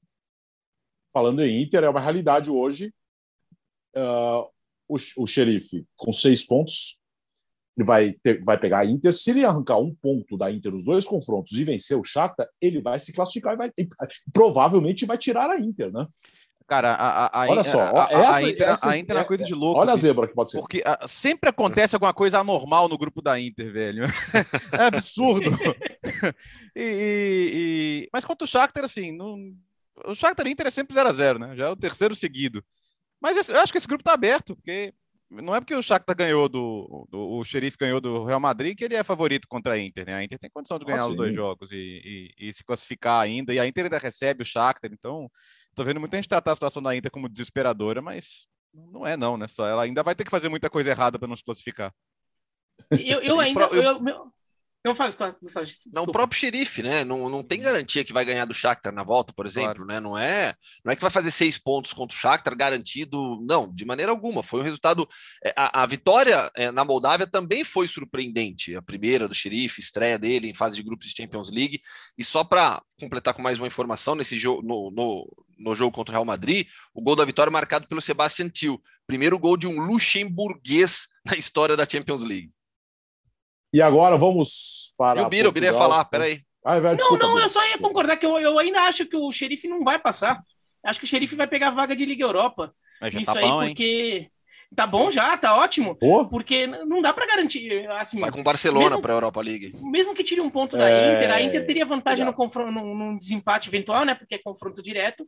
Falando 1.13 1.43
em 1.43 1.61
Inter, 1.61 1.83
é 1.83 1.89
uma 1.89 1.99
realidade 1.99 2.49
hoje 2.49 2.93
uh, 3.95 4.49
o, 4.87 4.95
o 5.17 5.27
xerife 5.27 5.85
com 5.95 6.11
seis 6.11 6.45
pontos, 6.45 6.99
ele 7.77 7.85
vai, 7.85 8.13
ter, 8.13 8.43
vai 8.43 8.59
pegar 8.59 8.79
a 8.79 8.85
Inter. 8.85 9.13
Se 9.13 9.31
ele 9.31 9.45
arrancar 9.45 9.79
um 9.79 9.93
ponto 9.95 10.37
da 10.37 10.51
Inter 10.51 10.73
os 10.73 10.83
dois 10.83 11.05
confrontos 11.05 11.53
e 11.53 11.63
vencer 11.63 11.97
o 11.97 12.03
Shakhtar, 12.03 12.47
ele 12.61 12.81
vai 12.81 12.99
se 12.99 13.13
classificar 13.13 13.53
e 13.53 13.57
vai, 13.57 13.71
provavelmente 14.33 15.05
vai 15.05 15.17
tirar 15.17 15.49
a 15.49 15.59
Inter, 15.59 15.91
né? 15.91 16.05
Cara, 16.71 16.93
a, 16.93 17.43
a, 17.43 17.49
olha 17.49 17.65
só, 17.65 17.81
a, 17.97 18.07
essa, 18.09 18.63
essa, 18.63 18.91
a 18.91 18.97
Inter 18.97 19.17
é 19.17 19.19
uma 19.19 19.25
coisa 19.25 19.43
de 19.43 19.53
louco. 19.53 19.77
Olha 19.77 19.91
a 19.91 19.95
zebra 19.97 20.25
que 20.25 20.33
pode 20.33 20.51
ser. 20.51 20.61
Porque 20.61 20.81
sempre 21.05 21.49
acontece 21.49 21.97
alguma 21.97 22.13
coisa 22.13 22.39
anormal 22.39 22.87
no 22.87 22.97
grupo 22.97 23.21
da 23.21 23.37
Inter, 23.37 23.73
velho. 23.73 24.05
é 24.71 24.83
absurdo. 24.85 25.51
e, 26.73 26.81
e, 26.81 27.51
e... 27.53 28.09
Mas 28.13 28.23
quanto 28.23 28.43
o 28.43 28.47
Shakhtar, 28.47 28.85
assim, 28.85 29.11
não... 29.11 29.53
o 30.05 30.15
Shakhtar 30.15 30.47
Inter 30.47 30.67
é 30.67 30.71
sempre 30.71 30.93
0 30.93 31.09
a 31.09 31.11
0 31.11 31.39
né? 31.39 31.55
Já 31.57 31.65
é 31.65 31.69
o 31.69 31.75
terceiro 31.75 32.15
seguido. 32.15 32.63
Mas 33.19 33.49
eu 33.49 33.59
acho 33.59 33.73
que 33.73 33.77
esse 33.77 33.87
grupo 33.87 34.03
está 34.03 34.13
aberto, 34.13 34.55
porque 34.55 34.93
não 35.29 35.53
é 35.53 35.59
porque 35.59 35.75
o 35.75 35.83
Shakhtar 35.83 36.15
ganhou 36.15 36.47
do, 36.47 37.05
do, 37.11 37.31
o 37.31 37.43
Xerife 37.43 37.75
ganhou 37.77 37.99
do 37.99 38.23
Real 38.23 38.39
Madrid 38.39 38.77
que 38.77 38.85
ele 38.85 38.95
é 38.95 39.03
favorito 39.03 39.45
contra 39.45 39.73
a 39.73 39.77
Inter, 39.77 40.05
né? 40.05 40.13
A 40.13 40.23
Inter 40.23 40.39
tem 40.39 40.49
condição 40.49 40.79
de 40.79 40.85
ganhar 40.85 41.01
ah, 41.01 41.07
os 41.07 41.17
dois 41.17 41.35
jogos 41.35 41.69
e, 41.69 42.31
e, 42.39 42.47
e, 42.47 42.53
se 42.53 42.63
classificar 42.63 43.19
ainda. 43.21 43.53
E 43.53 43.59
a 43.59 43.67
Inter 43.67 43.83
ainda 43.83 43.97
recebe 43.97 44.41
o 44.41 44.45
Shakhtar, 44.45 44.89
então 44.93 45.29
tô 45.75 45.83
vendo 45.83 45.99
muita 45.99 46.17
gente 46.17 46.29
tratar 46.29 46.51
a 46.51 46.55
situação 46.55 46.81
da 46.81 46.95
Inter 46.95 47.11
como 47.11 47.29
desesperadora, 47.29 48.01
mas 48.01 48.47
não 48.73 49.05
é 49.05 49.17
não, 49.17 49.37
né? 49.37 49.47
Só 49.47 49.67
ela 49.67 49.83
ainda 49.83 50.03
vai 50.03 50.15
ter 50.15 50.23
que 50.23 50.31
fazer 50.31 50.49
muita 50.49 50.69
coisa 50.69 50.89
errada 50.89 51.19
para 51.19 51.27
não 51.27 51.35
se 51.35 51.43
classificar. 51.43 51.93
Eu, 52.91 53.21
eu 53.21 53.39
ainda 53.39 53.63
eu, 53.67 53.83
eu, 53.83 54.31
não 54.83 54.95
faz, 54.95 55.15
Gustavo. 55.15 55.37
Não, 55.93 56.03
o 56.03 56.11
próprio 56.11 56.39
xerife, 56.39 56.81
né? 56.81 57.03
Não, 57.03 57.29
não 57.29 57.43
tem 57.43 57.59
garantia 57.59 58.03
que 58.03 58.11
vai 58.11 58.25
ganhar 58.25 58.45
do 58.45 58.53
Shakhtar 58.53 58.91
na 58.91 59.03
volta, 59.03 59.31
por 59.31 59.45
exemplo, 59.45 59.85
claro. 59.85 59.85
né? 59.85 59.99
Não 59.99 60.17
é, 60.17 60.55
não 60.83 60.91
é 60.91 60.95
que 60.95 61.01
vai 61.01 61.11
fazer 61.11 61.29
seis 61.29 61.57
pontos 61.57 61.93
contra 61.93 62.17
o 62.17 62.19
Shakhtar 62.19 62.57
garantido, 62.57 63.39
não, 63.47 63.71
de 63.71 63.85
maneira 63.85 64.11
alguma. 64.11 64.41
Foi 64.41 64.59
um 64.59 64.63
resultado. 64.63 65.07
É, 65.45 65.53
a, 65.55 65.83
a 65.83 65.85
vitória 65.85 66.51
é, 66.55 66.71
na 66.71 66.83
Moldávia 66.83 67.27
também 67.27 67.63
foi 67.63 67.87
surpreendente. 67.87 68.75
A 68.75 68.81
primeira 68.81 69.27
do 69.27 69.35
xerife, 69.35 69.79
estreia 69.79 70.17
dele 70.17 70.49
em 70.49 70.55
fase 70.55 70.75
de 70.75 70.83
grupos 70.83 71.07
de 71.07 71.15
Champions 71.15 71.51
League. 71.51 71.79
E 72.17 72.23
só 72.23 72.43
para 72.43 72.81
completar 72.99 73.35
com 73.35 73.41
mais 73.41 73.59
uma 73.59 73.67
informação 73.67 74.15
nesse 74.15 74.37
jogo, 74.39 74.63
no, 74.63 74.89
no, 74.89 75.45
no 75.59 75.75
jogo 75.75 75.91
contra 75.91 76.11
o 76.11 76.15
Real 76.15 76.25
Madrid, 76.25 76.65
o 76.91 77.03
gol 77.03 77.15
da 77.15 77.23
vitória 77.25 77.51
marcado 77.51 77.87
pelo 77.87 78.01
Sebastian 78.01 78.49
Thiel, 78.49 78.81
primeiro 79.05 79.37
gol 79.37 79.57
de 79.57 79.67
um 79.67 79.79
luxemburguês 79.79 81.07
na 81.23 81.35
história 81.35 81.77
da 81.77 81.87
Champions 81.87 82.23
League. 82.23 82.51
E 83.73 83.81
agora 83.81 84.17
vamos 84.17 84.93
para. 84.97 85.21
E 85.21 85.25
o 85.25 85.29
Bira, 85.29 85.49
o 85.49 85.51
Bira 85.51 85.67
ia 85.67 85.73
falar, 85.73 86.05
peraí. 86.05 86.41
Ah, 86.63 86.79
velho, 86.79 86.97
desculpa, 86.97 87.25
não, 87.25 87.35
não, 87.35 87.41
eu 87.41 87.49
só 87.49 87.67
ia 87.67 87.77
concordar 87.77 88.17
que 88.17 88.25
eu, 88.25 88.37
eu 88.37 88.59
ainda 88.59 88.81
acho 88.81 89.05
que 89.05 89.15
o 89.15 89.31
xerife 89.31 89.67
não 89.67 89.83
vai 89.83 89.97
passar. 89.97 90.41
Acho 90.83 90.99
que 90.99 91.05
o 91.05 91.09
xerife 91.09 91.35
vai 91.35 91.47
pegar 91.47 91.69
a 91.69 91.71
vaga 91.71 91.95
de 91.95 92.05
Liga 92.05 92.23
Europa. 92.23 92.73
Mas 92.99 93.13
já 93.13 93.19
Isso 93.19 93.33
tá 93.33 93.39
aí, 93.39 93.45
bom, 93.47 93.65
porque. 93.65 93.83
Hein? 93.83 94.31
Tá 94.73 94.87
bom 94.87 95.11
já, 95.11 95.35
tá 95.35 95.53
ótimo. 95.57 95.97
Porque 96.29 96.65
não 96.65 97.01
dá 97.01 97.11
para 97.11 97.25
garantir. 97.27 97.85
Assim, 97.89 98.21
vai 98.21 98.31
com 98.31 98.41
Barcelona 98.41 99.01
para 99.01 99.11
a 99.11 99.17
Europa 99.17 99.41
League. 99.41 99.75
Mesmo 99.81 100.15
que 100.15 100.23
tire 100.23 100.39
um 100.39 100.49
ponto 100.49 100.77
da 100.77 100.89
é... 100.89 101.13
Inter, 101.13 101.31
a 101.31 101.41
Inter 101.41 101.65
teria 101.65 101.85
vantagem 101.85 102.25
no 102.25 102.31
confronto, 102.31 102.71
num, 102.71 102.95
num, 102.95 103.17
desempate 103.17 103.67
eventual, 103.67 104.05
né? 104.05 104.15
Porque 104.15 104.35
é 104.35 104.37
confronto 104.37 104.81
direto. 104.81 105.27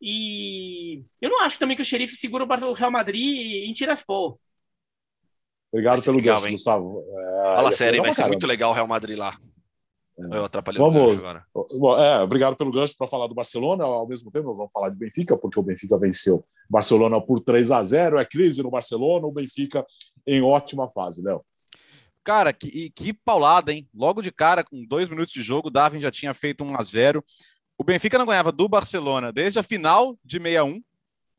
E 0.00 1.02
eu 1.20 1.28
não 1.28 1.40
acho 1.40 1.58
também 1.58 1.74
que 1.74 1.82
o 1.82 1.84
xerife 1.84 2.14
segura 2.14 2.44
o 2.44 2.72
Real 2.72 2.90
Madrid 2.90 3.68
em 3.68 3.72
Tiraspol. 3.72 4.38
Obrigado 5.74 6.04
pelo 6.04 6.18
legal, 6.18 6.36
gancho, 6.36 6.52
Gustavo. 6.52 7.04
É, 7.18 7.42
Fala 7.56 7.72
sério, 7.72 8.00
vai 8.00 8.12
ser 8.12 8.28
muito 8.28 8.46
legal 8.46 8.70
o 8.70 8.74
Real 8.74 8.86
Madrid 8.86 9.18
lá. 9.18 9.36
É. 10.16 10.36
Eu 10.36 10.44
atrapalhei 10.44 10.80
vamos, 10.80 11.24
agora. 11.24 11.44
É, 12.00 12.22
obrigado 12.22 12.54
pelo 12.54 12.70
gancho 12.70 12.96
para 12.96 13.08
falar 13.08 13.26
do 13.26 13.34
Barcelona. 13.34 13.82
Ao 13.82 14.06
mesmo 14.06 14.30
tempo, 14.30 14.46
nós 14.46 14.56
vamos 14.56 14.70
falar 14.70 14.88
de 14.88 14.96
Benfica, 14.96 15.36
porque 15.36 15.58
o 15.58 15.64
Benfica 15.64 15.98
venceu 15.98 16.46
Barcelona 16.70 17.20
por 17.20 17.40
3 17.40 17.72
a 17.72 17.82
0 17.82 18.20
É 18.20 18.24
crise 18.24 18.62
no 18.62 18.70
Barcelona, 18.70 19.26
o 19.26 19.32
Benfica 19.32 19.84
em 20.24 20.40
ótima 20.40 20.88
fase, 20.88 21.24
Léo. 21.24 21.44
Cara, 22.22 22.52
que, 22.52 22.90
que 22.90 23.12
paulada, 23.12 23.72
hein? 23.72 23.88
Logo 23.92 24.22
de 24.22 24.30
cara, 24.30 24.62
com 24.62 24.86
dois 24.86 25.08
minutos 25.08 25.32
de 25.32 25.42
jogo, 25.42 25.66
o 25.66 25.70
Darwin 25.72 25.98
já 25.98 26.10
tinha 26.12 26.32
feito 26.32 26.62
1 26.62 26.78
a 26.78 26.82
0 26.84 27.24
O 27.76 27.82
Benfica 27.82 28.16
não 28.16 28.26
ganhava 28.26 28.52
do 28.52 28.68
Barcelona 28.68 29.32
desde 29.32 29.58
a 29.58 29.62
final 29.64 30.16
de 30.24 30.38
61, 30.38 30.80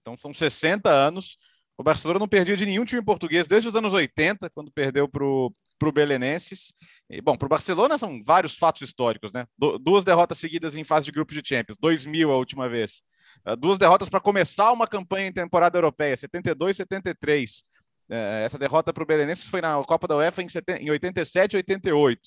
então 0.01 0.17
são 0.17 0.33
60 0.33 0.89
anos. 0.89 1.37
O 1.77 1.83
Barcelona 1.83 2.19
não 2.19 2.27
perdia 2.27 2.55
de 2.55 2.65
nenhum 2.65 2.85
time 2.85 3.01
português 3.03 3.47
desde 3.47 3.67
os 3.67 3.75
anos 3.75 3.93
80, 3.93 4.49
quando 4.51 4.71
perdeu 4.71 5.09
para 5.09 5.25
o 5.25 5.91
Belenenses. 5.93 6.73
E, 7.09 7.21
bom, 7.21 7.37
para 7.37 7.45
o 7.45 7.49
Barcelona 7.49 7.97
são 7.97 8.21
vários 8.23 8.57
fatos 8.57 8.81
históricos, 8.81 9.33
né? 9.33 9.45
Du 9.57 9.77
duas 9.77 10.03
derrotas 10.03 10.37
seguidas 10.37 10.75
em 10.75 10.83
fase 10.83 11.05
de 11.05 11.11
grupos 11.11 11.35
de 11.35 11.47
Champions, 11.47 11.77
2000 11.79 12.31
a 12.31 12.37
última 12.37 12.69
vez. 12.69 13.01
Uh, 13.45 13.57
duas 13.57 13.77
derrotas 13.77 14.09
para 14.09 14.21
começar 14.21 14.71
uma 14.71 14.87
campanha 14.87 15.27
em 15.27 15.33
temporada 15.33 15.77
europeia, 15.77 16.15
72 16.15 16.77
73. 16.77 17.63
Uh, 18.09 18.13
essa 18.45 18.57
derrota 18.57 18.93
para 18.93 19.03
o 19.03 19.05
Belenenses 19.05 19.47
foi 19.47 19.59
na 19.59 19.83
Copa 19.83 20.07
da 20.07 20.15
UEFA 20.15 20.43
em, 20.43 20.47
em 20.79 20.91
87 20.91 21.53
e 21.53 21.57
88. 21.57 22.21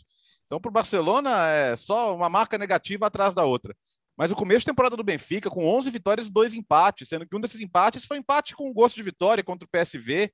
Então, 0.47 0.61
para 0.61 0.69
o 0.69 0.73
Barcelona, 0.73 1.47
é 1.47 1.77
só 1.77 2.15
uma 2.15 2.29
marca 2.29 2.59
negativa 2.59 3.07
atrás 3.07 3.35
da 3.35 3.45
outra. 3.45 3.75
Mas 4.19 4.33
o 4.33 4.37
começo 4.37 4.61
de 4.61 4.67
temporada 4.67 4.97
do 4.97 5.05
Benfica, 5.05 5.49
com 5.49 5.65
11 5.65 5.93
vitórias 5.93 6.27
e 6.27 6.33
dois 6.33 6.53
empates, 6.53 7.09
sendo 7.09 7.25
que 7.25 7.37
um 7.37 7.41
desses 7.41 7.61
empates 7.61 8.05
foi 8.05 8.19
empate 8.19 8.57
com 8.57 8.73
gosto 8.73 8.97
de 8.97 9.03
vitória 9.05 9.45
contra 9.45 9.65
o 9.65 9.71
PSV. 9.71 10.29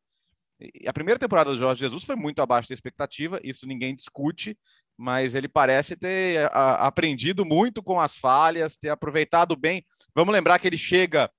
E 0.58 0.88
a 0.88 0.92
primeira 0.92 1.18
temporada 1.18 1.50
do 1.50 1.58
Jorge 1.58 1.80
Jesus 1.80 2.02
foi 2.02 2.16
muito 2.16 2.40
abaixo 2.40 2.66
da 2.66 2.72
expectativa, 2.72 3.38
isso 3.44 3.66
ninguém 3.66 3.94
discute, 3.94 4.56
mas 4.96 5.34
ele 5.34 5.48
parece 5.48 5.96
ter 5.96 6.48
aprendido 6.54 7.44
muito 7.44 7.82
com 7.82 8.00
as 8.00 8.16
falhas, 8.16 8.78
ter 8.78 8.88
aproveitado 8.88 9.54
bem. 9.54 9.84
Vamos 10.14 10.32
lembrar 10.32 10.58
que 10.58 10.66
ele 10.66 10.78
chega 10.78 11.30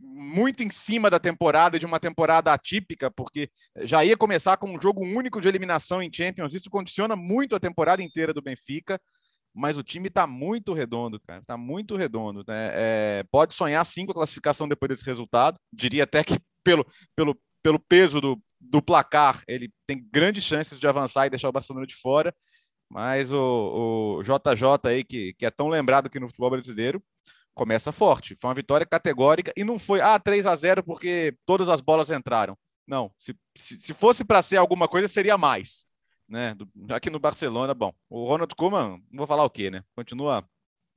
muito 0.00 0.62
em 0.62 0.70
cima 0.70 1.10
da 1.10 1.18
temporada, 1.18 1.78
de 1.78 1.84
uma 1.84 2.00
temporada 2.00 2.54
atípica, 2.54 3.10
porque 3.10 3.50
já 3.82 4.02
ia 4.02 4.16
começar 4.16 4.56
com 4.56 4.74
um 4.74 4.80
jogo 4.80 5.04
único 5.04 5.42
de 5.42 5.48
eliminação 5.48 6.02
em 6.02 6.10
Champions, 6.10 6.54
isso 6.54 6.70
condiciona 6.70 7.14
muito 7.14 7.54
a 7.54 7.60
temporada 7.60 8.02
inteira 8.02 8.32
do 8.32 8.40
Benfica 8.40 8.98
mas 9.54 9.78
o 9.78 9.82
time 9.84 10.08
está 10.08 10.26
muito 10.26 10.74
redondo, 10.74 11.20
cara. 11.20 11.40
Está 11.40 11.56
muito 11.56 11.94
redondo. 11.94 12.44
Né? 12.46 12.70
É, 12.74 13.24
pode 13.30 13.54
sonhar 13.54 13.86
sim 13.86 14.04
com 14.04 14.12
a 14.12 14.16
classificação 14.16 14.66
depois 14.66 14.88
desse 14.88 15.04
resultado. 15.04 15.56
Diria 15.72 16.02
até 16.02 16.24
que 16.24 16.38
pelo, 16.64 16.84
pelo, 17.14 17.38
pelo 17.62 17.78
peso 17.78 18.20
do, 18.20 18.42
do 18.60 18.82
placar, 18.82 19.42
ele 19.46 19.72
tem 19.86 20.04
grandes 20.10 20.42
chances 20.42 20.80
de 20.80 20.88
avançar 20.88 21.26
e 21.26 21.30
deixar 21.30 21.48
o 21.48 21.52
Barcelona 21.52 21.86
de 21.86 21.94
fora. 21.94 22.34
Mas 22.90 23.30
o, 23.30 24.18
o 24.18 24.22
JJ 24.22 24.90
aí, 24.90 25.04
que, 25.04 25.32
que 25.34 25.46
é 25.46 25.50
tão 25.50 25.68
lembrado 25.68 26.06
aqui 26.06 26.18
no 26.18 26.26
futebol 26.26 26.50
brasileiro, 26.50 27.02
começa 27.54 27.92
forte. 27.92 28.36
Foi 28.40 28.48
uma 28.48 28.54
vitória 28.54 28.84
categórica 28.84 29.52
e 29.56 29.62
não 29.62 29.78
foi, 29.78 30.00
ah, 30.00 30.18
3 30.18 30.46
a 30.46 30.56
0 30.56 30.82
porque 30.82 31.36
todas 31.46 31.68
as 31.68 31.80
bolas 31.80 32.10
entraram. 32.10 32.58
Não, 32.86 33.10
se, 33.18 33.34
se, 33.56 33.80
se 33.80 33.94
fosse 33.94 34.24
para 34.24 34.42
ser 34.42 34.56
alguma 34.56 34.88
coisa, 34.88 35.08
seria 35.08 35.38
mais. 35.38 35.86
Né? 36.28 36.56
Aqui 36.90 37.10
no 37.10 37.18
Barcelona, 37.18 37.74
bom, 37.74 37.92
o 38.08 38.26
Ronald 38.26 38.54
Koeman, 38.54 39.02
não 39.10 39.18
vou 39.18 39.26
falar 39.26 39.44
o 39.44 39.50
quê, 39.50 39.70
né? 39.70 39.82
Continua 39.94 40.44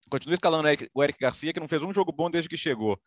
continua 0.09 0.35
escalando 0.35 0.67
o 0.93 1.03
Eric 1.03 1.19
Garcia, 1.19 1.53
que 1.53 1.59
não 1.59 1.67
fez 1.67 1.83
um 1.83 1.93
jogo 1.93 2.11
bom 2.11 2.29
desde 2.29 2.49
que 2.49 2.57
chegou. 2.57 2.99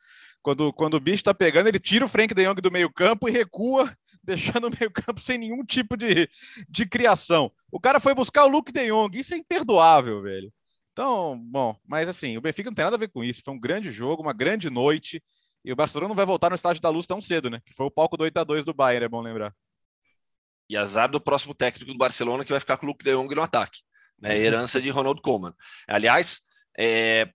Quando, 0.42 0.72
quando 0.72 0.94
o 0.94 1.00
bicho 1.00 1.24
tá 1.24 1.34
pegando, 1.34 1.66
ele 1.66 1.78
tira 1.78 2.04
o 2.04 2.08
Frank 2.08 2.34
de 2.34 2.44
Jong 2.44 2.60
do 2.60 2.70
meio-campo 2.70 3.28
e 3.28 3.32
recua, 3.32 3.90
deixando 4.22 4.68
o 4.68 4.70
meio-campo 4.70 5.20
sem 5.20 5.38
nenhum 5.38 5.64
tipo 5.64 5.96
de, 5.96 6.28
de 6.68 6.86
criação. 6.86 7.50
O 7.70 7.80
cara 7.80 8.00
foi 8.00 8.14
buscar 8.14 8.44
o 8.44 8.48
Luke 8.48 8.72
de 8.72 8.86
Jong, 8.86 9.18
isso 9.18 9.34
é 9.34 9.36
imperdoável, 9.36 10.22
velho. 10.22 10.52
Então, 10.92 11.38
bom, 11.38 11.76
mas 11.86 12.08
assim, 12.08 12.36
o 12.36 12.40
Benfica 12.40 12.68
não 12.68 12.74
tem 12.74 12.84
nada 12.84 12.96
a 12.96 12.98
ver 12.98 13.08
com 13.08 13.24
isso. 13.24 13.42
Foi 13.44 13.54
um 13.54 13.60
grande 13.60 13.90
jogo, 13.90 14.22
uma 14.22 14.32
grande 14.32 14.68
noite. 14.68 15.22
E 15.64 15.72
o 15.72 15.76
Barcelona 15.76 16.08
não 16.08 16.16
vai 16.16 16.26
voltar 16.26 16.48
no 16.50 16.56
estádio 16.56 16.82
da 16.82 16.88
luz 16.88 17.06
tão 17.06 17.20
cedo, 17.20 17.50
né? 17.50 17.60
Que 17.64 17.72
foi 17.72 17.86
o 17.86 17.90
palco 17.90 18.16
do 18.16 18.24
8 18.24 18.36
a 18.38 18.44
2 18.44 18.64
do 18.64 18.74
Bayern, 18.74 19.04
é 19.04 19.08
bom 19.08 19.20
lembrar. 19.20 19.54
E 20.70 20.76
azar 20.76 21.10
do 21.10 21.20
próximo 21.20 21.52
técnico 21.52 21.92
do 21.92 21.98
Barcelona 21.98 22.44
que 22.44 22.52
vai 22.52 22.60
ficar 22.60 22.76
com 22.76 22.86
o 22.86 22.90
Luke 22.90 23.02
de 23.02 23.12
Jong 23.12 23.34
no 23.34 23.42
ataque. 23.42 23.80
Né? 24.20 24.38
Herança 24.38 24.80
de 24.80 24.88
Ronald 24.88 25.20
Koeman. 25.20 25.52
Aliás, 25.88 26.42
é, 26.78 27.28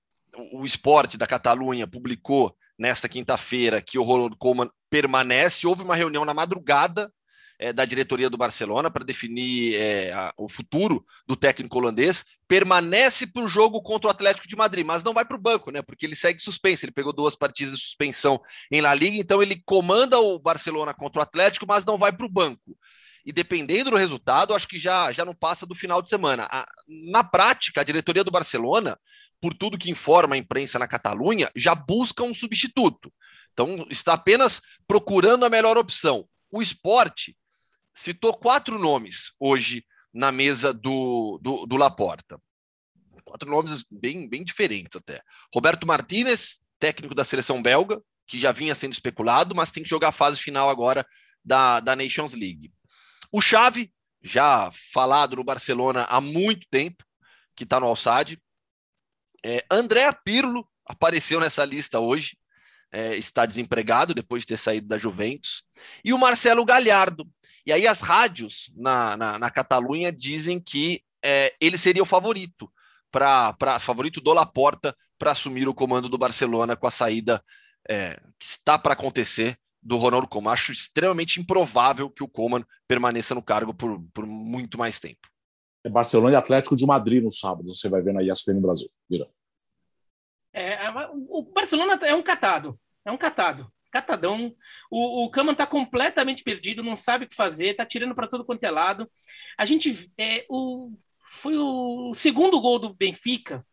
o 0.53 0.65
esporte 0.65 1.17
da 1.17 1.27
Catalunha 1.27 1.85
publicou 1.85 2.55
nesta 2.79 3.09
quinta-feira 3.09 3.81
que 3.81 3.99
o 3.99 4.03
Ronald 4.03 4.37
Koeman 4.37 4.69
permanece. 4.89 5.67
Houve 5.67 5.83
uma 5.83 5.97
reunião 5.97 6.23
na 6.23 6.33
madrugada 6.33 7.11
é, 7.59 7.73
da 7.73 7.83
diretoria 7.83 8.29
do 8.29 8.37
Barcelona 8.37 8.89
para 8.89 9.03
definir 9.03 9.75
é, 9.75 10.13
a, 10.13 10.33
o 10.37 10.47
futuro 10.47 11.05
do 11.27 11.35
técnico 11.35 11.77
holandês. 11.77 12.23
Permanece 12.47 13.27
para 13.27 13.43
o 13.43 13.49
jogo 13.49 13.81
contra 13.81 14.07
o 14.07 14.11
Atlético 14.11 14.47
de 14.47 14.55
Madrid, 14.55 14.85
mas 14.85 15.03
não 15.03 15.13
vai 15.13 15.25
para 15.25 15.35
o 15.35 15.41
banco, 15.41 15.71
né? 15.71 15.81
Porque 15.81 16.05
ele 16.05 16.15
segue 16.15 16.39
suspenso. 16.39 16.85
Ele 16.85 16.93
pegou 16.93 17.11
duas 17.11 17.35
partidas 17.35 17.75
de 17.75 17.83
suspensão 17.83 18.39
em 18.71 18.79
La 18.79 18.93
Liga, 18.93 19.17
então 19.17 19.43
ele 19.43 19.61
comanda 19.65 20.17
o 20.21 20.39
Barcelona 20.39 20.93
contra 20.93 21.19
o 21.19 21.21
Atlético, 21.21 21.65
mas 21.67 21.83
não 21.83 21.97
vai 21.97 22.13
para 22.13 22.25
o 22.25 22.31
banco 22.31 22.77
e 23.25 23.31
dependendo 23.31 23.89
do 23.89 23.97
resultado, 23.97 24.53
acho 24.53 24.67
que 24.67 24.77
já, 24.77 25.11
já 25.11 25.25
não 25.25 25.33
passa 25.33 25.65
do 25.65 25.73
final 25.73 26.01
de 26.01 26.09
semana. 26.09 26.47
A, 26.51 26.67
na 26.87 27.23
prática, 27.23 27.81
a 27.81 27.83
diretoria 27.83 28.23
do 28.23 28.31
Barcelona, 28.31 28.99
por 29.41 29.53
tudo 29.53 29.77
que 29.77 29.89
informa 29.89 30.35
a 30.35 30.37
imprensa 30.37 30.77
na 30.77 30.87
Catalunha, 30.87 31.49
já 31.55 31.73
busca 31.73 32.23
um 32.23 32.33
substituto. 32.33 33.11
Então, 33.51 33.87
está 33.89 34.13
apenas 34.13 34.61
procurando 34.87 35.43
a 35.43 35.49
melhor 35.49 35.77
opção. 35.77 36.27
O 36.51 36.61
esporte 36.61 37.35
citou 37.93 38.33
quatro 38.33 38.77
nomes 38.77 39.31
hoje 39.39 39.83
na 40.13 40.31
mesa 40.31 40.71
do, 40.71 41.39
do, 41.41 41.65
do 41.65 41.77
Laporta. 41.77 42.39
Quatro 43.23 43.49
nomes 43.49 43.83
bem, 43.89 44.29
bem 44.29 44.43
diferentes 44.43 44.95
até. 44.95 45.21
Roberto 45.53 45.87
Martinez, 45.87 46.59
técnico 46.77 47.15
da 47.15 47.23
seleção 47.23 47.61
belga, 47.61 47.99
que 48.27 48.37
já 48.37 48.51
vinha 48.51 48.75
sendo 48.75 48.93
especulado, 48.93 49.55
mas 49.55 49.71
tem 49.71 49.81
que 49.81 49.89
jogar 49.89 50.09
a 50.09 50.13
fase 50.13 50.39
final 50.39 50.69
agora 50.69 51.05
da, 51.43 51.79
da 51.79 51.95
Nations 51.95 52.33
League. 52.33 52.71
O 53.35 53.41
Xavi, 53.41 53.91
já 54.23 54.71
falado 54.93 55.35
no 55.35 55.43
Barcelona 55.43 56.05
há 56.05 56.21
muito 56.21 56.65
tempo, 56.71 57.03
que 57.53 57.65
está 57.65 57.81
no 57.81 57.85
Alçade. 57.85 58.41
É, 59.45 59.61
André 59.69 60.09
Pirlo 60.23 60.65
apareceu 60.85 61.41
nessa 61.41 61.65
lista 61.65 61.99
hoje, 61.99 62.37
é, 62.93 63.17
está 63.17 63.45
desempregado 63.45 64.13
depois 64.13 64.43
de 64.43 64.47
ter 64.47 64.57
saído 64.57 64.87
da 64.87 64.97
Juventus. 64.97 65.63
E 66.01 66.13
o 66.13 66.17
Marcelo 66.17 66.63
Galhardo. 66.63 67.29
E 67.65 67.73
aí 67.73 67.85
as 67.85 67.99
rádios 67.99 68.71
na, 68.73 69.17
na, 69.17 69.37
na 69.37 69.51
Catalunha 69.51 70.13
dizem 70.13 70.57
que 70.57 71.03
é, 71.21 71.53
ele 71.59 71.77
seria 71.77 72.03
o 72.03 72.05
favorito, 72.05 72.71
para 73.11 73.81
favorito 73.81 74.21
do 74.21 74.31
Laporta 74.31 74.95
para 75.19 75.31
assumir 75.31 75.67
o 75.67 75.75
comando 75.75 76.07
do 76.07 76.17
Barcelona 76.17 76.77
com 76.77 76.87
a 76.87 76.91
saída 76.91 77.43
é, 77.89 78.17
que 78.39 78.45
está 78.45 78.79
para 78.79 78.93
acontecer 78.93 79.59
do 79.85 79.97
Ronaldo 79.97 80.27
Koeman. 80.27 80.51
Acho 80.51 80.71
extremamente 80.71 81.39
improvável 81.39 82.09
que 82.09 82.23
o 82.23 82.27
Koeman 82.27 82.65
permaneça 82.87 83.35
no 83.35 83.43
cargo 83.43 83.71
por, 83.71 84.01
por 84.11 84.25
muito 84.25 84.79
mais 84.79 84.99
tempo. 84.99 85.29
É 85.83 85.89
Barcelona 85.89 86.33
e 86.33 86.35
Atlético 86.35 86.75
de 86.75 86.85
Madrid 86.85 87.23
no 87.23 87.29
sábado, 87.29 87.71
você 87.71 87.87
vai 87.87 88.01
ver 88.01 88.11
na 88.11 88.23
ESPN 88.23 88.55
no 88.55 88.61
Brasil. 88.61 88.89
Vira. 89.07 89.29
É, 90.51 90.89
o 91.29 91.43
Barcelona 91.43 91.99
é 92.03 92.15
um 92.15 92.23
catado, 92.23 92.79
é 93.03 93.11
um 93.11 93.17
catado, 93.17 93.71
catadão. 93.91 94.55
O, 94.89 95.25
o 95.25 95.29
Kaman 95.29 95.51
está 95.51 95.67
completamente 95.67 96.43
perdido, 96.43 96.81
não 96.81 96.95
sabe 96.95 97.25
o 97.25 97.27
que 97.27 97.35
fazer, 97.35 97.67
está 97.67 97.85
tirando 97.85 98.15
para 98.15 98.27
todo 98.27 98.43
quanto 98.43 98.63
é 98.63 98.71
lado. 98.71 99.09
A 99.57 99.65
gente, 99.65 100.09
é, 100.17 100.45
o, 100.49 100.97
foi 101.19 101.55
o 101.57 102.15
segundo 102.15 102.59
gol 102.59 102.79
do 102.79 102.93
Benfica, 102.93 103.65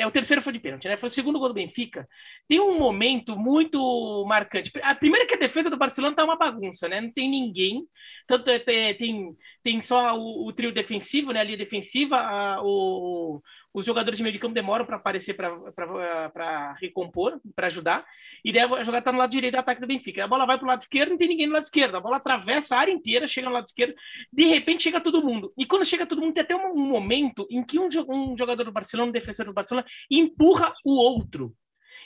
é, 0.00 0.06
o 0.06 0.10
terceiro 0.10 0.42
foi 0.42 0.52
de 0.52 0.60
pênalti, 0.60 0.88
né? 0.88 0.96
Foi 0.96 1.08
o 1.08 1.12
segundo 1.12 1.38
gol 1.38 1.48
do 1.48 1.54
Benfica. 1.54 2.08
Tem 2.48 2.58
um 2.58 2.78
momento 2.78 3.36
muito 3.36 4.24
marcante. 4.26 4.72
A 4.82 4.94
primeira 4.94 5.26
é 5.26 5.28
que 5.28 5.34
a 5.34 5.38
defesa 5.38 5.68
do 5.68 5.76
Barcelona 5.76 6.16
tá 6.16 6.24
uma 6.24 6.38
bagunça, 6.38 6.88
né? 6.88 7.00
Não 7.00 7.12
tem 7.12 7.28
ninguém. 7.28 7.86
Tanto 8.26 8.48
é, 8.50 8.58
tem, 8.94 9.36
tem 9.62 9.82
só 9.82 10.14
o, 10.14 10.48
o 10.48 10.52
trio 10.52 10.72
defensivo, 10.72 11.32
né? 11.32 11.40
A 11.40 11.44
linha 11.44 11.58
defensiva, 11.58 12.16
a, 12.16 12.62
o, 12.62 13.42
os 13.72 13.86
jogadores 13.86 14.18
de 14.18 14.22
meio 14.22 14.32
de 14.32 14.38
campo 14.38 14.54
demoram 14.54 14.84
para 14.84 14.96
aparecer 14.96 15.34
para 15.34 16.72
recompor, 16.80 17.40
para 17.54 17.68
ajudar. 17.68 18.04
E 18.44 18.52
daí 18.52 18.62
a 18.62 18.84
jogada 18.84 18.98
está 18.98 19.12
no 19.12 19.18
lado 19.18 19.30
direito 19.30 19.54
do 19.54 19.60
ataque 19.60 19.80
do 19.80 19.86
Benfica. 19.86 20.24
A 20.24 20.28
bola 20.28 20.46
vai 20.46 20.58
para 20.58 20.64
o 20.64 20.68
lado 20.68 20.80
esquerdo, 20.80 21.10
não 21.10 21.18
tem 21.18 21.28
ninguém 21.28 21.46
no 21.46 21.52
lado 21.52 21.64
esquerdo. 21.64 21.96
A 21.96 22.00
bola 22.00 22.16
atravessa 22.16 22.76
a 22.76 22.80
área 22.80 22.92
inteira, 22.92 23.28
chega 23.28 23.48
no 23.48 23.54
lado 23.54 23.66
esquerdo. 23.66 23.94
De 24.32 24.44
repente 24.44 24.82
chega 24.82 25.00
todo 25.00 25.24
mundo. 25.24 25.52
E 25.56 25.64
quando 25.64 25.84
chega 25.84 26.06
todo 26.06 26.20
mundo, 26.20 26.34
tem 26.34 26.42
até 26.42 26.56
um, 26.56 26.74
momento 26.74 27.46
em 27.50 27.64
que 27.64 27.78
um, 27.78 27.88
um 28.08 28.36
jogador 28.36 28.64
do 28.64 28.72
Barcelona, 28.72 29.10
um 29.10 29.12
defensor 29.12 29.46
do 29.46 29.52
Barcelona, 29.52 29.86
empurra 30.10 30.72
o 30.84 30.92
outro. 30.92 31.54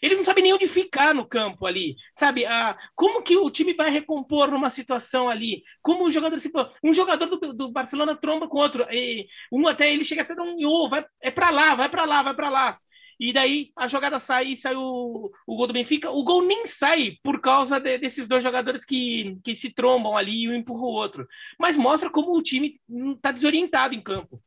Eles 0.04 0.18
não 0.18 0.24
sabem 0.24 0.44
nem 0.44 0.52
onde 0.52 0.68
ficar 0.68 1.14
no 1.14 1.26
campo 1.26 1.64
ali, 1.64 1.96
sabe? 2.14 2.44
Ah, 2.44 2.76
como 2.94 3.22
que 3.22 3.38
o 3.38 3.50
time 3.50 3.72
vai 3.72 3.90
recompor 3.90 4.50
numa 4.50 4.68
situação 4.68 5.30
ali? 5.30 5.62
Como 5.80 6.04
o 6.04 6.12
jogador 6.12 6.38
se 6.38 6.52
um 6.82 6.92
jogador 6.92 7.24
do, 7.24 7.54
do 7.54 7.72
Barcelona 7.72 8.14
tromba 8.14 8.46
com 8.46 8.58
outro, 8.58 8.86
e 8.92 9.26
um 9.50 9.66
até 9.66 9.90
ele 9.90 10.04
chega 10.04 10.20
até 10.20 10.34
dar 10.34 10.42
um 10.42 10.58
oh, 10.66 10.90
vai 10.90 11.06
é 11.22 11.30
para 11.30 11.48
lá, 11.48 11.74
vai 11.74 11.88
para 11.88 12.04
lá, 12.04 12.22
vai 12.22 12.34
para 12.34 12.50
lá. 12.50 12.78
E 13.18 13.32
daí 13.32 13.70
a 13.74 13.88
jogada 13.88 14.18
sai 14.18 14.48
e 14.48 14.56
sai 14.56 14.74
o, 14.76 15.32
o 15.46 15.56
gol 15.56 15.68
do 15.68 15.72
Benfica. 15.72 16.10
O 16.10 16.22
gol 16.22 16.42
nem 16.42 16.66
sai 16.66 17.16
por 17.22 17.40
causa 17.40 17.80
de, 17.80 17.96
desses 17.96 18.28
dois 18.28 18.44
jogadores 18.44 18.84
que, 18.84 19.38
que 19.42 19.56
se 19.56 19.72
trombam 19.72 20.18
ali 20.18 20.42
e 20.42 20.48
um 20.50 20.54
empurra 20.54 20.82
o 20.82 20.92
outro. 20.92 21.26
Mas 21.58 21.78
mostra 21.78 22.10
como 22.10 22.36
o 22.36 22.42
time 22.42 22.78
está 23.16 23.32
desorientado 23.32 23.94
em 23.94 24.02
campo. 24.02 24.36
O 24.36 24.42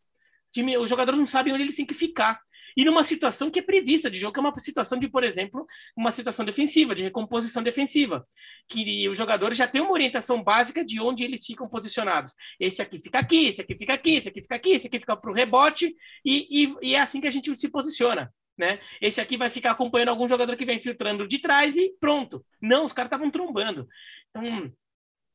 time, 0.51 0.77
os 0.77 0.87
jogadores 0.87 1.19
não 1.19 1.25
sabem 1.25 1.51
onde 1.51 1.63
eles 1.63 1.75
têm 1.75 1.85
que 1.85 1.95
ficar 1.95 2.39
e 2.77 2.85
numa 2.85 3.03
situação 3.03 3.49
que 3.49 3.57
é 3.57 3.61
prevista 3.63 4.07
de 4.07 4.19
jogo, 4.19 4.33
que 4.33 4.39
é 4.39 4.41
uma 4.41 4.55
situação 4.59 4.99
de, 4.99 5.09
por 5.09 5.23
exemplo, 5.23 5.65
uma 5.95 6.11
situação 6.11 6.45
defensiva, 6.45 6.93
de 6.93 7.01
recomposição 7.01 7.63
defensiva, 7.63 8.23
que 8.69 9.09
os 9.09 9.17
jogadores 9.17 9.57
já 9.57 9.67
têm 9.67 9.81
uma 9.81 9.91
orientação 9.91 10.43
básica 10.43 10.85
de 10.85 11.01
onde 11.01 11.23
eles 11.23 11.43
ficam 11.43 11.67
posicionados. 11.67 12.35
Esse 12.59 12.79
aqui 12.79 12.99
fica 12.99 13.17
aqui, 13.17 13.47
esse 13.47 13.61
aqui 13.61 13.75
fica 13.75 13.93
aqui, 13.95 14.15
esse 14.17 14.29
aqui 14.29 14.41
fica 14.43 14.55
aqui, 14.55 14.69
esse 14.69 14.87
aqui 14.87 14.99
fica 14.99 15.17
para 15.17 15.31
o 15.31 15.33
rebote, 15.33 15.95
e, 16.23 16.65
e, 16.65 16.75
e 16.83 16.95
é 16.95 16.99
assim 16.99 17.19
que 17.19 17.27
a 17.27 17.31
gente 17.31 17.55
se 17.57 17.67
posiciona. 17.69 18.31
Né? 18.55 18.79
Esse 19.01 19.19
aqui 19.19 19.37
vai 19.37 19.49
ficar 19.49 19.71
acompanhando 19.71 20.09
algum 20.09 20.29
jogador 20.29 20.55
que 20.55 20.65
vem 20.65 20.79
filtrando 20.79 21.27
de 21.27 21.39
trás 21.39 21.75
e 21.75 21.95
pronto. 21.99 22.45
Não, 22.61 22.85
os 22.85 22.93
caras 22.93 23.07
estavam 23.07 23.31
trombando. 23.31 23.87
Então, 24.29 24.71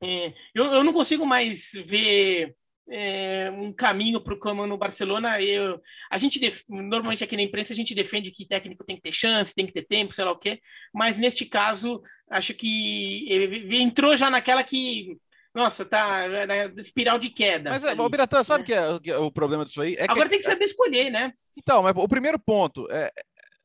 é, 0.02 0.33
eu, 0.55 0.64
eu 0.66 0.85
não 0.85 0.92
consigo 0.92 1.26
mais 1.26 1.70
ver 1.87 2.55
é, 2.88 3.51
um 3.51 3.73
caminho 3.73 4.21
para 4.21 4.35
o 4.35 4.38
como 4.38 4.66
no 4.66 4.77
Barcelona. 4.77 5.40
Eu, 5.40 5.81
a 6.11 6.18
gente 6.18 6.38
def, 6.38 6.62
normalmente 6.68 7.25
aqui 7.25 7.37
na 7.37 7.42
imprensa 7.42 7.73
a 7.73 7.77
gente 7.77 7.95
defende 7.95 8.31
que 8.31 8.47
técnico 8.47 8.85
tem 8.85 8.97
que 8.97 9.03
ter 9.03 9.12
chance, 9.12 9.55
tem 9.55 9.66
que 9.66 9.73
ter 9.73 9.83
tempo, 9.83 10.14
sei 10.14 10.25
lá 10.25 10.33
o 10.33 10.38
quê. 10.38 10.61
Mas 10.92 11.18
neste 11.18 11.47
caso 11.47 12.03
acho 12.31 12.55
que 12.55 13.27
entrou 13.71 14.16
já 14.16 14.31
naquela 14.31 14.64
que 14.64 15.18
nossa, 15.55 15.85
tá 15.85 16.27
na 16.47 16.81
espiral 16.81 17.18
de 17.18 17.29
queda. 17.29 17.71
Mas, 17.71 17.85
ali, 17.85 18.09
Biratã, 18.09 18.42
sabe 18.42 18.61
né? 18.61 18.66
que, 18.66 18.73
é, 18.73 19.01
que 19.01 19.11
é 19.11 19.18
o 19.18 19.31
problema 19.31 19.64
disso 19.66 19.83
aí? 19.83 19.95
É 19.97 20.05
Agora 20.05 20.25
que, 20.25 20.31
tem 20.31 20.38
que 20.38 20.47
saber 20.47 20.64
escolher, 20.64 21.11
né? 21.11 21.33
Então, 21.57 21.83
mas 21.83 21.92
o 21.95 22.09
primeiro 22.09 22.38
ponto 22.38 22.90
é, 22.90 23.11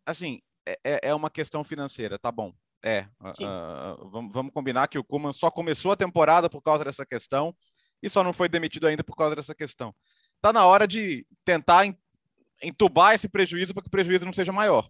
assim, 0.06 0.42
é, 0.84 1.00
é 1.10 1.16
uma 1.16 1.30
questão 1.30 1.64
financeira, 1.64 2.20
tá 2.20 2.30
bom. 2.30 2.54
É, 2.84 3.06
uh, 3.22 4.10
vamos, 4.10 4.34
vamos 4.34 4.54
combinar 4.54 4.88
que 4.88 5.00
o 5.00 5.04
Kuman 5.04 5.34
só 5.34 5.50
começou 5.50 5.92
a 5.92 5.96
temporada 5.96 6.50
por 6.50 6.62
causa 6.62 6.84
dessa 6.84 7.06
questão 7.06 7.56
e 8.02 8.10
só 8.10 8.24
não 8.24 8.34
foi 8.34 8.48
demitido 8.48 8.88
ainda 8.88 9.04
por 9.04 9.16
causa 9.16 9.36
dessa 9.36 9.56
questão. 9.56 9.94
Está 10.36 10.54
na 10.54 10.66
hora 10.66 10.88
de 10.88 11.26
tentar 11.44 11.86
entubar 12.62 13.14
esse 13.14 13.28
prejuízo 13.28 13.74
para 13.74 13.84
que 13.84 13.88
o 13.88 13.92
prejuízo 13.92 14.26
não 14.26 14.34
seja 14.34 14.52
maior. 14.52 14.90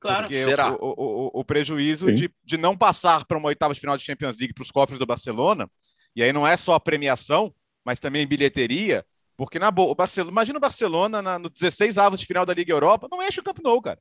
Claro, 0.00 0.22
Porque 0.24 0.42
será. 0.42 0.72
O, 0.72 0.76
o, 0.80 0.94
o, 0.96 1.30
o 1.40 1.44
prejuízo 1.44 2.12
de, 2.12 2.32
de 2.44 2.56
não 2.56 2.76
passar 2.76 3.24
para 3.24 3.38
uma 3.38 3.48
oitava 3.48 3.72
de 3.72 3.80
final 3.80 3.96
de 3.96 4.04
Champions 4.04 4.38
League 4.38 4.52
para 4.52 4.62
os 4.62 4.70
cofres 4.70 4.98
do 4.98 5.06
Barcelona, 5.06 5.70
e 6.14 6.22
aí 6.22 6.32
não 6.32 6.46
é 6.46 6.56
só 6.56 6.74
a 6.74 6.80
premiação, 6.80 7.54
mas 7.84 8.00
também 8.00 8.26
bilheteria, 8.26 9.06
porque 9.36 9.58
na 9.58 9.70
boa, 9.70 9.92
o 9.92 9.94
Barcelona, 9.94 10.32
imagina 10.32 10.58
o 10.58 10.60
Barcelona 10.60 11.22
na, 11.22 11.38
no 11.38 11.48
16 11.48 11.98
avos 11.98 12.20
de 12.20 12.26
final 12.26 12.44
da 12.44 12.52
Liga 12.52 12.72
Europa, 12.72 13.08
não 13.10 13.22
enche 13.22 13.40
o 13.40 13.44
Camp 13.44 13.58
Nou, 13.62 13.80
cara. 13.80 14.00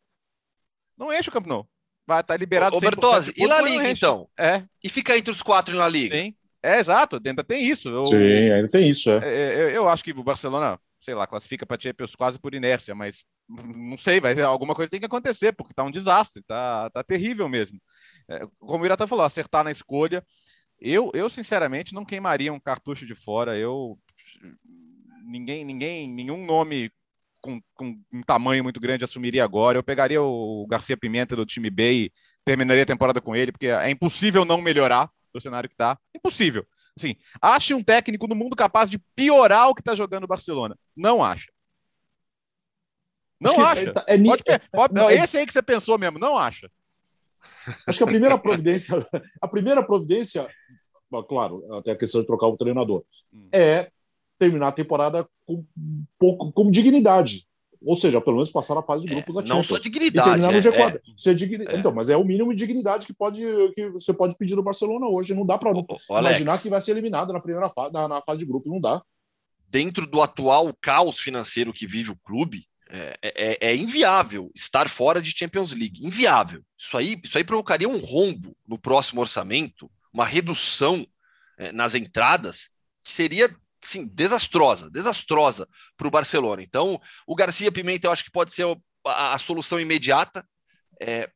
Não 0.98 1.14
enche 1.14 1.30
o 1.30 1.32
Camp 1.32 1.46
Nou. 1.46 1.68
Vai 2.06 2.22
estar 2.22 2.34
tá 2.34 2.38
liberado. 2.38 2.76
Ô, 2.76 2.80
Bertozzi, 2.80 3.34
e 3.38 3.46
La 3.46 3.62
Liga 3.62 3.90
então? 3.90 4.28
É. 4.38 4.64
E 4.84 4.90
fica 4.90 5.16
entre 5.16 5.32
os 5.32 5.42
quatro 5.42 5.74
em 5.74 5.78
La 5.78 5.88
Liga? 5.88 6.16
Sim. 6.16 6.36
É, 6.64 6.80
exato, 6.80 7.20
ainda 7.26 7.44
tem 7.44 7.66
isso. 7.66 7.90
Eu, 7.90 8.06
Sim, 8.06 8.52
ainda 8.52 8.70
tem 8.70 8.90
isso, 8.90 9.10
é. 9.12 9.18
é 9.24 9.64
eu, 9.64 9.70
eu, 9.70 9.90
acho 9.90 10.04
que 10.04 10.12
o 10.12 10.24
Barcelona, 10.24 10.80
sei 11.00 11.16
lá, 11.16 11.26
classifica 11.26 11.66
para 11.66 11.80
Champions 11.80 12.16
quase 12.16 12.40
por 12.40 12.54
inércia, 12.54 12.94
mas 12.94 13.24
não 13.50 13.98
sei, 13.98 14.22
vai 14.22 14.40
alguma 14.42 14.76
coisa 14.76 14.90
tem 14.90 15.00
que 15.00 15.06
acontecer, 15.06 15.54
porque 15.54 15.74
tá 15.74 15.84
um 15.84 15.92
desastre, 15.92 16.44
tá, 16.44 16.90
tá 16.92 17.04
terrível 17.04 17.50
mesmo. 17.50 17.82
É, 18.30 18.42
como 18.60 18.84
o 18.84 18.86
Irata 18.86 19.08
falou, 19.08 19.26
acertar 19.26 19.64
na 19.64 19.72
escolha. 19.72 20.24
Eu, 20.80 21.12
eu, 21.14 21.30
sinceramente, 21.30 21.94
não 21.94 22.06
queimaria 22.06 22.52
um 22.52 22.60
cartucho 22.60 23.06
de 23.06 23.14
fora. 23.14 23.58
Eu 23.58 24.00
ninguém, 25.24 25.64
ninguém, 25.64 26.10
nenhum 26.10 26.46
nome 26.46 26.92
com, 27.40 27.62
com, 27.74 28.00
um 28.12 28.22
tamanho 28.22 28.64
muito 28.64 28.80
grande 28.80 29.04
assumiria 29.04 29.44
agora. 29.44 29.78
Eu 29.78 29.84
pegaria 29.84 30.22
o 30.22 30.66
Garcia 30.68 30.98
Pimenta 30.98 31.36
do 31.36 31.46
time 31.46 31.70
B 31.70 31.94
e 31.94 32.12
terminaria 32.46 32.84
a 32.84 32.88
temporada 32.88 33.22
com 33.22 33.36
ele, 33.36 33.52
porque 33.52 33.68
é 33.68 33.90
impossível 33.90 34.46
não 34.46 34.62
melhorar 34.62 35.10
do 35.34 35.42
cenário 35.42 35.70
que 35.70 35.76
está. 35.76 35.98
Impossível. 36.16 36.66
Assim, 36.98 37.16
ache 37.42 37.74
um 37.74 37.84
técnico 37.84 38.28
no 38.28 38.36
mundo 38.36 38.56
capaz 38.56 38.90
de 38.90 39.00
piorar 39.16 39.70
o 39.70 39.76
que 39.76 39.82
está 39.82 39.96
jogando 39.96 40.26
o 40.26 40.28
Barcelona. 40.28 40.78
Não 40.96 41.24
acha. 41.24 41.52
Não 43.40 43.60
acha. 43.66 43.82
É, 43.82 43.92
tá, 43.92 44.06
é, 44.08 44.18
pode, 44.18 44.44
pode, 44.72 45.00
é, 45.00 45.24
esse 45.24 45.38
aí 45.38 45.46
que 45.46 45.54
você 45.54 45.64
pensou 45.64 45.98
mesmo, 45.98 46.20
não 46.20 46.38
acha. 46.38 46.70
Acho 47.88 47.98
que 47.98 48.04
a 48.04 48.08
primeira 48.08 48.38
providência, 48.38 49.08
a 49.42 49.48
primeira 49.48 49.84
providência, 49.84 50.48
claro, 51.28 51.66
até 51.76 51.92
a 51.92 51.98
questão 51.98 52.22
de 52.22 52.28
trocar 52.28 52.48
o 52.48 52.58
treinador, 52.58 53.04
hum. 53.34 53.50
é 53.52 53.92
terminar 54.38 54.68
a 54.68 54.74
temporada 54.74 55.28
com 55.46 55.66
pouco 56.20 56.52
com 56.52 56.70
dignidade. 56.70 57.46
Ou 57.84 57.96
seja, 57.96 58.22
pelo 58.22 58.36
menos 58.36 58.52
passar 58.52 58.78
a 58.78 58.84
fase 58.84 59.06
de 59.06 59.12
é, 59.12 59.16
grupos 59.16 59.38
é, 59.38 59.48
Não 59.48 59.64
só 59.64 59.78
dignidade. 59.80 60.40
E 60.40 60.46
no 60.46 60.52
G4. 60.52 61.02
É, 61.26 61.30
é. 61.30 61.34
digni... 61.34 61.66
é. 61.68 61.76
Então, 61.76 61.92
mas 61.92 62.10
é 62.10 62.18
o 62.18 62.24
mínimo 62.24 62.52
de 62.52 62.58
dignidade 62.58 63.08
que, 63.08 63.14
pode, 63.14 63.42
que 63.74 63.90
você 63.90 64.14
pode 64.14 64.38
pedir 64.38 64.56
do 64.56 64.62
Barcelona 64.62 65.08
hoje. 65.08 65.34
Não 65.34 65.46
dá 65.46 65.58
para 65.58 65.72
imaginar 65.72 66.52
Alex, 66.52 66.62
que 66.62 66.70
vai 66.70 66.80
ser 66.80 66.92
eliminado 66.92 67.34
na 67.34 67.40
primeira 67.40 67.70
fase, 67.70 67.92
na, 67.92 68.08
na 68.08 68.22
fase 68.22 68.40
de 68.40 68.46
grupos. 68.46 68.72
Não 68.72 68.80
dá. 68.80 69.02
Dentro 69.68 70.06
do 70.06 70.22
atual 70.22 70.72
caos 70.80 71.20
financeiro 71.20 71.74
que 71.74 71.88
vive 71.88 72.12
o 72.12 72.18
clube, 72.18 72.66
é, 72.88 73.58
é, 73.62 73.76
inviável 73.76 74.52
estar 74.54 74.88
fora 74.88 75.22
de 75.22 75.36
Champions 75.36 75.74
League. 75.74 76.06
Inviável. 76.06 76.62
Isso 76.78 76.96
aí, 76.96 77.20
isso 77.24 77.38
aí 77.38 77.44
provocaria 77.44 77.90
um 77.90 77.98
rombo 77.98 78.56
no 78.68 78.78
próximo 78.78 79.22
orçamento, 79.22 79.90
uma 80.14 80.26
redução 80.26 81.08
nas 81.74 81.96
entradas, 81.96 82.70
que 83.04 83.12
seria 83.12 83.50
sim, 83.84 84.08
desastrosa, 84.08 84.90
desastrosa 84.90 85.68
para 85.98 86.08
o 86.08 86.12
Barcelona. 86.12 86.62
Então, 86.62 87.00
o 87.26 87.36
Garcia 87.36 87.72
Pimenta 87.72 88.08
eu 88.08 88.12
acho 88.12 88.24
que 88.24 88.32
pode 88.32 88.54
ser 88.54 88.66
a, 89.06 89.34
a 89.34 89.38
solução 89.38 89.80
imediata, 89.80 90.46
é, 91.02 91.30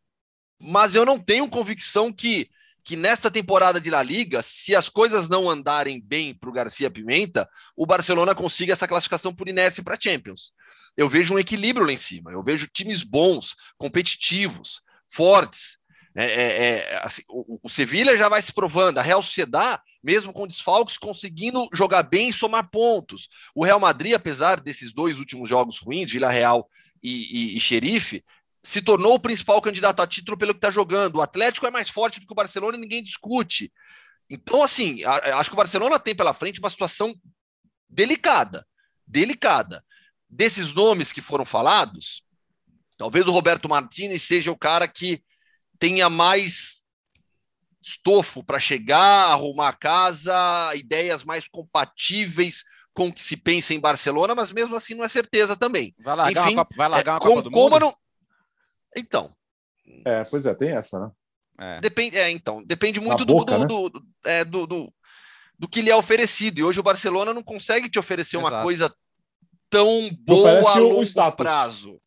mas 0.59 0.95
eu 0.95 1.05
não 1.05 1.19
tenho 1.19 1.49
convicção 1.49 2.11
que 2.11 2.49
que 2.85 2.95
nesta 2.95 3.31
temporada 3.31 3.81
de 3.81 3.89
La 3.89 4.03
Liga, 4.03 4.43
se 4.43 4.75
as 4.75 4.87
coisas 4.87 5.27
não 5.27 5.49
andarem 5.49 5.99
bem 5.99 6.35
para 6.35 6.47
o 6.47 6.53
Garcia 6.53 6.89
Pimenta, 6.89 7.49
o 7.75 7.83
Barcelona 7.83 8.35
consiga 8.35 8.73
essa 8.73 8.87
classificação 8.87 9.33
por 9.33 9.49
inércia 9.49 9.83
para 9.83 9.99
Champions. 9.99 10.53
Eu 10.95 11.09
vejo 11.09 11.33
um 11.33 11.39
equilíbrio 11.39 11.87
lá 11.87 11.91
em 11.91 11.97
cima, 11.97 12.31
eu 12.31 12.43
vejo 12.43 12.67
times 12.67 13.01
bons, 13.01 13.55
competitivos, 13.75 14.81
fortes. 15.11 15.79
É, 16.15 16.25
é, 16.25 16.67
é, 16.67 17.01
assim, 17.03 17.23
o, 17.27 17.59
o 17.63 17.69
Sevilha 17.69 18.15
já 18.15 18.29
vai 18.29 18.41
se 18.41 18.53
provando, 18.53 18.99
a 18.99 19.01
Real 19.01 19.21
Sociedad, 19.21 19.81
mesmo 20.05 20.31
com 20.31 20.45
desfalques, 20.45 20.99
conseguindo 20.99 21.67
jogar 21.73 22.03
bem 22.03 22.29
e 22.29 22.33
somar 22.33 22.69
pontos. 22.69 23.27
O 23.55 23.65
Real 23.65 23.79
Madrid, 23.79 24.13
apesar 24.13 24.59
desses 24.61 24.93
dois 24.93 25.17
últimos 25.17 25.49
jogos 25.49 25.79
ruins, 25.79 26.11
Vila 26.11 26.29
Real 26.29 26.69
e, 27.01 27.53
e, 27.53 27.57
e 27.57 27.59
Xerife, 27.59 28.23
se 28.61 28.83
tornou 28.83 29.15
o 29.15 29.19
principal 29.19 29.59
candidato 29.63 30.03
a 30.03 30.07
título 30.07 30.37
pelo 30.37 30.53
que 30.53 30.59
está 30.59 30.69
jogando. 30.69 31.15
O 31.15 31.21
Atlético 31.23 31.65
é 31.65 31.71
mais 31.71 31.89
forte 31.89 32.19
do 32.19 32.27
que 32.27 32.33
o 32.33 32.35
Barcelona 32.35 32.77
e 32.77 32.81
ninguém 32.81 33.01
discute. 33.01 33.73
Então, 34.29 34.61
assim, 34.61 35.03
acho 35.03 35.49
que 35.49 35.55
o 35.55 35.57
Barcelona 35.57 35.99
tem 35.99 36.13
pela 36.15 36.35
frente 36.35 36.59
uma 36.59 36.69
situação 36.69 37.11
delicada. 37.89 38.63
Delicada. 39.07 39.83
Desses 40.29 40.71
nomes 40.71 41.11
que 41.11 41.21
foram 41.21 41.45
falados, 41.45 42.23
talvez 42.95 43.25
o 43.25 43.31
Roberto 43.31 43.67
Martinez 43.67 44.21
seja 44.21 44.51
o 44.51 44.57
cara 44.57 44.87
que 44.87 45.23
tenha 45.79 46.11
mais 46.11 46.74
estofo 47.85 48.43
para 48.43 48.59
chegar, 48.59 49.27
arrumar 49.27 49.69
a 49.69 49.73
casa, 49.73 50.33
ideias 50.73 51.23
mais 51.23 51.47
compatíveis 51.47 52.63
com 52.95 53.09
o 53.09 53.13
que 53.13 53.21
se 53.21 53.37
pensa 53.37 53.75
em 53.75 53.79
Barcelona, 53.79 54.33
mas 54.33 54.51
mesmo 54.51 54.75
assim 54.75 54.95
não 54.95 55.03
é 55.03 55.07
certeza 55.07 55.55
também. 55.55 55.93
Vai 55.99 56.15
largar 56.15 56.45
Enfim, 56.45 56.53
uma, 56.55 56.67
vai 56.75 56.89
largar 56.89 57.11
uma 57.13 57.17
é, 57.17 57.21
Copa 57.21 57.41
do 57.43 57.51
como 57.51 57.69
Mundo? 57.69 57.79
Não, 57.79 57.95
então. 58.97 59.35
É, 60.03 60.23
pois 60.23 60.47
é, 60.47 60.55
tem 60.55 60.71
essa, 60.71 60.99
né? 60.99 61.11
É. 61.59 61.81
Depende, 61.81 62.17
é, 62.17 62.31
então, 62.31 62.63
depende 62.65 62.99
muito 62.99 63.23
do, 63.23 63.33
boca, 63.33 63.53
do, 63.53 63.59
né? 63.59 63.65
do, 63.67 63.89
do, 63.89 64.05
é, 64.25 64.43
do, 64.43 64.65
do, 64.65 64.93
do, 65.59 65.67
que 65.67 65.81
lhe 65.81 65.91
é 65.91 65.95
oferecido. 65.95 66.59
E 66.59 66.63
hoje 66.63 66.79
o 66.79 66.83
Barcelona 66.83 67.33
não 67.33 67.43
consegue 67.43 67.87
te 67.87 67.99
oferecer 67.99 68.37
Exato. 68.37 68.53
uma 68.53 68.63
coisa 68.63 68.93
tão 69.69 70.09
boa 70.21 70.71
a 70.71 70.79
longo 70.79 71.03
status. 71.03 71.35
prazo. 71.35 72.01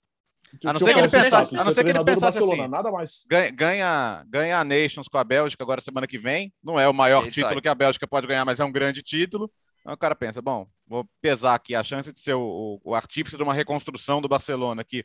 A 0.64 0.72
não 0.72 0.80
ser 0.80 0.94
que 0.94 1.00
ele 1.00 1.08
pensasse, 1.08 1.56
a 1.56 1.64
não 1.64 1.72
ser 1.72 1.84
que 1.84 1.90
ele 1.90 2.04
pensasse 2.04 2.38
assim, 2.38 2.68
nada 2.68 2.90
mais. 2.90 3.26
Ganha, 3.28 4.24
ganha, 4.26 4.60
a 4.60 4.64
Nations 4.64 5.08
com 5.08 5.18
a 5.18 5.24
Bélgica 5.24 5.62
agora 5.62 5.80
semana 5.80 6.06
que 6.06 6.18
vem. 6.18 6.52
Não 6.62 6.78
é 6.78 6.88
o 6.88 6.94
maior 6.94 7.26
é 7.26 7.30
título 7.30 7.56
aí. 7.56 7.60
que 7.60 7.68
a 7.68 7.74
Bélgica 7.74 8.06
pode 8.06 8.26
ganhar, 8.26 8.44
mas 8.44 8.60
é 8.60 8.64
um 8.64 8.72
grande 8.72 9.02
título. 9.02 9.50
Então 9.80 9.92
o 9.92 9.96
cara 9.98 10.14
pensa, 10.14 10.42
bom, 10.42 10.66
vou 10.86 11.08
pesar 11.20 11.54
aqui 11.54 11.74
a 11.74 11.82
chance 11.82 12.12
de 12.12 12.20
ser 12.20 12.34
o, 12.34 12.40
o, 12.84 12.90
o 12.90 12.94
artífice 12.94 13.36
de 13.36 13.42
uma 13.42 13.54
reconstrução 13.54 14.20
do 14.20 14.28
Barcelona 14.28 14.82
aqui 14.82 15.04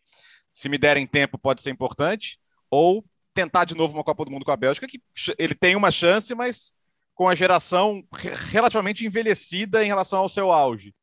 se 0.53 0.69
me 0.69 0.77
derem 0.77 1.07
tempo, 1.07 1.37
pode 1.37 1.61
ser 1.61 1.71
importante, 1.71 2.39
ou 2.69 3.03
tentar 3.33 3.65
de 3.65 3.75
novo 3.75 3.95
uma 3.95 4.03
Copa 4.03 4.23
do 4.23 4.31
Mundo 4.31 4.45
com 4.45 4.51
a 4.51 4.57
Bélgica, 4.57 4.87
que 4.87 5.01
ele 5.39 5.55
tem 5.55 5.75
uma 5.75 5.89
chance, 5.89 6.33
mas 6.35 6.71
com 7.15 7.27
a 7.27 7.35
geração 7.35 8.03
relativamente 8.51 9.05
envelhecida 9.05 9.83
em 9.83 9.87
relação 9.87 10.19
ao 10.19 10.29
seu 10.29 10.51
auge. 10.51 10.93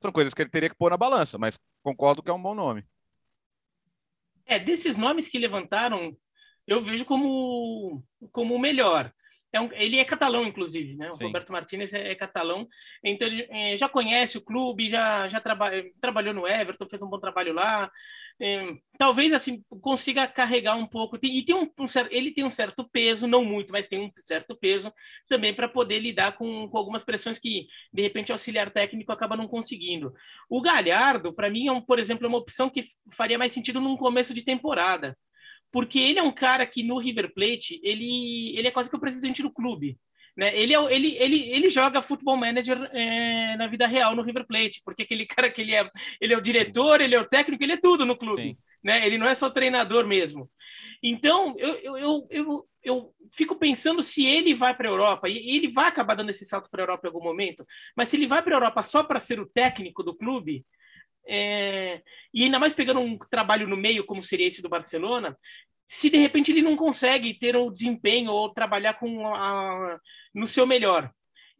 São 0.00 0.12
coisas 0.12 0.32
que 0.32 0.40
ele 0.40 0.50
teria 0.50 0.70
que 0.70 0.76
pôr 0.76 0.90
na 0.90 0.96
balança, 0.96 1.36
mas 1.36 1.58
concordo 1.82 2.22
que 2.22 2.30
é 2.30 2.32
um 2.32 2.40
bom 2.40 2.54
nome. 2.54 2.84
É, 4.50 4.58
desses 4.58 4.96
nomes 4.96 5.28
que 5.28 5.38
levantaram, 5.38 6.16
eu 6.66 6.82
vejo 6.82 7.04
como, 7.04 8.04
como 8.32 8.56
o 8.56 8.58
melhor. 8.58 9.12
É 9.52 9.60
um, 9.60 9.72
ele 9.72 9.98
é 9.98 10.04
catalão, 10.04 10.44
inclusive, 10.44 10.96
né? 10.96 11.08
O 11.08 11.14
Sim. 11.14 11.26
Roberto 11.26 11.52
Martinez 11.52 11.94
é, 11.94 12.10
é, 12.10 12.14
catalão, 12.16 12.68
então 13.04 13.28
ele 13.28 13.46
é, 13.48 13.78
já 13.78 13.88
conhece 13.88 14.38
o 14.38 14.40
clube, 14.40 14.88
já, 14.88 15.28
já 15.28 15.40
traba, 15.40 15.70
trabalhou 16.00 16.34
no 16.34 16.48
Everton, 16.48 16.88
fez 16.88 17.00
um 17.00 17.08
bom 17.08 17.20
trabalho 17.20 17.52
lá, 17.52 17.90
é, 18.40 18.74
talvez 18.98 19.32
assim 19.34 19.62
consiga 19.82 20.26
carregar 20.26 20.74
um 20.74 20.86
pouco. 20.86 21.18
E 21.22 21.44
tem 21.44 21.54
um, 21.54 21.64
um, 21.64 21.86
ele 22.10 22.32
tem 22.32 22.44
um 22.44 22.50
certo 22.50 22.88
peso 22.88 23.26
não 23.26 23.44
muito 23.44 23.70
mas 23.70 23.86
tem 23.86 24.00
um 24.00 24.10
certo 24.18 24.56
peso 24.56 24.92
também 25.28 25.54
para 25.54 25.68
poder 25.68 25.98
lidar 25.98 26.36
com, 26.36 26.68
com, 26.68 26.78
algumas 26.78 27.04
pressões 27.04 27.38
que 27.38 27.66
de 27.92 28.02
repente 28.02 28.32
o 28.32 28.34
auxiliar 28.34 28.70
técnico 28.70 29.12
acaba 29.12 29.36
não 29.36 29.46
conseguindo. 29.46 30.14
O 30.48 30.62
Galhardo 30.62 31.32
para 31.34 31.50
mim 31.50 31.68
é 31.68 31.72
um, 31.72 31.82
por 31.82 31.98
exemplo 31.98 32.24
é 32.24 32.28
uma 32.28 32.38
opção 32.38 32.70
que 32.70 32.86
faria 33.12 33.38
mais 33.38 33.52
sentido 33.52 33.80
num 33.80 33.96
começo 33.96 34.32
de 34.32 34.42
temporada 34.42 35.16
porque 35.72 35.98
ele 35.98 36.18
é 36.18 36.22
um 36.22 36.32
cara 36.32 36.66
que 36.66 36.82
no 36.82 36.98
River 36.98 37.32
Plate 37.34 37.80
ele 37.82 38.56
ele 38.56 38.68
é 38.68 38.70
quase 38.70 38.88
que 38.88 38.96
o 38.96 39.00
presidente 39.00 39.42
do 39.42 39.52
clube 39.52 39.98
né? 40.36 40.56
Ele, 40.56 40.74
é, 40.74 40.94
ele, 40.94 41.16
ele, 41.18 41.50
ele 41.50 41.70
joga 41.70 42.02
futebol 42.02 42.36
manager 42.36 42.78
é, 42.92 43.56
na 43.56 43.66
vida 43.66 43.86
real 43.86 44.14
no 44.14 44.22
River 44.22 44.46
Plate, 44.46 44.82
porque 44.84 45.02
aquele 45.02 45.26
cara 45.26 45.50
que 45.50 45.60
ele 45.60 45.74
é, 45.74 45.90
ele 46.20 46.34
é 46.34 46.36
o 46.36 46.42
diretor, 46.42 47.00
ele 47.00 47.14
é 47.14 47.20
o 47.20 47.28
técnico, 47.28 47.62
ele 47.62 47.72
é 47.72 47.76
tudo 47.76 48.06
no 48.06 48.16
clube. 48.16 48.58
Né? 48.82 49.06
Ele 49.06 49.18
não 49.18 49.26
é 49.26 49.34
só 49.34 49.50
treinador 49.50 50.06
mesmo. 50.06 50.50
Então, 51.02 51.54
eu, 51.58 51.74
eu, 51.76 51.96
eu, 51.96 52.26
eu, 52.30 52.68
eu 52.82 53.14
fico 53.36 53.56
pensando 53.56 54.02
se 54.02 54.26
ele 54.26 54.54
vai 54.54 54.74
para 54.74 54.88
a 54.88 54.92
Europa, 54.92 55.28
e 55.28 55.56
ele 55.56 55.72
vai 55.72 55.88
acabar 55.88 56.14
dando 56.14 56.30
esse 56.30 56.44
salto 56.44 56.68
para 56.70 56.82
a 56.82 56.84
Europa 56.84 57.06
em 57.06 57.10
algum 57.10 57.22
momento, 57.22 57.66
mas 57.96 58.08
se 58.08 58.16
ele 58.16 58.26
vai 58.26 58.42
para 58.42 58.54
a 58.54 58.56
Europa 58.56 58.82
só 58.82 59.02
para 59.02 59.20
ser 59.20 59.40
o 59.40 59.46
técnico 59.46 60.02
do 60.02 60.14
clube, 60.14 60.64
é, 61.26 62.02
e 62.34 62.44
ainda 62.44 62.58
mais 62.58 62.74
pegando 62.74 63.00
um 63.00 63.18
trabalho 63.30 63.66
no 63.68 63.76
meio 63.76 64.04
como 64.04 64.22
seria 64.22 64.46
esse 64.46 64.62
do 64.62 64.68
Barcelona, 64.68 65.36
se 65.86 66.08
de 66.10 66.18
repente 66.18 66.50
ele 66.50 66.62
não 66.62 66.76
consegue 66.76 67.34
ter 67.34 67.56
o 67.56 67.70
desempenho 67.70 68.30
ou 68.30 68.52
trabalhar 68.52 68.94
com 68.94 69.34
a, 69.34 69.98
no 70.34 70.46
seu 70.46 70.66
melhor. 70.66 71.10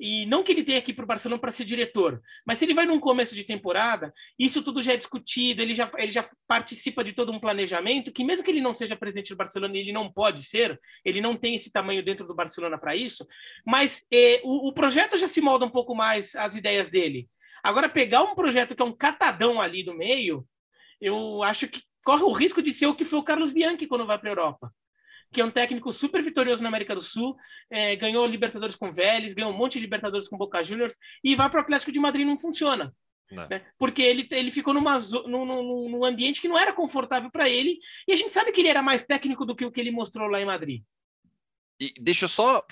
E 0.03 0.25
não 0.25 0.43
que 0.43 0.51
ele 0.51 0.65
tenha 0.65 0.79
aqui 0.79 0.95
para 0.95 1.05
o 1.05 1.07
Barcelona 1.07 1.39
para 1.39 1.53
ser 1.53 1.67
diretor, 1.67 2.23
mas 2.47 2.59
se 2.59 2.65
ele 2.65 2.73
vai 2.73 2.87
num 2.87 2.99
começo 2.99 3.35
de 3.35 3.45
temporada, 3.45 4.15
isso 4.39 4.63
tudo 4.63 4.83
já 4.83 4.95
é 4.95 4.97
discutido, 4.97 5.61
ele 5.61 5.75
já, 5.75 5.93
ele 5.99 6.11
já 6.11 6.27
participa 6.49 7.05
de 7.05 7.13
todo 7.13 7.31
um 7.31 7.39
planejamento, 7.39 8.11
que 8.11 8.25
mesmo 8.25 8.43
que 8.43 8.51
ele 8.51 8.63
não 8.63 8.73
seja 8.73 8.97
presidente 8.97 9.29
do 9.29 9.37
Barcelona, 9.37 9.77
ele 9.77 9.93
não 9.93 10.11
pode 10.11 10.43
ser, 10.43 10.81
ele 11.05 11.21
não 11.21 11.37
tem 11.37 11.55
esse 11.55 11.71
tamanho 11.71 12.03
dentro 12.03 12.27
do 12.27 12.35
Barcelona 12.35 12.79
para 12.79 12.97
isso, 12.97 13.27
mas 13.67 14.03
é, 14.11 14.41
o, 14.43 14.69
o 14.69 14.73
projeto 14.73 15.19
já 15.19 15.29
se 15.29 15.43
molda 15.43 15.67
um 15.67 15.71
pouco 15.71 15.95
mais 15.95 16.35
as 16.35 16.57
ideias 16.57 16.91
dele. 16.91 17.29
Agora, 17.63 17.87
pegar 17.87 18.23
um 18.23 18.35
projeto 18.35 18.75
que 18.75 18.81
é 18.81 18.87
um 18.87 18.97
catadão 18.97 19.61
ali 19.61 19.85
do 19.85 19.93
meio, 19.93 20.47
eu 20.99 21.43
acho 21.43 21.69
que 21.69 21.83
corre 22.03 22.23
o 22.23 22.33
risco 22.33 22.63
de 22.63 22.73
ser 22.73 22.87
o 22.87 22.95
que 22.95 23.05
foi 23.05 23.19
o 23.19 23.23
Carlos 23.23 23.53
Bianchi 23.53 23.87
quando 23.87 24.07
vai 24.07 24.19
para 24.19 24.31
a 24.31 24.33
Europa, 24.33 24.73
que 25.33 25.41
é 25.41 25.45
um 25.45 25.51
técnico 25.51 25.93
super 25.93 26.23
vitorioso 26.23 26.63
na 26.63 26.69
América 26.69 26.95
do 26.95 27.01
Sul, 27.01 27.37
é, 27.71 27.95
ganhou 27.97 28.27
Libertadores 28.27 28.77
com 28.77 28.91
Vélez, 28.91 29.35
ganhou 29.35 29.53
um 29.53 29.57
monte 29.57 29.75
de 29.75 29.81
Libertadores 29.81 30.29
com 30.29 30.37
Boca 30.37 30.63
Juniors, 30.63 30.97
e 31.23 31.37
vai 31.37 31.49
para 31.49 31.61
o 31.61 31.63
Atlético 31.63 31.93
de 31.93 32.01
Madrid 32.01 32.27
não 32.27 32.39
funciona. 32.39 32.93
Né? 33.31 33.65
Porque 33.79 34.03
ele, 34.03 34.27
ele 34.33 34.51
ficou 34.51 34.75
numa, 34.75 34.99
num, 34.99 35.45
num, 35.45 35.89
num 35.89 36.05
ambiente 36.05 36.41
que 36.41 36.49
não 36.49 36.59
era 36.59 36.73
confortável 36.73 37.31
para 37.31 37.49
ele, 37.49 37.79
e 38.09 38.13
a 38.13 38.17
gente 38.17 38.33
sabe 38.33 38.51
que 38.51 38.61
ele 38.61 38.69
era 38.69 38.83
mais 38.83 39.05
técnico 39.05 39.47
do 39.47 39.55
que 39.55 39.65
o 39.65 39.71
que 39.71 39.81
ele 39.81 39.93
mostrou 39.93 40.29
lá 40.29 40.41
em 40.41 40.47
Madrid. 40.47 40.83
E 41.81 41.95
deixa 41.99 42.25
eu 42.25 42.29
só 42.29 42.63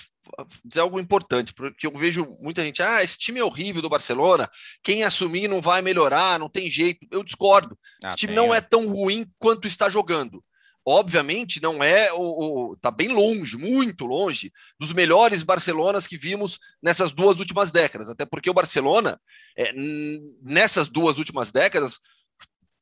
dizer 0.65 0.81
algo 0.81 1.01
importante, 1.01 1.55
porque 1.55 1.87
eu 1.87 1.93
vejo 1.97 2.27
muita 2.41 2.63
gente, 2.63 2.83
ah, 2.83 3.03
esse 3.03 3.17
time 3.17 3.41
é 3.41 3.45
horrível 3.45 3.81
do 3.81 3.89
Barcelona, 3.89 4.51
quem 4.83 5.03
assumir 5.03 5.49
não 5.49 5.63
vai 5.63 5.81
melhorar, 5.81 6.39
não 6.39 6.49
tem 6.49 6.69
jeito. 6.69 7.07
Eu 7.11 7.25
discordo. 7.25 7.79
Ah, 8.05 8.09
esse 8.09 8.17
time 8.17 8.35
tem, 8.35 8.37
não 8.37 8.55
é. 8.55 8.59
é 8.59 8.61
tão 8.61 8.87
ruim 8.89 9.27
quanto 9.39 9.67
está 9.67 9.89
jogando. 9.89 10.45
Obviamente 10.89 11.61
não 11.61 11.83
é 11.83 12.13
o, 12.13 12.71
o 12.71 12.77
tá 12.77 12.91
bem 12.91 13.09
longe, 13.09 13.57
muito 13.57 14.07
longe 14.07 14.53
dos 14.79 14.93
melhores 14.93 15.43
Barcelonas 15.43 16.07
que 16.07 16.17
vimos 16.17 16.59
nessas 16.83 17.13
duas 17.13 17.39
últimas 17.39 17.71
décadas, 17.71 18.09
até 18.09 18.25
porque 18.25 18.49
o 18.49 18.55
Barcelona 18.55 19.21
é, 19.57 19.73
nessas 20.43 20.89
duas 20.89 21.19
últimas 21.19 21.53
décadas 21.53 21.99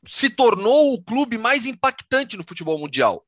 se 0.06 0.30
tornou 0.30 0.94
o 0.94 1.02
clube 1.02 1.36
mais 1.36 1.66
impactante 1.66 2.36
no 2.36 2.44
futebol 2.46 2.78
mundial. 2.78 3.26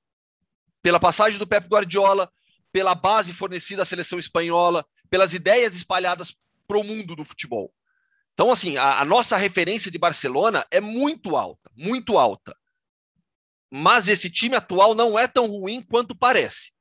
Pela 0.80 1.00
passagem 1.00 1.38
do 1.38 1.46
Pep 1.46 1.66
Guardiola, 1.66 2.30
pela 2.70 2.94
base 2.94 3.32
fornecida 3.32 3.82
à 3.82 3.84
seleção 3.84 4.18
espanhola, 4.18 4.86
pelas 5.10 5.32
ideias 5.32 5.74
espalhadas 5.74 6.34
para 6.66 6.78
o 6.78 6.84
mundo 6.84 7.16
do 7.16 7.24
futebol. 7.24 7.72
Então, 8.34 8.52
assim, 8.52 8.76
a, 8.76 9.00
a, 9.00 9.04
nossa 9.04 9.36
referência 9.36 9.90
de 9.90 9.98
Barcelona 9.98 10.64
é 10.70 10.80
muito 10.80 11.34
alta, 11.34 11.70
muito 11.74 12.16
alta. 12.16 12.56
Mas 13.70 14.09
esse 14.09 14.31
time 14.31 14.57
atual 14.57 14.94
não 14.94 15.18
é 15.18 15.26
tão 15.26 15.46
ruim 15.46 15.83
quanto 15.83 16.16
parece. 16.16 16.72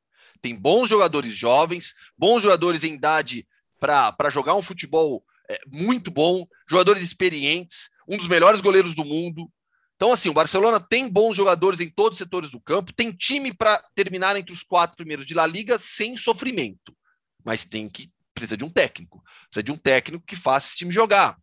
Tem 0.41 0.55
bons 0.55 0.89
jogadores 0.89 1.35
jovens, 1.35 1.93
bons 2.17 2.41
jogadores 2.41 2.83
em 2.83 2.93
idade 2.93 3.47
para 3.79 4.29
jogar 4.29 4.55
um 4.55 4.61
futebol 4.61 5.23
é, 5.49 5.59
muito 5.67 6.11
bom, 6.11 6.45
jogadores 6.69 7.03
experientes, 7.03 7.89
um 8.07 8.17
dos 8.17 8.27
melhores 8.27 8.61
goleiros 8.61 8.95
do 8.95 9.05
mundo. 9.05 9.51
Então, 9.95 10.11
assim, 10.11 10.29
o 10.29 10.33
Barcelona 10.33 10.79
tem 10.79 11.09
bons 11.09 11.35
jogadores 11.35 11.79
em 11.79 11.89
todos 11.89 12.13
os 12.13 12.19
setores 12.19 12.51
do 12.51 12.61
campo, 12.61 12.93
tem 12.93 13.11
time 13.11 13.53
para 13.53 13.81
terminar 13.95 14.35
entre 14.35 14.53
os 14.53 14.61
quatro 14.61 14.95
primeiros 14.95 15.25
de 15.25 15.33
La 15.33 15.47
Liga 15.47 15.79
sem 15.79 16.15
sofrimento, 16.15 16.95
mas 17.43 17.65
tem 17.65 17.89
que 17.89 18.09
precisa 18.33 18.55
de 18.55 18.63
um 18.63 18.69
técnico, 18.69 19.23
precisa 19.49 19.63
de 19.63 19.71
um 19.71 19.77
técnico 19.77 20.23
que 20.23 20.35
faça 20.35 20.67
esse 20.67 20.77
time 20.77 20.91
jogar, 20.91 21.35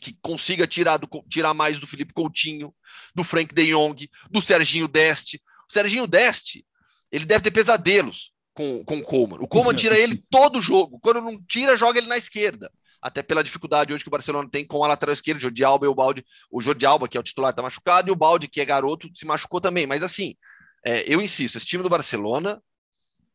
que 0.00 0.16
consiga 0.20 0.66
tirar, 0.66 0.96
do, 0.98 1.08
tirar 1.28 1.54
mais 1.54 1.78
do 1.78 1.86
Felipe 1.86 2.12
Coutinho, 2.12 2.74
do 3.14 3.24
Frank 3.24 3.54
De 3.54 3.66
Jong, 3.66 4.10
do 4.30 4.40
Serginho 4.40 4.88
Deste. 4.88 5.40
O 5.68 5.72
Serginho 5.72 6.06
Deste, 6.06 6.66
ele 7.10 7.24
deve 7.24 7.42
ter 7.42 7.50
pesadelos 7.50 8.32
com, 8.52 8.84
com 8.84 8.98
o 8.98 9.02
Coman. 9.02 9.38
O 9.40 9.48
Coman 9.48 9.74
tira 9.74 9.98
ele 9.98 10.22
todo 10.30 10.60
jogo. 10.60 10.98
Quando 11.00 11.20
não 11.20 11.42
tira, 11.46 11.76
joga 11.76 11.98
ele 11.98 12.08
na 12.08 12.18
esquerda 12.18 12.70
até 13.04 13.22
pela 13.22 13.44
dificuldade 13.44 13.92
hoje 13.92 14.02
que 14.02 14.08
o 14.08 14.10
Barcelona 14.10 14.48
tem 14.50 14.66
com 14.66 14.82
a 14.82 14.88
lateral 14.88 15.12
esquerda, 15.12 15.36
o 15.36 15.42
Jordi 15.42 15.62
Alba 15.62 15.84
e 15.84 15.88
o 15.90 15.94
Balde, 15.94 16.24
o 16.50 16.62
Jordi 16.62 16.86
Alba, 16.86 17.06
que 17.06 17.18
é 17.18 17.20
o 17.20 17.22
titular, 17.22 17.50
está 17.50 17.60
machucado, 17.60 18.08
e 18.08 18.10
o 18.10 18.16
Balde, 18.16 18.48
que 18.48 18.62
é 18.62 18.64
garoto, 18.64 19.10
se 19.12 19.26
machucou 19.26 19.60
também. 19.60 19.86
Mas 19.86 20.02
assim, 20.02 20.34
é, 20.82 21.04
eu 21.06 21.20
insisto, 21.20 21.56
esse 21.56 21.66
time 21.66 21.82
do 21.82 21.90
Barcelona 21.90 22.62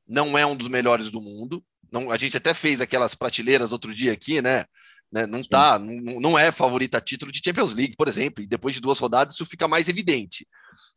não 0.07 0.35
é 0.35 0.43
um 0.43 0.55
dos 0.55 0.67
melhores 0.67 1.11
do 1.11 1.21
mundo. 1.21 1.63
Não, 1.91 2.09
a 2.09 2.17
gente 2.17 2.35
até 2.35 2.51
fez 2.51 2.81
aquelas 2.81 3.13
prateleiras 3.13 3.71
outro 3.71 3.93
dia 3.93 4.11
aqui, 4.11 4.41
né? 4.41 4.65
Né 5.11 5.25
não 5.25 5.41
tá, 5.41 5.79
não, 5.79 6.19
não 6.19 6.39
é 6.39 6.51
favorita 6.51 6.97
a 6.97 7.01
título 7.01 7.31
de 7.31 7.41
Champions 7.43 7.73
League, 7.73 7.95
por 7.95 8.07
exemplo, 8.07 8.43
e 8.43 8.47
depois 8.47 8.75
de 8.75 8.81
duas 8.81 8.99
rodadas 8.99 9.33
isso 9.33 9.45
fica 9.45 9.67
mais 9.67 9.89
evidente. 9.89 10.47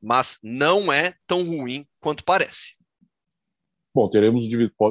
Mas 0.00 0.38
não 0.42 0.92
é 0.92 1.14
tão 1.26 1.42
ruim 1.44 1.86
quanto 2.00 2.24
parece. 2.24 2.76
Bom, 3.94 4.08
teremos 4.08 4.46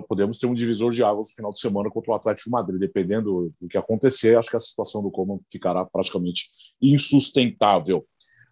podemos 0.07 0.37
ter 0.37 0.45
um 0.45 0.53
divisor 0.53 0.91
de 0.91 1.03
águas 1.03 1.29
no 1.29 1.35
final 1.35 1.51
de 1.51 1.59
semana 1.59 1.89
contra 1.89 2.11
o 2.11 2.15
Atlético 2.15 2.51
Madrid, 2.51 2.79
dependendo 2.79 3.51
do 3.59 3.67
que 3.67 3.77
acontecer. 3.77 4.37
Acho 4.37 4.51
que 4.51 4.57
a 4.57 4.59
situação 4.59 5.01
do 5.01 5.09
Coman 5.09 5.39
ficará 5.49 5.83
praticamente 5.83 6.49
insustentável. 6.79 8.07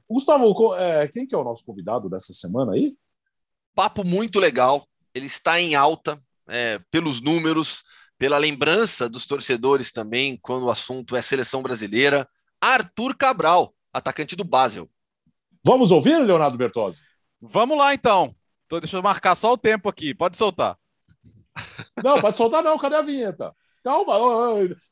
Gustavo, 0.10 0.75
é, 0.75 1.08
quem 1.08 1.27
que 1.27 1.36
é 1.36 1.38
o 1.38 1.43
nosso 1.43 1.63
convidado 1.63 2.10
dessa 2.10 2.34
semana 2.34 2.73
aí? 2.73 2.95
Papo 3.75 4.03
muito 4.03 4.39
legal. 4.39 4.88
Ele 5.13 5.27
está 5.27 5.62
em 5.62 5.75
alta 5.75 6.19
é, 6.47 6.79
pelos 6.89 7.21
números, 7.21 7.84
pela 8.19 8.38
lembrança 8.38 9.08
dos 9.10 9.25
torcedores 9.25 9.91
também, 9.93 10.38
quando 10.41 10.65
o 10.65 10.69
assunto 10.69 11.15
é 11.15 11.21
seleção 11.21 11.63
brasileira. 11.63 12.27
Arthur 12.62 13.15
Cabral, 13.15 13.73
atacante 13.93 14.36
do 14.36 14.43
Basel. 14.43 14.89
Vamos 15.65 15.89
ouvir, 15.89 16.17
Leonardo 16.19 16.58
Bertozzi? 16.58 17.01
Vamos 17.41 17.77
lá, 17.77 17.93
então. 17.93 18.36
Tô, 18.67 18.79
deixa 18.79 18.97
eu 18.97 19.01
marcar 19.01 19.36
só 19.36 19.53
o 19.53 19.58
tempo 19.58 19.88
aqui. 19.88 20.13
Pode 20.13 20.36
soltar. 20.38 20.77
Não, 22.03 22.19
pode 22.21 22.38
soltar 22.38 22.62
não. 22.62 22.77
Cadê 22.77 22.95
a 22.97 23.01
vinheta? 23.01 23.55
Calma. 23.84 24.13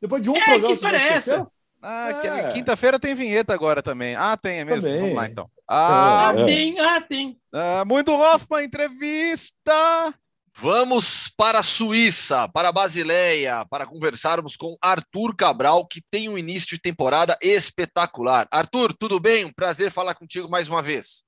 Depois 0.02 0.22
de 0.22 0.30
um 0.30 0.38
é, 0.38 0.44
programa, 0.44 0.68
que 0.68 0.80
você 0.80 0.90
já 0.90 0.98
esqueceu? 0.98 1.52
Ah, 1.82 2.10
é. 2.10 2.52
quinta-feira 2.54 3.00
tem 3.00 3.14
vinheta 3.14 3.54
agora 3.54 3.84
também. 3.84 4.16
Ah, 4.16 4.36
tem, 4.36 4.60
é 4.60 4.66
mesmo? 4.66 4.84
Também. 4.84 5.02
Vamos 5.02 5.16
lá, 5.16 5.28
então. 5.28 5.50
Ah, 5.68 6.34
é. 6.36 6.46
tem, 6.46 6.80
ah, 6.80 7.02
tem. 7.02 7.38
Ah, 7.54 7.84
muito 7.86 8.12
Hoffman, 8.14 8.64
entrevista. 8.64 10.14
Vamos 10.60 11.32
para 11.38 11.60
a 11.60 11.64
Suíça, 11.64 12.50
para 12.50 12.70
a 12.70 12.72
Basileia, 12.72 13.64
para 13.70 13.86
conversarmos 13.86 14.56
com 14.56 14.76
Arthur 14.82 15.36
Cabral, 15.36 15.86
que 15.86 16.02
tem 16.02 16.28
um 16.28 16.36
início 16.36 16.70
de 16.70 16.82
temporada 16.82 17.38
espetacular. 17.40 18.48
Arthur, 18.50 18.92
tudo 18.92 19.20
bem? 19.20 19.46
Um 19.46 19.54
prazer 19.54 19.92
falar 19.92 20.16
contigo 20.16 20.50
mais 20.50 20.68
uma 20.68 20.82
vez. 20.82 21.24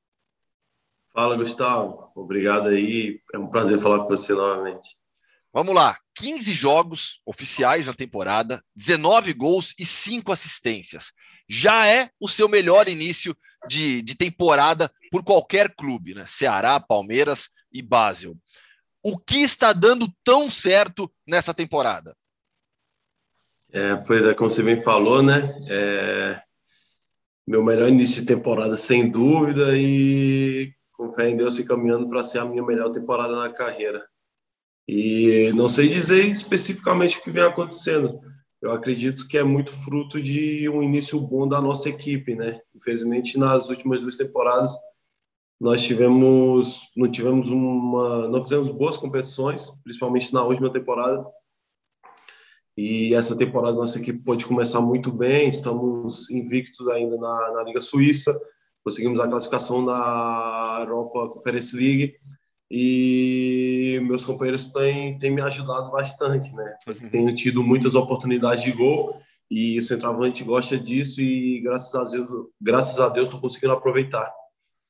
Fala, 1.13 1.37
Gustavo. 1.37 2.11
Obrigado 2.15 2.69
aí. 2.69 3.21
É 3.31 3.37
um 3.37 3.45
prazer 3.45 3.79
falar 3.79 3.99
com 3.99 4.07
você 4.07 4.33
novamente. 4.33 4.97
Vamos 5.53 5.75
lá. 5.75 5.95
15 6.15 6.51
jogos 6.51 7.21
oficiais 7.23 7.85
na 7.85 7.93
temporada, 7.93 8.63
19 8.75 9.33
gols 9.33 9.75
e 9.77 9.85
5 9.85 10.31
assistências. 10.31 11.13
Já 11.47 11.85
é 11.85 12.09
o 12.19 12.27
seu 12.27 12.49
melhor 12.49 12.89
início 12.89 13.37
de, 13.67 14.01
de 14.01 14.17
temporada 14.17 14.91
por 15.11 15.23
qualquer 15.23 15.75
clube, 15.75 16.15
né? 16.15 16.25
Ceará, 16.25 16.79
Palmeiras 16.79 17.47
e 17.71 17.83
Basel. 17.83 18.35
O 19.01 19.17
que 19.17 19.38
está 19.38 19.71
dando 19.71 20.07
tão 20.23 20.51
certo 20.51 21.12
nessa 21.25 21.53
temporada? 21.53 22.15
É, 23.71 23.95
pois 23.95 24.25
é, 24.25 24.33
como 24.33 24.49
você 24.49 24.63
bem 24.63 24.81
falou, 24.81 25.21
né? 25.21 25.57
É, 25.69 26.41
meu 27.47 27.63
melhor 27.63 27.88
início 27.88 28.21
de 28.21 28.27
temporada, 28.27 28.75
sem 28.75 29.09
dúvida, 29.09 29.77
e 29.77 30.73
com 30.91 31.13
fé 31.13 31.29
em 31.29 31.38
Deus 31.38 31.57
e 31.57 31.63
caminhando 31.63 32.09
para 32.09 32.23
ser 32.23 32.39
a 32.39 32.45
minha 32.45 32.63
melhor 32.63 32.91
temporada 32.91 33.35
na 33.35 33.49
carreira. 33.49 34.05
E 34.88 35.51
não 35.53 35.69
sei 35.69 35.88
dizer 35.88 36.25
especificamente 36.25 37.17
o 37.17 37.21
que 37.21 37.31
vem 37.31 37.43
acontecendo. 37.43 38.19
Eu 38.62 38.73
acredito 38.73 39.27
que 39.27 39.38
é 39.38 39.43
muito 39.43 39.71
fruto 39.71 40.21
de 40.21 40.67
um 40.67 40.83
início 40.83 41.19
bom 41.21 41.47
da 41.47 41.62
nossa 41.62 41.88
equipe, 41.88 42.35
né? 42.35 42.59
Infelizmente, 42.75 43.38
nas 43.38 43.69
últimas 43.69 44.01
duas 44.01 44.17
temporadas, 44.17 44.73
nós 45.60 45.84
tivemos 45.84 46.89
não 46.95 47.12
tivemos 47.12 47.50
uma 47.50 48.28
não 48.28 48.41
fizemos 48.41 48.69
boas 48.69 48.98
competições, 48.98 49.69
principalmente 49.84 50.34
na 50.34 50.43
última 50.43 50.72
temporada. 50.72 51.26
E 52.78 53.13
essa 53.13 53.36
temporada 53.36 53.76
nossa 53.76 54.00
equipe 54.00 54.24
pode 54.24 54.45
começar 54.45 54.80
muito 54.80 55.12
bem, 55.12 55.50
estamos 55.50 56.30
invictos 56.30 56.88
ainda 56.88 57.17
na, 57.17 57.52
na 57.52 57.63
Liga 57.63 57.82
Suíça 57.82 58.39
conseguimos 58.84 59.19
a 59.19 59.28
classificação 59.28 59.84
na 59.84 60.78
Europa 60.82 61.30
Conference 61.30 61.76
League 61.76 62.15
e 62.72 64.00
meus 64.04 64.24
companheiros 64.24 64.72
têm, 64.72 65.17
têm 65.17 65.32
me 65.32 65.41
ajudado 65.41 65.91
bastante, 65.91 66.54
né? 66.56 66.76
Uhum. 66.88 67.10
Tenho 67.10 67.36
tido 67.36 67.63
muitas 67.63 67.95
oportunidades 67.95 68.63
de 68.63 68.72
gol 68.72 69.22
e 69.50 69.78
o 69.78 69.84
centroavante 69.84 70.43
gosta 70.43 70.78
disso 70.78 71.22
e 71.22 71.62
graças 71.62 71.93
a 71.95 72.04
Deus, 72.04 72.30
graças 72.62 73.00
a 73.00 73.10
Deus 73.10 73.28
estou 73.28 73.41
conseguindo 73.41 73.74
aproveitar. 73.74 74.32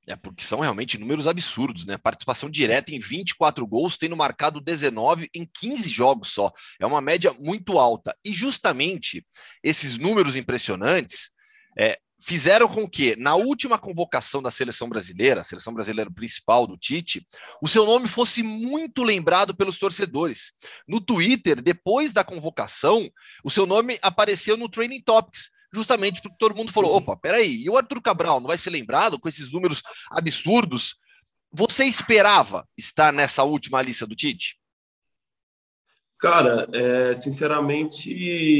É 0.08 0.16
porque 0.16 0.44
são 0.44 0.60
realmente 0.60 0.98
números 0.98 1.28
absurdos, 1.28 1.86
né? 1.86 1.98
Participação 1.98 2.50
direta 2.50 2.94
em 2.94 3.00
24 3.00 3.66
gols, 3.68 3.98
tendo 3.98 4.16
marcado 4.16 4.60
19 4.60 5.30
em 5.34 5.46
15 5.46 5.90
jogos 5.90 6.30
só. 6.30 6.52
É 6.80 6.86
uma 6.86 7.02
média 7.02 7.32
muito 7.34 7.78
alta. 7.78 8.16
E 8.26 8.32
justamente 8.32 9.26
esses 9.64 9.98
números 9.98 10.36
impressionantes 10.36 11.32
é, 11.78 12.00
fizeram 12.20 12.68
com 12.68 12.88
que, 12.88 13.16
na 13.16 13.36
última 13.36 13.78
convocação 13.78 14.42
da 14.42 14.52
seleção 14.52 14.90
brasileira, 14.90 15.42
a 15.42 15.44
seleção 15.44 15.74
brasileira 15.74 16.12
principal 16.12 16.68
do 16.68 16.78
Tite, 16.78 17.26
o 17.62 17.68
seu 17.68 17.86
nome 17.86 18.08
fosse 18.08 18.44
muito 18.44 19.04
lembrado 19.04 19.56
pelos 19.56 19.78
torcedores. 19.78 20.52
No 20.88 21.00
Twitter, 21.00 21.62
depois 21.62 22.12
da 22.12 22.24
convocação, 22.24 23.10
o 23.44 23.50
seu 23.50 23.66
nome 23.66 23.98
apareceu 24.02 24.58
no 24.58 24.67
Training 24.69 25.02
Topics, 25.02 25.50
justamente 25.74 26.22
porque 26.22 26.38
todo 26.40 26.56
mundo 26.56 26.72
falou: 26.72 26.96
opa, 26.96 27.15
peraí, 27.15 27.63
e 27.63 27.70
o 27.70 27.78
Arthur 27.78 28.02
Cabral 28.02 28.40
não 28.40 28.48
vai 28.48 28.58
ser 28.58 28.70
lembrado 28.70 29.20
com 29.20 29.28
esses 29.28 29.52
números 29.52 29.84
absurdos? 30.12 30.96
Você 31.52 31.86
esperava 31.86 32.67
estar 32.78 33.12
nessa 33.12 33.44
última 33.44 33.82
lista 33.82 34.06
do 34.06 34.15
Tite? 34.15 34.58
Cara, 36.20 36.67
é, 36.74 37.15
sinceramente, 37.15 38.12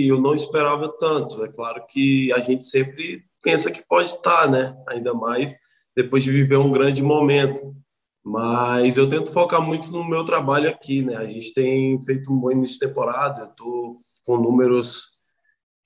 eu 0.08 0.20
não 0.20 0.34
esperava 0.34 0.88
tanto. 0.98 1.44
É 1.44 1.50
claro 1.50 1.86
que 1.88 2.32
a 2.32 2.40
gente 2.40 2.66
sempre 2.66 3.26
pensa 3.44 3.70
que 3.70 3.86
pode 3.86 4.10
estar, 4.10 4.50
né? 4.50 4.76
Ainda 4.88 5.14
mais 5.14 5.54
depois 5.96 6.24
de 6.24 6.32
viver 6.32 6.58
um 6.58 6.72
grande 6.72 7.04
momento. 7.04 7.76
Mas 8.24 8.98
eu 8.98 9.10
tento 9.10 9.32
focar 9.32 9.62
muito 9.62 9.92
no 9.92 10.08
meu 10.08 10.24
trabalho 10.24 10.70
aqui, 10.70 11.02
né? 11.02 11.18
A 11.18 11.28
gente 11.28 11.54
tem 11.54 12.00
feito 12.02 12.32
um 12.32 12.38
bom 12.38 12.52
início 12.52 12.80
de 12.80 12.88
temporada, 12.88 13.42
eu 13.42 13.48
tô 13.50 13.98
com 14.26 14.38
números 14.38 15.19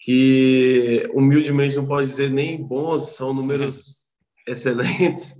que 0.03 1.09
humildemente 1.13 1.77
não 1.77 1.85
pode 1.85 2.09
dizer 2.09 2.29
nem 2.29 2.61
bons, 2.61 3.15
são 3.15 3.33
números 3.33 4.09
excelentes. 4.45 5.33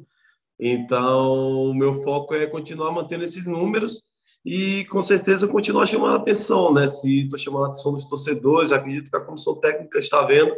Então, 0.57 1.33
o 1.69 1.73
meu 1.73 2.01
foco 2.01 2.33
é 2.33 2.45
continuar 2.45 2.89
mantendo 2.93 3.25
esses 3.25 3.45
números 3.45 4.03
e 4.45 4.85
com 4.85 5.01
certeza 5.01 5.49
continuar 5.49 5.85
chamando 5.85 6.13
a 6.13 6.17
atenção, 6.17 6.73
né? 6.73 6.87
Se 6.87 7.23
estou 7.23 7.37
chamando 7.37 7.65
a 7.65 7.67
atenção 7.67 7.91
dos 7.91 8.05
torcedores, 8.05 8.71
acredito 8.71 9.11
que 9.11 9.17
a 9.17 9.19
comissão 9.19 9.59
técnica 9.59 9.99
está 9.99 10.25
vendo 10.25 10.55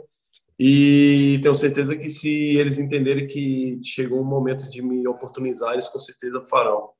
E 0.60 1.40
tenho 1.42 1.56
certeza 1.56 1.98
que 1.98 2.08
se 2.08 2.30
eles 2.30 2.78
entenderem 2.78 3.26
que 3.26 3.82
chegou 3.84 4.22
um 4.22 4.26
momento 4.26 4.70
de 4.70 4.84
me 4.84 5.08
oportunizar, 5.08 5.74
eles 5.74 5.88
com 5.88 5.98
certeza 5.98 6.44
farão. 6.46 6.92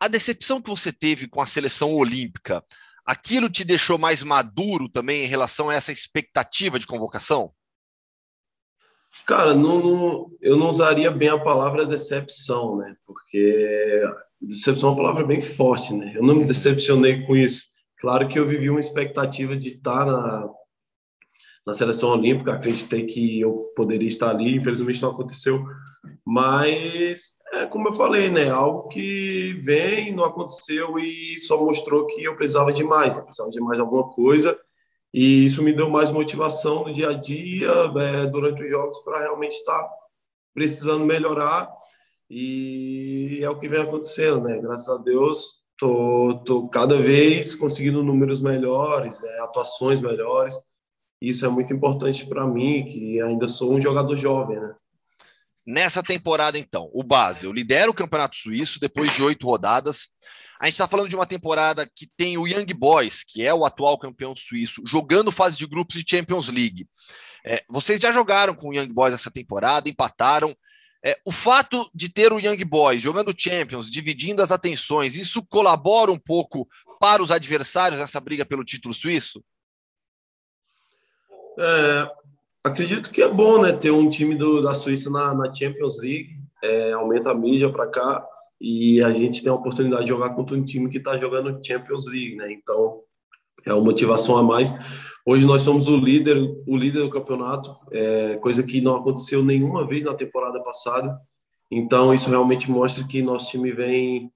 A 0.00 0.08
decepção 0.08 0.60
que 0.60 0.68
você 0.68 0.92
teve 0.92 1.28
com 1.28 1.40
a 1.40 1.46
seleção 1.46 1.94
olímpica, 1.94 2.64
aquilo 3.06 3.48
te 3.48 3.64
deixou 3.64 3.96
mais 3.96 4.22
maduro 4.22 4.88
também 4.88 5.24
em 5.24 5.28
relação 5.28 5.70
a 5.70 5.74
essa 5.74 5.92
expectativa 5.92 6.78
de 6.78 6.86
convocação? 6.86 7.52
Cara, 9.24 9.54
não, 9.54 9.82
não, 9.82 10.30
eu 10.40 10.56
não 10.56 10.68
usaria 10.68 11.10
bem 11.10 11.28
a 11.28 11.38
palavra 11.38 11.86
decepção, 11.86 12.76
né? 12.76 12.94
Porque 13.06 14.02
decepção 14.40 14.90
é 14.90 14.92
uma 14.92 14.98
palavra 14.98 15.24
bem 15.24 15.40
forte, 15.40 15.94
né? 15.94 16.12
Eu 16.14 16.22
não 16.22 16.34
me 16.34 16.44
decepcionei 16.44 17.24
com 17.24 17.34
isso. 17.36 17.64
Claro 17.98 18.28
que 18.28 18.38
eu 18.38 18.46
vivi 18.46 18.68
uma 18.68 18.80
expectativa 18.80 19.56
de 19.56 19.68
estar 19.68 20.04
na, 20.04 20.48
na 21.66 21.74
seleção 21.74 22.10
olímpica, 22.10 22.52
acreditei 22.52 23.06
que 23.06 23.40
eu 23.40 23.72
poderia 23.74 24.06
estar 24.06 24.30
ali, 24.30 24.56
infelizmente 24.56 25.00
não 25.00 25.10
aconteceu, 25.10 25.64
mas 26.24 27.35
é 27.52 27.66
como 27.66 27.88
eu 27.88 27.92
falei, 27.92 28.30
né? 28.30 28.48
Algo 28.50 28.88
que 28.88 29.54
vem, 29.62 30.12
não 30.12 30.24
aconteceu 30.24 30.98
e 30.98 31.38
só 31.40 31.62
mostrou 31.62 32.06
que 32.06 32.22
eu 32.24 32.36
precisava 32.36 32.72
de 32.72 32.84
mais, 32.84 33.16
eu 33.16 33.24
precisava 33.24 33.50
de 33.50 33.60
mais 33.60 33.80
alguma 33.80 34.08
coisa 34.10 34.58
e 35.12 35.46
isso 35.46 35.62
me 35.62 35.72
deu 35.72 35.88
mais 35.88 36.10
motivação 36.10 36.84
no 36.84 36.92
dia 36.92 37.10
a 37.10 37.14
dia, 37.14 37.70
é, 37.96 38.26
durante 38.26 38.62
os 38.62 38.70
jogos, 38.70 38.98
para 39.00 39.20
realmente 39.20 39.52
estar 39.52 39.88
precisando 40.54 41.04
melhorar 41.04 41.70
e 42.28 43.40
é 43.42 43.48
o 43.48 43.58
que 43.58 43.68
vem 43.68 43.80
acontecendo, 43.82 44.42
né? 44.42 44.58
Graças 44.58 44.88
a 44.88 44.98
Deus, 44.98 45.62
tô, 45.78 46.42
tô 46.44 46.68
cada 46.68 46.96
vez 46.96 47.54
conseguindo 47.54 48.02
números 48.02 48.40
melhores, 48.40 49.22
é, 49.22 49.40
atuações 49.40 50.00
melhores 50.00 50.60
isso 51.20 51.46
é 51.46 51.48
muito 51.48 51.72
importante 51.72 52.26
para 52.26 52.46
mim, 52.46 52.84
que 52.84 53.20
ainda 53.20 53.48
sou 53.48 53.72
um 53.72 53.80
jogador 53.80 54.16
jovem, 54.16 54.60
né? 54.60 54.74
Nessa 55.66 56.00
temporada, 56.00 56.56
então, 56.56 56.88
o 56.92 57.02
Basel 57.02 57.52
lidera 57.52 57.90
o 57.90 57.94
Campeonato 57.94 58.36
Suíço 58.36 58.78
depois 58.78 59.12
de 59.12 59.22
oito 59.22 59.46
rodadas. 59.46 60.08
A 60.60 60.66
gente 60.66 60.74
está 60.74 60.86
falando 60.86 61.08
de 61.08 61.16
uma 61.16 61.26
temporada 61.26 61.90
que 61.92 62.06
tem 62.16 62.38
o 62.38 62.46
Young 62.46 62.72
Boys, 62.72 63.24
que 63.24 63.42
é 63.42 63.52
o 63.52 63.64
atual 63.64 63.98
campeão 63.98 64.34
suíço, 64.34 64.82
jogando 64.86 65.32
fase 65.32 65.58
de 65.58 65.66
grupos 65.66 66.02
de 66.02 66.08
Champions 66.08 66.48
League. 66.48 66.88
É, 67.44 67.62
vocês 67.68 68.00
já 68.00 68.10
jogaram 68.10 68.54
com 68.54 68.68
o 68.68 68.74
Young 68.74 68.92
Boys 68.92 69.12
essa 69.12 69.30
temporada, 69.30 69.88
empataram. 69.88 70.56
É, 71.04 71.16
o 71.24 71.30
fato 71.30 71.90
de 71.94 72.08
ter 72.08 72.32
o 72.32 72.40
Young 72.40 72.64
Boys 72.64 73.02
jogando 73.02 73.34
Champions, 73.36 73.90
dividindo 73.90 74.42
as 74.42 74.50
atenções, 74.50 75.14
isso 75.14 75.44
colabora 75.44 76.10
um 76.10 76.18
pouco 76.18 76.66
para 76.98 77.22
os 77.22 77.30
adversários 77.30 78.00
nessa 78.00 78.18
briga 78.18 78.46
pelo 78.46 78.64
título 78.64 78.94
suíço? 78.94 79.44
É, 81.58 82.08
acredito 82.66 83.12
que 83.12 83.22
é 83.22 83.28
bom, 83.28 83.62
né, 83.62 83.72
ter 83.72 83.92
um 83.92 84.08
time 84.08 84.34
do, 84.34 84.60
da 84.60 84.74
Suíça 84.74 85.08
na, 85.08 85.32
na 85.32 85.54
Champions 85.54 86.00
League, 86.00 86.36
é, 86.62 86.92
aumenta 86.92 87.30
a 87.30 87.34
mídia 87.34 87.70
para 87.70 87.86
cá 87.86 88.26
e 88.60 89.00
a 89.02 89.12
gente 89.12 89.42
tem 89.42 89.50
a 89.52 89.54
oportunidade 89.54 90.02
de 90.02 90.08
jogar 90.08 90.30
contra 90.30 90.56
um 90.56 90.64
time 90.64 90.88
que 90.88 90.98
está 90.98 91.16
jogando 91.16 91.64
Champions 91.64 92.06
League, 92.06 92.34
né? 92.34 92.52
Então 92.52 93.02
é 93.64 93.72
uma 93.72 93.84
motivação 93.84 94.36
a 94.36 94.42
mais. 94.42 94.74
Hoje 95.24 95.46
nós 95.46 95.62
somos 95.62 95.86
o 95.86 95.96
líder, 95.96 96.36
o 96.66 96.76
líder 96.76 97.00
do 97.00 97.10
campeonato, 97.10 97.76
é, 97.92 98.36
coisa 98.36 98.62
que 98.62 98.80
não 98.80 98.96
aconteceu 98.96 99.44
nenhuma 99.44 99.86
vez 99.86 100.04
na 100.04 100.14
temporada 100.14 100.60
passada. 100.62 101.16
Então 101.70 102.12
isso 102.12 102.30
realmente 102.30 102.70
mostra 102.70 103.04
que 103.06 103.22
nosso 103.22 103.50
time 103.50 103.70
vem 103.70 104.32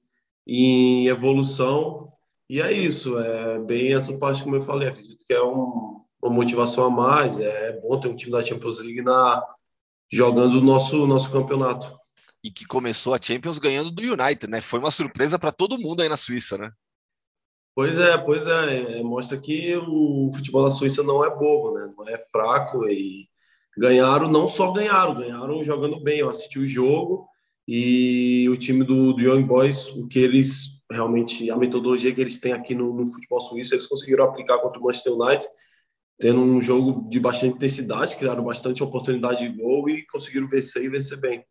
em 0.47 1.07
evolução 1.07 2.13
e 2.49 2.61
é 2.61 2.73
isso. 2.73 3.19
É 3.19 3.59
bem 3.59 3.95
essa 3.95 4.17
parte 4.19 4.43
como 4.43 4.57
eu 4.57 4.63
falei. 4.63 4.89
Acredito 4.89 5.25
que 5.27 5.33
é 5.33 5.43
um 5.43 6.00
uma 6.23 6.35
motivação 6.35 6.85
a 6.85 6.91
mais. 6.91 7.39
É 7.39 7.79
bom 7.81 7.99
ter 7.99 8.09
um 8.09 8.17
time 8.17 8.33
da 8.33 8.45
Champions 8.45 8.81
League 8.81 9.03
na, 9.03 9.43
jogando 10.11 10.59
o 10.59 10.61
nosso, 10.61 11.07
nosso 11.07 11.31
campeonato. 11.31 11.99
E 12.43 12.51
que 12.51 12.65
começou 12.65 13.15
a 13.15 13.21
Champions 13.21 13.59
ganhando 13.59 13.91
do 13.91 14.03
United, 14.03 14.49
né? 14.49 14.61
Foi 14.61 14.79
uma 14.79 14.91
surpresa 14.91 15.39
para 15.39 15.53
todo 15.53 15.79
mundo 15.79 16.01
aí 16.01 16.09
na 16.09 16.17
Suíça, 16.17 16.57
né? 16.57 16.73
Pois 17.75 17.99
é, 17.99 18.19
pois 18.19 18.47
é, 18.47 18.99
é, 18.99 19.03
Mostra 19.03 19.39
que 19.39 19.77
o 19.77 20.31
futebol 20.35 20.65
da 20.65 20.71
Suíça 20.71 21.03
não 21.03 21.25
é 21.25 21.31
bobo, 21.31 21.73
né? 21.73 21.93
Não 21.97 22.09
é 22.09 22.19
fraco 22.19 22.89
e 22.89 23.29
ganharam, 23.77 24.29
não 24.29 24.47
só 24.47 24.73
ganharam, 24.73 25.15
ganharam 25.15 25.63
jogando 25.63 26.01
bem. 26.01 26.19
Eu 26.19 26.31
assisti 26.31 26.59
o 26.59 26.67
jogo 26.67 27.27
e 27.69 28.49
o 28.49 28.57
time 28.57 28.85
do, 28.85 29.13
do 29.13 29.21
Young 29.21 29.45
Boys, 29.45 29.89
o 29.91 30.09
que 30.09 30.19
eles 30.19 30.81
realmente, 30.91 31.49
a 31.51 31.57
metodologia 31.57 32.13
que 32.13 32.21
eles 32.21 32.41
têm 32.41 32.53
aqui 32.53 32.75
no, 32.75 32.93
no 32.93 33.07
futebol 33.07 33.41
suíço, 33.41 33.75
eles 33.75 33.87
conseguiram 33.87 34.25
aplicar 34.25 34.59
contra 34.59 34.81
o 34.81 34.85
Manchester 34.85 35.13
United 35.13 35.47
tendo 36.21 36.41
um 36.41 36.61
jogo 36.61 37.09
de 37.09 37.19
bastante 37.19 37.57
intensidade, 37.57 38.17
criaram 38.17 38.45
bastante 38.45 38.83
oportunidade 38.83 39.41
de 39.41 39.57
gol 39.57 39.89
e 39.89 40.07
conseguiram 40.07 40.47
vencer 40.47 40.85
e 40.85 40.89
vencer 40.89 41.19
bem. 41.19 41.45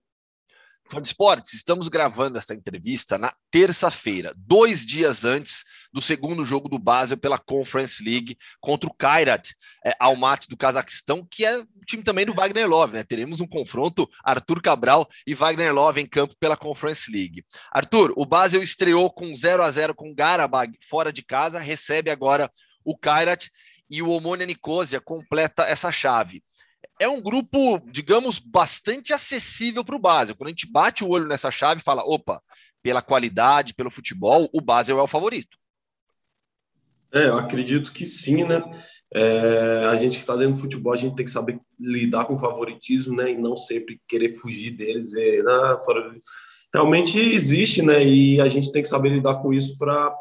Fã 0.92 1.00
de 1.00 1.08
Esportes, 1.08 1.54
estamos 1.54 1.88
gravando 1.88 2.38
essa 2.38 2.54
entrevista 2.54 3.16
na 3.16 3.32
terça-feira, 3.52 4.34
dois 4.36 4.84
dias 4.84 5.24
antes 5.24 5.64
do 5.94 6.02
segundo 6.02 6.44
jogo 6.44 6.68
do 6.68 6.80
Basel 6.80 7.18
pela 7.18 7.38
Conference 7.38 8.04
League 8.04 8.36
contra 8.60 8.90
o 8.90 8.94
Kairat 8.94 9.54
é, 9.86 9.96
Almaty 10.00 10.48
do 10.48 10.58
Cazaquistão, 10.58 11.28
que 11.30 11.46
é 11.46 11.60
o 11.60 11.86
time 11.86 12.02
também 12.02 12.26
do 12.26 12.34
Wagner 12.34 12.68
Love, 12.68 12.94
né? 12.94 13.04
Teremos 13.04 13.40
um 13.40 13.48
confronto 13.48 14.10
Arthur 14.24 14.62
Cabral 14.64 15.08
e 15.28 15.36
Wagner 15.36 15.74
Love 15.74 16.02
em 16.02 16.08
campo 16.08 16.36
pela 16.40 16.58
Conference 16.58 17.12
League. 17.12 17.46
Arthur, 17.72 18.12
o 18.16 18.26
Basel 18.26 18.64
estreou 18.64 19.12
com 19.12 19.36
0 19.36 19.62
a 19.62 19.70
0 19.70 19.94
com 19.94 20.14
Garabag 20.14 20.76
fora 20.82 21.14
de 21.14 21.22
casa, 21.22 21.60
recebe 21.60 22.10
agora 22.10 22.52
o 22.84 22.98
Kairat 22.98 23.50
e 23.90 24.02
o 24.02 24.10
Omonia 24.10 24.46
Nicosia 24.46 25.02
completa 25.02 25.64
essa 25.64 25.92
chave. 25.92 26.44
É 27.00 27.08
um 27.08 27.22
grupo, 27.22 27.82
digamos, 27.92 28.40
bastante 28.40 29.14
acessível 29.14 29.84
para 29.84 29.96
o 29.96 30.00
Basel. 30.00 30.36
Quando 30.36 30.48
a 30.48 30.52
gente 30.52 30.72
bate 30.72 31.04
o 31.04 31.10
olho 31.10 31.28
nessa 31.28 31.50
chave, 31.50 31.82
fala: 31.82 32.04
opa, 32.04 32.42
pela 32.84 33.02
qualidade, 33.02 33.74
pelo 33.74 33.90
futebol, 33.90 34.50
o 34.54 34.62
Basel 34.62 35.00
é 35.00 35.02
o 35.02 35.08
favorito. 35.08 35.58
É, 37.14 37.28
eu 37.28 37.38
acredito 37.38 37.92
que 37.92 38.06
sim, 38.06 38.44
né? 38.44 38.62
É, 39.12 39.86
a 39.90 39.96
gente 39.96 40.14
que 40.14 40.20
está 40.20 40.36
dentro 40.36 40.56
do 40.56 40.62
futebol, 40.62 40.94
a 40.94 40.98
gente 40.98 41.16
tem 41.16 41.26
que 41.26 41.32
saber 41.32 41.60
lidar 41.80 42.26
com 42.26 42.36
o 42.36 42.40
favoritismo, 42.40 43.16
né? 43.16 43.32
E 43.32 43.38
não 43.38 43.58
sempre 43.58 44.00
querer 44.08 44.30
fugir 44.30 44.72
deles. 44.72 45.14
E, 45.14 45.42
né, 45.42 45.78
fora... 45.84 46.16
Realmente 46.72 47.20
existe, 47.20 47.82
né? 47.82 48.06
E 48.06 48.40
a 48.40 48.48
gente 48.48 48.72
tem 48.72 48.84
que 48.84 48.88
saber 48.88 49.10
lidar 49.10 49.40
com 49.40 49.52
isso 49.52 49.76
para 49.76 50.16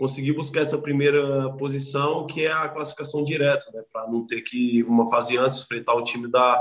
conseguir 0.00 0.32
buscar 0.32 0.62
essa 0.62 0.78
primeira 0.78 1.52
posição, 1.58 2.26
que 2.26 2.46
é 2.46 2.50
a 2.50 2.70
classificação 2.70 3.22
direta, 3.22 3.66
né, 3.74 3.82
para 3.92 4.10
não 4.10 4.26
ter 4.26 4.40
que, 4.40 4.82
uma 4.84 5.06
fase 5.10 5.36
antes, 5.36 5.60
enfrentar 5.60 5.92
o 5.92 6.02
time 6.02 6.26
da, 6.26 6.58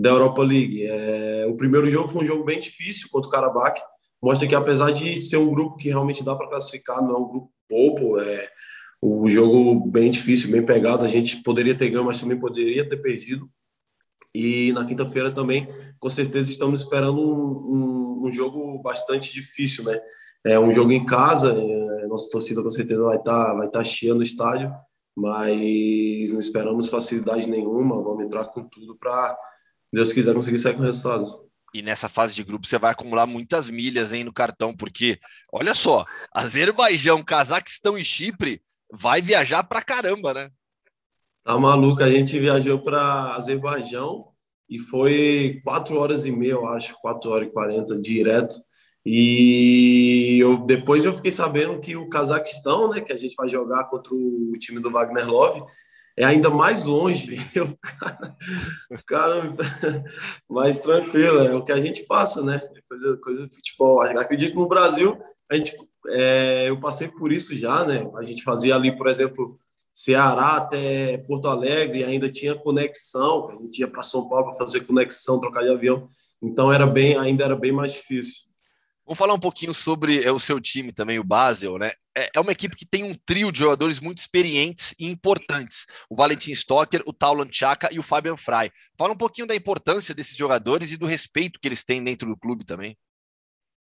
da 0.00 0.08
Europa 0.08 0.42
League. 0.42 0.86
É, 0.86 1.44
o 1.46 1.54
primeiro 1.54 1.90
jogo 1.90 2.08
foi 2.08 2.22
um 2.22 2.24
jogo 2.24 2.44
bem 2.44 2.58
difícil 2.58 3.10
contra 3.12 3.28
o 3.28 3.30
Karabakh, 3.30 3.78
mostra 4.22 4.48
que 4.48 4.54
apesar 4.54 4.90
de 4.90 5.18
ser 5.18 5.36
um 5.36 5.50
grupo 5.50 5.76
que 5.76 5.90
realmente 5.90 6.24
dá 6.24 6.34
para 6.34 6.48
classificar, 6.48 7.02
não 7.02 7.14
é 7.14 7.18
um 7.18 7.28
grupo 7.28 7.52
bobo, 7.68 8.18
é 8.18 8.48
o 9.02 9.28
jogo 9.28 9.86
bem 9.86 10.10
difícil, 10.10 10.50
bem 10.50 10.64
pegado, 10.64 11.04
a 11.04 11.08
gente 11.08 11.42
poderia 11.42 11.74
ter 11.74 11.90
ganho, 11.90 12.06
mas 12.06 12.18
também 12.18 12.40
poderia 12.40 12.88
ter 12.88 12.96
perdido. 12.96 13.50
E 14.34 14.72
na 14.72 14.86
quinta-feira 14.86 15.30
também, 15.30 15.68
com 16.00 16.08
certeza, 16.08 16.50
estamos 16.50 16.80
esperando 16.80 17.20
um, 17.20 18.22
um, 18.22 18.28
um 18.28 18.32
jogo 18.32 18.80
bastante 18.80 19.30
difícil, 19.30 19.84
né? 19.84 20.00
É 20.48 20.58
um 20.58 20.72
jogo 20.72 20.92
em 20.92 21.04
casa, 21.04 21.52
é, 21.52 22.06
nossa 22.06 22.30
torcida 22.30 22.62
com 22.62 22.70
certeza 22.70 23.04
vai 23.04 23.18
estar 23.18 23.46
tá, 23.48 23.52
vai 23.52 23.68
tá 23.68 23.84
cheia 23.84 24.14
no 24.14 24.22
estádio, 24.22 24.72
mas 25.14 26.32
não 26.32 26.40
esperamos 26.40 26.88
facilidade 26.88 27.50
nenhuma, 27.50 28.02
vamos 28.02 28.24
entrar 28.24 28.46
com 28.46 28.66
tudo 28.66 28.96
para, 28.96 29.36
Deus 29.92 30.10
quiser, 30.10 30.34
conseguir 30.34 30.58
sair 30.58 30.74
com 30.74 30.80
o 30.80 30.86
resultado. 30.86 31.46
E 31.74 31.82
nessa 31.82 32.08
fase 32.08 32.34
de 32.34 32.42
grupo 32.42 32.66
você 32.66 32.78
vai 32.78 32.92
acumular 32.92 33.26
muitas 33.26 33.68
milhas 33.68 34.14
hein, 34.14 34.24
no 34.24 34.32
cartão, 34.32 34.74
porque, 34.74 35.18
olha 35.52 35.74
só, 35.74 36.06
Azerbaijão, 36.32 37.22
Cazaquistão 37.22 37.98
e 37.98 38.02
Chipre 38.02 38.62
vai 38.90 39.20
viajar 39.20 39.62
para 39.64 39.82
caramba, 39.82 40.32
né? 40.32 40.50
Tá 41.44 41.58
maluco, 41.58 42.02
a 42.02 42.08
gente 42.08 42.40
viajou 42.40 42.78
para 42.78 43.34
Azerbaijão 43.34 44.28
e 44.66 44.78
foi 44.78 45.60
quatro 45.62 45.98
horas 45.98 46.24
e 46.24 46.32
meia, 46.32 46.52
eu 46.52 46.66
acho, 46.66 46.96
quatro 47.02 47.30
horas 47.30 47.48
e 47.48 47.52
quarenta 47.52 47.98
direto 48.00 48.54
e 49.10 50.38
eu, 50.38 50.58
depois 50.58 51.02
eu 51.06 51.14
fiquei 51.14 51.32
sabendo 51.32 51.80
que 51.80 51.96
o 51.96 52.10
Cazaquistão, 52.10 52.90
né, 52.90 53.00
que 53.00 53.10
a 53.10 53.16
gente 53.16 53.34
vai 53.34 53.48
jogar 53.48 53.84
contra 53.84 54.12
o 54.12 54.52
time 54.58 54.80
do 54.80 54.90
Wagner 54.90 55.26
Love, 55.26 55.62
é 56.14 56.26
ainda 56.26 56.50
mais 56.50 56.84
longe. 56.84 57.38
Eu, 57.56 57.74
cara, 57.80 58.36
cara, 59.06 59.54
mais 60.46 60.78
tranquilo, 60.80 61.38
é 61.38 61.54
o 61.54 61.64
que 61.64 61.72
a 61.72 61.80
gente 61.80 62.04
passa, 62.04 62.42
né? 62.42 62.60
É 62.76 62.80
coisa, 62.86 63.16
coisa 63.16 63.46
do 63.46 63.54
futebol. 63.54 64.02
Acredito 64.02 64.50
que 64.50 64.58
no 64.58 64.68
Brasil, 64.68 65.18
a 65.50 65.54
gente, 65.56 65.74
é, 66.08 66.68
eu 66.68 66.78
passei 66.78 67.08
por 67.08 67.32
isso 67.32 67.56
já, 67.56 67.86
né? 67.86 68.10
A 68.14 68.22
gente 68.22 68.42
fazia 68.42 68.74
ali, 68.74 68.94
por 68.94 69.08
exemplo, 69.08 69.58
Ceará 69.94 70.56
até 70.56 71.16
Porto 71.16 71.48
Alegre, 71.48 72.04
ainda 72.04 72.30
tinha 72.30 72.54
conexão, 72.54 73.48
a 73.48 73.62
gente 73.62 73.78
ia 73.78 73.88
para 73.88 74.02
São 74.02 74.28
Paulo 74.28 74.50
para 74.50 74.66
fazer 74.66 74.80
conexão, 74.80 75.40
trocar 75.40 75.62
de 75.62 75.70
avião. 75.70 76.10
Então 76.42 76.70
era 76.70 76.86
bem, 76.86 77.16
ainda 77.16 77.44
era 77.44 77.56
bem 77.56 77.72
mais 77.72 77.92
difícil. 77.92 78.47
Vamos 79.08 79.16
falar 79.16 79.32
um 79.32 79.40
pouquinho 79.40 79.72
sobre 79.72 80.22
é, 80.22 80.30
o 80.30 80.38
seu 80.38 80.60
time 80.60 80.92
também, 80.92 81.18
o 81.18 81.24
Basel, 81.24 81.78
né? 81.78 81.92
É, 82.14 82.28
é 82.36 82.40
uma 82.40 82.52
equipe 82.52 82.76
que 82.76 82.84
tem 82.84 83.04
um 83.04 83.14
trio 83.24 83.50
de 83.50 83.60
jogadores 83.60 84.00
muito 84.00 84.18
experientes 84.18 84.94
e 85.00 85.06
importantes. 85.06 85.86
O 86.10 86.14
Valentim 86.14 86.52
Stocker, 86.52 87.02
o 87.06 87.12
Taulan 87.14 87.48
Chaka 87.50 87.88
e 87.90 87.98
o 87.98 88.02
Fabian 88.02 88.36
Frey. 88.36 88.70
Fala 88.98 89.14
um 89.14 89.16
pouquinho 89.16 89.46
da 89.46 89.56
importância 89.56 90.14
desses 90.14 90.36
jogadores 90.36 90.92
e 90.92 90.98
do 90.98 91.06
respeito 91.06 91.58
que 91.58 91.66
eles 91.66 91.82
têm 91.82 92.04
dentro 92.04 92.28
do 92.28 92.36
clube 92.36 92.66
também. 92.66 92.98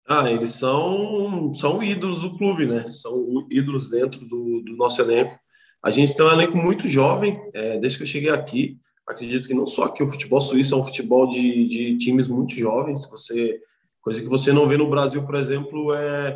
Ah, 0.06 0.30
eles 0.30 0.50
são, 0.50 1.54
são 1.54 1.82
ídolos 1.82 2.20
do 2.20 2.36
clube, 2.36 2.66
né? 2.66 2.86
São 2.86 3.46
ídolos 3.50 3.88
dentro 3.88 4.20
do, 4.26 4.60
do 4.60 4.76
nosso 4.76 5.00
elenco. 5.00 5.40
A 5.82 5.90
gente 5.90 6.14
tem 6.14 6.26
um 6.26 6.32
elenco 6.32 6.58
muito 6.58 6.86
jovem, 6.86 7.40
é, 7.54 7.78
desde 7.78 7.96
que 7.96 8.04
eu 8.04 8.08
cheguei 8.08 8.28
aqui. 8.28 8.78
Acredito 9.06 9.48
que 9.48 9.54
não 9.54 9.64
só 9.64 9.84
aqui 9.84 10.02
o 10.02 10.06
futebol 10.06 10.38
suíço 10.38 10.74
é 10.74 10.76
um 10.76 10.84
futebol 10.84 11.26
de, 11.30 11.64
de 11.66 11.96
times 11.96 12.28
muito 12.28 12.52
jovens. 12.52 13.08
Você 13.08 13.58
Coisa 14.08 14.22
que 14.22 14.28
você 14.28 14.54
não 14.54 14.66
vê 14.66 14.78
no 14.78 14.88
Brasil, 14.88 15.22
por 15.22 15.34
exemplo, 15.34 15.92
é 15.92 16.34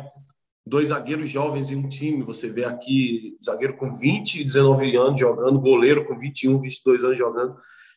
dois 0.63 0.89
zagueiros 0.89 1.27
jovens 1.27 1.71
em 1.71 1.75
um 1.75 1.89
time. 1.89 2.21
Você 2.21 2.47
vê 2.47 2.65
aqui 2.65 3.35
zagueiro 3.43 3.75
com 3.75 3.91
20 3.91 4.41
e 4.41 4.43
19 4.43 4.95
anos 4.95 5.19
jogando, 5.19 5.59
goleiro 5.59 6.05
com 6.05 6.15
21, 6.15 6.59
22 6.59 7.03
anos 7.03 7.17
jogando. 7.17 7.55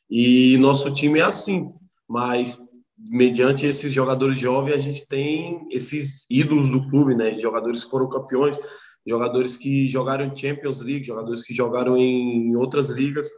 E 0.09 0.57
nosso 0.57 0.91
time 0.95 1.21
é 1.21 1.25
assim. 1.25 1.75
Mas 2.09 2.59
mediante 2.97 3.67
esses 3.67 3.93
jogadores 3.93 4.39
jovens, 4.39 4.73
a 4.73 4.79
gente 4.79 5.07
tem 5.07 5.69
esses 5.71 6.25
ídolos 6.31 6.71
do 6.71 6.89
clube, 6.89 7.15
né? 7.15 7.39
Jogadores 7.39 7.85
que 7.85 7.91
foram 7.91 8.09
campeões, 8.09 8.59
jogadores 9.07 9.59
que 9.59 9.91
jogaram 9.91 10.25
em 10.25 10.35
Champions 10.35 10.81
League, 10.81 11.05
jogadores 11.05 11.45
que 11.45 11.53
jogaram 11.53 11.99
em 11.99 12.57
outras 12.57 12.89
ligas 12.89 13.29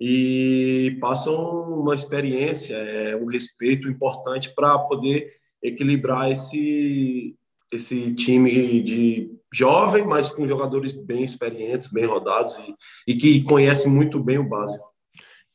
e 0.00 0.98
passam 1.00 1.36
uma 1.36 1.94
experiência, 1.94 2.74
é, 2.74 3.14
um 3.14 3.26
respeito 3.26 3.88
importante 3.88 4.52
para 4.56 4.76
poder 4.76 5.43
equilibrar 5.64 6.30
esse, 6.30 7.34
esse 7.72 8.14
time 8.14 8.82
de 8.82 9.34
jovem, 9.52 10.04
mas 10.04 10.30
com 10.30 10.46
jogadores 10.46 10.92
bem 10.92 11.24
experientes, 11.24 11.86
bem 11.86 12.04
rodados 12.04 12.56
e, 12.56 12.74
e 13.08 13.16
que 13.16 13.42
conhecem 13.42 13.90
muito 13.90 14.22
bem 14.22 14.38
o 14.38 14.48
básico. 14.48 14.92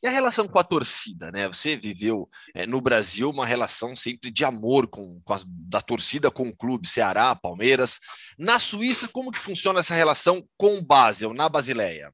E 0.02 0.06
a 0.06 0.10
relação 0.10 0.48
com 0.48 0.58
a 0.58 0.64
torcida, 0.64 1.30
né? 1.30 1.46
Você 1.46 1.76
viveu 1.76 2.26
é, 2.54 2.66
no 2.66 2.80
Brasil 2.80 3.28
uma 3.28 3.44
relação 3.44 3.94
sempre 3.94 4.30
de 4.30 4.46
amor 4.46 4.88
com, 4.88 5.20
com 5.22 5.34
da 5.46 5.80
torcida 5.82 6.30
com 6.30 6.48
o 6.48 6.56
clube, 6.56 6.88
Ceará, 6.88 7.36
Palmeiras. 7.36 8.00
Na 8.38 8.58
Suíça, 8.58 9.06
como 9.06 9.30
que 9.30 9.38
funciona 9.38 9.80
essa 9.80 9.92
relação 9.92 10.42
com 10.56 10.78
o 10.78 10.82
Basel, 10.82 11.34
na 11.34 11.50
Basileia? 11.50 12.10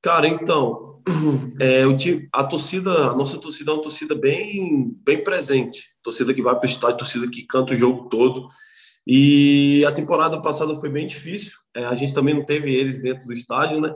Cara, 0.00 0.26
então, 0.26 1.02
é, 1.60 1.82
a 2.32 2.42
torcida, 2.44 3.10
a 3.10 3.14
nossa 3.14 3.36
torcida 3.38 3.70
é 3.70 3.74
uma 3.74 3.82
torcida 3.82 4.14
bem, 4.14 4.90
bem 5.04 5.22
presente. 5.22 5.91
Torcida 6.02 6.34
que 6.34 6.42
vai 6.42 6.54
para 6.54 6.66
o 6.66 6.70
estádio, 6.70 6.98
torcida 6.98 7.28
que 7.28 7.42
canta 7.42 7.74
o 7.74 7.76
jogo 7.76 8.08
todo. 8.08 8.48
E 9.06 9.84
a 9.86 9.92
temporada 9.92 10.40
passada 10.40 10.76
foi 10.76 10.88
bem 10.88 11.06
difícil. 11.06 11.52
É, 11.74 11.84
a 11.84 11.94
gente 11.94 12.14
também 12.14 12.34
não 12.34 12.44
teve 12.44 12.74
eles 12.74 13.02
dentro 13.02 13.26
do 13.26 13.32
estádio, 13.32 13.80
né? 13.80 13.94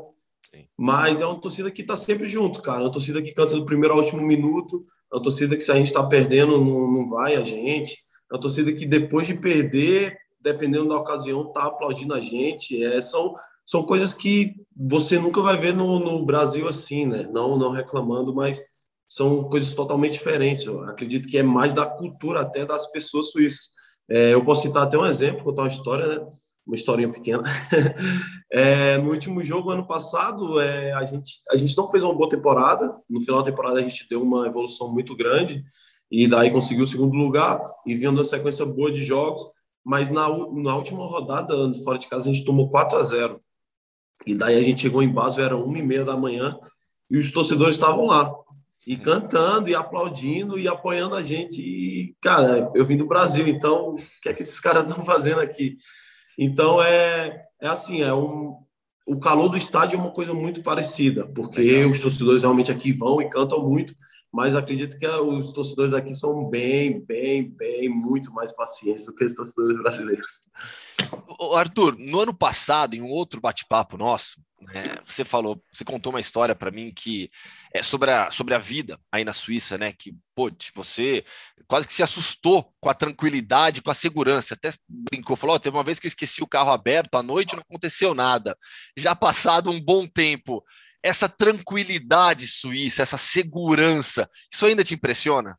Sim. 0.50 0.66
Mas 0.76 1.20
é 1.20 1.26
uma 1.26 1.40
torcida 1.40 1.70
que 1.70 1.82
está 1.82 1.96
sempre 1.96 2.28
junto, 2.28 2.62
cara. 2.62 2.80
É 2.80 2.84
uma 2.84 2.92
torcida 2.92 3.22
que 3.22 3.32
canta 3.32 3.54
do 3.54 3.64
primeiro 3.64 3.94
ao 3.94 4.00
último 4.00 4.22
minuto. 4.22 4.86
É 5.12 5.16
uma 5.16 5.22
torcida 5.22 5.56
que 5.56 5.62
se 5.62 5.70
a 5.70 5.76
gente 5.76 5.88
está 5.88 6.02
perdendo, 6.02 6.58
não, 6.58 6.90
não 6.90 7.08
vai 7.08 7.36
a 7.36 7.42
gente. 7.42 7.98
É 8.30 8.34
uma 8.34 8.40
torcida 8.40 8.72
que 8.72 8.86
depois 8.86 9.26
de 9.26 9.34
perder, 9.34 10.16
dependendo 10.40 10.88
da 10.88 10.96
ocasião, 10.96 11.52
tá 11.52 11.64
aplaudindo 11.64 12.14
a 12.14 12.20
gente. 12.20 12.82
É, 12.82 13.00
são 13.00 13.34
são 13.66 13.82
coisas 13.82 14.14
que 14.14 14.54
você 14.74 15.18
nunca 15.18 15.42
vai 15.42 15.56
ver 15.56 15.74
no, 15.74 15.98
no 15.98 16.24
Brasil 16.24 16.68
assim, 16.68 17.04
né? 17.04 17.28
Não, 17.32 17.58
não 17.58 17.72
reclamando, 17.72 18.32
mas 18.32 18.62
são 19.08 19.44
coisas 19.44 19.72
totalmente 19.74 20.14
diferentes. 20.14 20.66
Eu 20.66 20.82
acredito 20.84 21.28
que 21.28 21.38
é 21.38 21.42
mais 21.42 21.72
da 21.72 21.86
cultura 21.86 22.40
até 22.40 22.64
das 22.64 22.90
pessoas 22.90 23.30
suíças. 23.30 23.70
É, 24.08 24.34
eu 24.34 24.44
posso 24.44 24.62
citar 24.62 24.84
até 24.84 24.98
um 24.98 25.06
exemplo, 25.06 25.44
contar 25.44 25.62
uma 25.62 25.68
história, 25.68 26.06
né? 26.06 26.26
Uma 26.66 26.74
historinha 26.74 27.12
pequena. 27.12 27.42
é, 28.50 28.98
no 28.98 29.10
último 29.10 29.42
jogo, 29.42 29.70
ano 29.70 29.86
passado, 29.86 30.60
é, 30.60 30.92
a, 30.92 31.04
gente, 31.04 31.30
a 31.50 31.56
gente 31.56 31.76
não 31.76 31.90
fez 31.90 32.02
uma 32.02 32.14
boa 32.14 32.28
temporada. 32.28 32.96
No 33.08 33.20
final 33.20 33.42
da 33.42 33.50
temporada, 33.50 33.78
a 33.78 33.82
gente 33.82 34.08
deu 34.08 34.22
uma 34.22 34.46
evolução 34.46 34.92
muito 34.92 35.16
grande 35.16 35.64
e 36.10 36.26
daí 36.26 36.50
conseguiu 36.50 36.84
o 36.84 36.86
segundo 36.86 37.16
lugar 37.16 37.60
e 37.86 37.94
vinha 37.94 38.10
uma 38.10 38.24
sequência 38.24 38.66
boa 38.66 38.90
de 38.90 39.04
jogos. 39.04 39.42
Mas 39.84 40.10
na, 40.10 40.28
na 40.28 40.76
última 40.76 41.06
rodada, 41.06 41.54
fora 41.84 41.98
de 41.98 42.08
casa, 42.08 42.28
a 42.28 42.32
gente 42.32 42.44
tomou 42.44 42.68
4 42.68 42.98
a 42.98 43.02
0 43.02 43.40
e 44.26 44.34
daí 44.34 44.56
a 44.56 44.62
gente 44.62 44.80
chegou 44.80 45.02
em 45.02 45.12
Basel, 45.12 45.44
era 45.44 45.56
uma 45.56 45.78
e 45.78 45.82
meia 45.82 46.04
da 46.04 46.16
manhã, 46.16 46.58
e 47.10 47.18
os 47.18 47.30
torcedores 47.30 47.74
estavam 47.74 48.06
lá, 48.06 48.32
e 48.86 48.96
cantando, 48.96 49.68
e 49.68 49.74
aplaudindo, 49.74 50.58
e 50.58 50.68
apoiando 50.68 51.16
a 51.16 51.22
gente. 51.22 51.60
E, 51.60 52.14
cara, 52.20 52.70
eu 52.74 52.84
vim 52.84 52.96
do 52.96 53.06
Brasil, 53.06 53.48
então, 53.48 53.94
o 53.94 53.96
que 54.22 54.28
é 54.28 54.34
que 54.34 54.42
esses 54.42 54.60
caras 54.60 54.86
estão 54.88 55.04
fazendo 55.04 55.40
aqui? 55.40 55.76
Então, 56.38 56.82
é, 56.82 57.46
é 57.60 57.68
assim, 57.68 58.02
é 58.02 58.14
um, 58.14 58.56
o 59.06 59.18
calor 59.18 59.48
do 59.48 59.56
estádio 59.56 59.96
é 59.96 60.00
uma 60.00 60.12
coisa 60.12 60.32
muito 60.32 60.62
parecida, 60.62 61.26
porque 61.26 61.60
Legal. 61.60 61.90
os 61.90 62.00
torcedores 62.00 62.42
realmente 62.42 62.70
aqui 62.70 62.92
vão 62.92 63.20
e 63.20 63.28
cantam 63.28 63.60
muito, 63.66 63.94
mas 64.32 64.54
acredito 64.54 64.98
que 64.98 65.06
os 65.06 65.52
torcedores 65.52 65.94
aqui 65.94 66.14
são 66.14 66.48
bem, 66.48 67.00
bem, 67.00 67.48
bem, 67.48 67.88
muito 67.88 68.32
mais 68.32 68.52
pacientes 68.52 69.06
do 69.06 69.14
que 69.14 69.24
os 69.24 69.34
torcedores 69.34 69.78
brasileiros. 69.78 70.42
Arthur, 71.54 71.96
no 71.98 72.20
ano 72.20 72.34
passado, 72.34 72.94
em 72.94 73.00
um 73.00 73.08
outro 73.08 73.40
bate-papo 73.40 73.96
nosso, 73.96 74.40
né, 74.66 74.96
você 75.04 75.24
falou, 75.24 75.62
você 75.72 75.84
contou 75.84 76.12
uma 76.12 76.20
história 76.20 76.54
para 76.54 76.70
mim 76.70 76.90
que 76.94 77.30
é 77.72 77.82
sobre 77.82 78.10
a, 78.10 78.30
sobre 78.30 78.54
a 78.54 78.58
vida 78.58 78.98
aí 79.12 79.24
na 79.24 79.32
Suíça, 79.32 79.78
né? 79.78 79.92
Que, 79.92 80.14
pô, 80.34 80.50
você 80.74 81.24
quase 81.68 81.86
que 81.86 81.92
se 81.92 82.02
assustou 82.02 82.72
com 82.80 82.88
a 82.88 82.94
tranquilidade, 82.94 83.82
com 83.82 83.90
a 83.90 83.94
segurança. 83.94 84.54
Até 84.54 84.72
brincou, 84.88 85.36
falou: 85.36 85.56
oh, 85.56 85.60
teve 85.60 85.76
uma 85.76 85.84
vez 85.84 85.98
que 85.98 86.06
eu 86.06 86.08
esqueci 86.08 86.42
o 86.42 86.48
carro 86.48 86.72
aberto 86.72 87.14
à 87.16 87.22
noite 87.22 87.54
não 87.54 87.62
aconteceu 87.62 88.14
nada. 88.14 88.56
Já 88.96 89.14
passado 89.14 89.70
um 89.70 89.80
bom 89.80 90.06
tempo, 90.06 90.64
essa 91.02 91.28
tranquilidade 91.28 92.46
suíça, 92.46 93.02
essa 93.02 93.18
segurança, 93.18 94.28
isso 94.52 94.66
ainda 94.66 94.82
te 94.82 94.94
impressiona? 94.94 95.58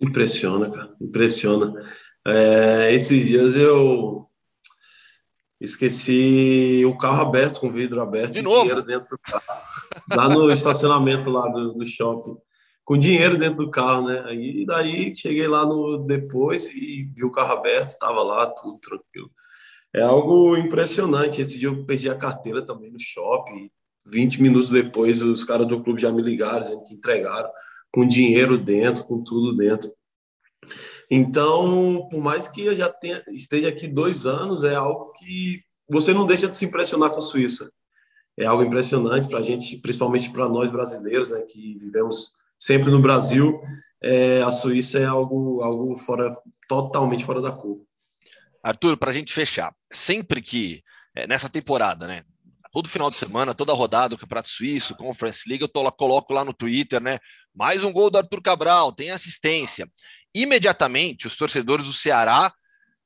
Impressiona, 0.00 0.70
cara, 0.70 0.94
impressiona. 1.00 1.72
É, 2.26 2.92
esses 2.92 3.26
dias 3.26 3.54
eu 3.54 4.25
esqueci 5.60 6.84
o 6.86 6.96
carro 6.96 7.22
aberto, 7.22 7.60
com 7.60 7.70
vidro 7.70 8.00
aberto, 8.00 8.34
de 8.34 8.42
novo? 8.42 8.60
dinheiro 8.60 8.82
dentro 8.82 9.16
do 9.16 9.18
carro. 9.18 9.62
Lá 10.10 10.28
no 10.28 10.50
estacionamento 10.50 11.30
lá 11.30 11.48
do, 11.48 11.74
do 11.74 11.84
shopping. 11.84 12.36
Com 12.84 12.96
dinheiro 12.96 13.36
dentro 13.36 13.64
do 13.64 13.70
carro, 13.70 14.06
né? 14.06 14.34
E 14.34 14.64
daí 14.64 15.14
cheguei 15.14 15.48
lá 15.48 15.66
no 15.66 15.98
depois 15.98 16.66
e 16.66 17.10
vi 17.14 17.24
o 17.24 17.32
carro 17.32 17.54
aberto, 17.54 17.88
estava 17.88 18.22
lá, 18.22 18.46
tudo 18.46 18.78
tranquilo. 18.78 19.30
É 19.94 20.02
algo 20.02 20.56
impressionante. 20.56 21.40
Esse 21.40 21.58
dia 21.58 21.68
eu 21.68 21.84
perdi 21.84 22.08
a 22.08 22.14
carteira 22.14 22.62
também 22.62 22.90
no 22.90 22.98
shopping. 23.00 23.70
20 24.06 24.40
minutos 24.40 24.70
depois, 24.70 25.20
os 25.20 25.42
caras 25.42 25.66
do 25.66 25.82
clube 25.82 26.00
já 26.00 26.12
me 26.12 26.22
ligaram, 26.22 26.60
dizendo 26.60 26.84
que 26.84 26.94
entregaram, 26.94 27.50
com 27.92 28.06
dinheiro 28.06 28.56
dentro, 28.56 29.04
com 29.04 29.22
tudo 29.24 29.56
dentro. 29.56 29.90
Então, 31.10 32.08
por 32.10 32.20
mais 32.20 32.48
que 32.48 32.62
eu 32.62 32.74
já 32.74 32.88
tenha, 32.88 33.22
esteja 33.28 33.68
aqui 33.68 33.86
dois 33.86 34.26
anos, 34.26 34.64
é 34.64 34.74
algo 34.74 35.12
que 35.12 35.62
você 35.88 36.12
não 36.12 36.26
deixa 36.26 36.48
de 36.48 36.56
se 36.56 36.64
impressionar 36.64 37.10
com 37.10 37.18
a 37.18 37.22
Suíça. 37.22 37.70
É 38.36 38.44
algo 38.44 38.62
impressionante 38.62 39.28
para 39.28 39.38
a 39.38 39.42
gente, 39.42 39.78
principalmente 39.78 40.30
para 40.30 40.48
nós 40.48 40.70
brasileiros, 40.70 41.30
né, 41.30 41.40
que 41.42 41.76
vivemos 41.78 42.32
sempre 42.58 42.90
no 42.90 43.00
Brasil. 43.00 43.60
É, 44.02 44.42
a 44.42 44.50
Suíça 44.50 44.98
é 44.98 45.04
algo, 45.06 45.62
algo 45.62 45.96
fora, 45.96 46.30
totalmente 46.68 47.24
fora 47.24 47.40
da 47.40 47.52
curva. 47.52 47.82
Arthur, 48.62 48.96
para 48.96 49.10
a 49.10 49.14
gente 49.14 49.32
fechar, 49.32 49.72
sempre 49.92 50.42
que 50.42 50.82
é, 51.14 51.26
nessa 51.26 51.48
temporada, 51.48 52.06
né, 52.06 52.24
todo 52.72 52.88
final 52.88 53.10
de 53.10 53.16
semana, 53.16 53.54
toda 53.54 53.72
rodada 53.72 54.10
do 54.10 54.18
Campeonato 54.18 54.50
Suíço, 54.50 54.96
Conference 54.96 55.48
League, 55.48 55.64
eu 55.64 55.82
lá, 55.82 55.90
coloco 55.90 56.34
lá 56.34 56.44
no 56.44 56.52
Twitter, 56.52 57.00
né? 57.00 57.18
Mais 57.54 57.82
um 57.82 57.90
gol 57.90 58.10
do 58.10 58.18
Arthur 58.18 58.42
Cabral, 58.42 58.92
tem 58.92 59.10
assistência 59.10 59.88
imediatamente 60.42 61.26
os 61.26 61.36
torcedores 61.36 61.86
do 61.86 61.92
Ceará 61.92 62.52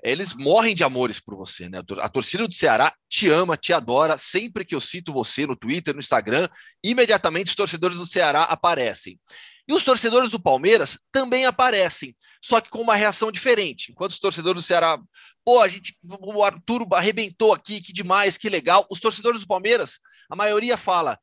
eles 0.02 0.32
morrem 0.32 0.74
de 0.74 0.82
amores 0.82 1.20
por 1.20 1.36
você, 1.36 1.68
né? 1.68 1.80
A 1.98 2.08
torcida 2.08 2.48
do 2.48 2.54
Ceará 2.54 2.94
te 3.08 3.28
ama, 3.28 3.56
te 3.56 3.72
adora. 3.72 4.16
Sempre 4.16 4.64
que 4.64 4.74
eu 4.74 4.80
cito 4.80 5.12
você 5.12 5.46
no 5.46 5.56
Twitter, 5.56 5.94
no 5.94 6.00
Instagram, 6.00 6.48
imediatamente 6.82 7.48
os 7.48 7.54
torcedores 7.54 7.98
do 7.98 8.06
Ceará 8.06 8.44
aparecem. 8.44 9.20
E 9.68 9.72
os 9.72 9.84
torcedores 9.84 10.30
do 10.30 10.40
Palmeiras 10.40 10.98
também 11.12 11.44
aparecem, 11.44 12.16
só 12.42 12.60
que 12.60 12.70
com 12.70 12.80
uma 12.80 12.96
reação 12.96 13.30
diferente. 13.30 13.92
Enquanto 13.92 14.12
os 14.12 14.18
torcedores 14.18 14.64
do 14.64 14.66
Ceará, 14.66 14.98
pô, 15.44 15.60
a 15.60 15.68
gente, 15.68 15.96
o 16.02 16.42
Arthur 16.42 16.86
arrebentou 16.92 17.52
aqui, 17.52 17.80
que 17.80 17.92
demais, 17.92 18.36
que 18.36 18.48
legal. 18.48 18.86
Os 18.90 19.00
torcedores 19.00 19.42
do 19.42 19.46
Palmeiras, 19.46 20.00
a 20.28 20.34
maioria 20.34 20.76
fala: 20.76 21.18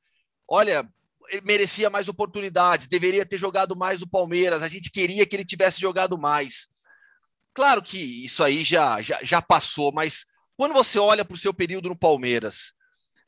olha, 0.48 0.88
merecia 1.44 1.90
mais 1.90 2.08
oportunidades, 2.08 2.88
deveria 2.88 3.26
ter 3.26 3.38
jogado 3.38 3.76
mais 3.76 4.00
do 4.00 4.08
Palmeiras, 4.08 4.64
a 4.64 4.68
gente 4.68 4.92
queria 4.92 5.26
que 5.26 5.36
ele 5.36 5.46
tivesse 5.46 5.80
jogado 5.80 6.18
mais. 6.18 6.68
Claro 7.54 7.82
que 7.82 8.26
isso 8.26 8.44
aí 8.44 8.64
já, 8.64 9.02
já, 9.02 9.20
já 9.24 9.42
passou, 9.42 9.92
mas 9.92 10.26
quando 10.56 10.74
você 10.74 11.00
olha 11.00 11.26
para 11.26 11.36
o 11.36 11.40
seu 11.40 11.54
período 11.54 11.90
no 11.90 11.98
Palmeiras, 11.98 12.74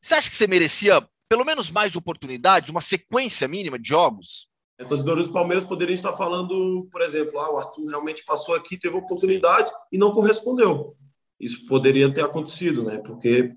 você 0.02 0.16
acha 0.16 0.30
que 0.30 0.36
você 0.36 0.48
merecia 0.48 1.06
pelo 1.28 1.46
menos 1.46 1.70
mais 1.70 1.96
oportunidades, 1.96 2.70
uma 2.70 2.82
sequência 2.82 3.48
mínima 3.48 3.78
de 3.78 3.90
jogos? 3.90 4.50
torcedores 4.86 5.28
do 5.28 5.34
Palmeiras 5.34 5.66
poderiam 5.66 5.94
estar 5.94 6.14
falando, 6.14 6.88
por 6.92 7.02
exemplo, 7.02 7.38
ah, 7.40 7.54
o 7.54 7.58
Arthur 7.58 7.88
realmente 7.88 8.24
passou 8.24 8.56
aqui, 8.56 8.78
teve 8.78 8.96
oportunidade 8.96 9.70
e 9.92 9.98
não 9.98 10.14
correspondeu. 10.14 10.96
Isso 11.40 11.66
poderia 11.66 12.12
ter 12.12 12.24
acontecido, 12.24 12.84
né? 12.84 12.98
Porque 13.00 13.54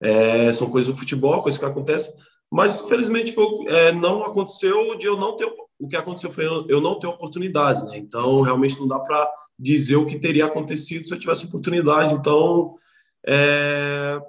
é, 0.00 0.52
são 0.52 0.70
coisas 0.70 0.92
do 0.92 0.98
futebol, 0.98 1.42
coisas 1.42 1.58
que 1.58 1.64
acontecem. 1.64 2.12
Mas, 2.50 2.82
infelizmente, 2.82 3.32
foi, 3.32 3.66
é, 3.68 3.92
não 3.92 4.24
aconteceu 4.24 4.96
de 4.96 5.06
eu 5.06 5.16
não 5.16 5.36
ter. 5.36 5.46
O 5.78 5.86
que 5.86 5.96
aconteceu 5.96 6.32
foi 6.32 6.44
eu 6.46 6.80
não 6.80 6.98
ter 6.98 7.06
oportunidades, 7.06 7.84
né? 7.84 7.98
Então, 7.98 8.40
realmente 8.40 8.78
não 8.78 8.88
dá 8.88 8.98
para 8.98 9.30
dizer 9.58 9.96
o 9.96 10.06
que 10.06 10.18
teria 10.18 10.46
acontecido 10.46 11.06
se 11.06 11.14
eu 11.14 11.18
tivesse 11.18 11.46
oportunidade. 11.46 12.14
Então, 12.14 12.76
é, 13.26 14.20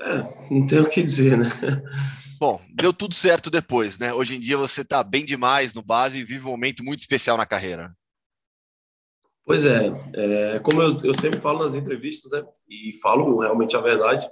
é, 0.00 0.48
não 0.50 0.66
tenho 0.66 0.84
o 0.84 0.88
que 0.88 1.02
dizer, 1.02 1.36
né? 1.36 1.48
Bom, 2.38 2.60
deu 2.70 2.92
tudo 2.92 3.14
certo 3.14 3.50
depois, 3.50 3.98
né? 3.98 4.12
Hoje 4.12 4.36
em 4.36 4.40
dia 4.40 4.56
você 4.56 4.82
está 4.82 5.02
bem 5.02 5.24
demais 5.24 5.72
no 5.72 5.82
base 5.82 6.18
e 6.18 6.24
vive 6.24 6.46
um 6.46 6.50
momento 6.50 6.84
muito 6.84 7.00
especial 7.00 7.36
na 7.36 7.46
carreira. 7.46 7.94
Pois 9.46 9.64
é, 9.64 9.92
é 10.14 10.58
como 10.58 10.82
eu, 10.82 10.96
eu, 11.04 11.14
sempre 11.14 11.40
falo 11.40 11.62
nas 11.62 11.74
entrevistas, 11.74 12.32
né? 12.32 12.44
E 12.68 12.92
falo 13.00 13.38
realmente 13.40 13.76
a 13.76 13.80
verdade. 13.80 14.28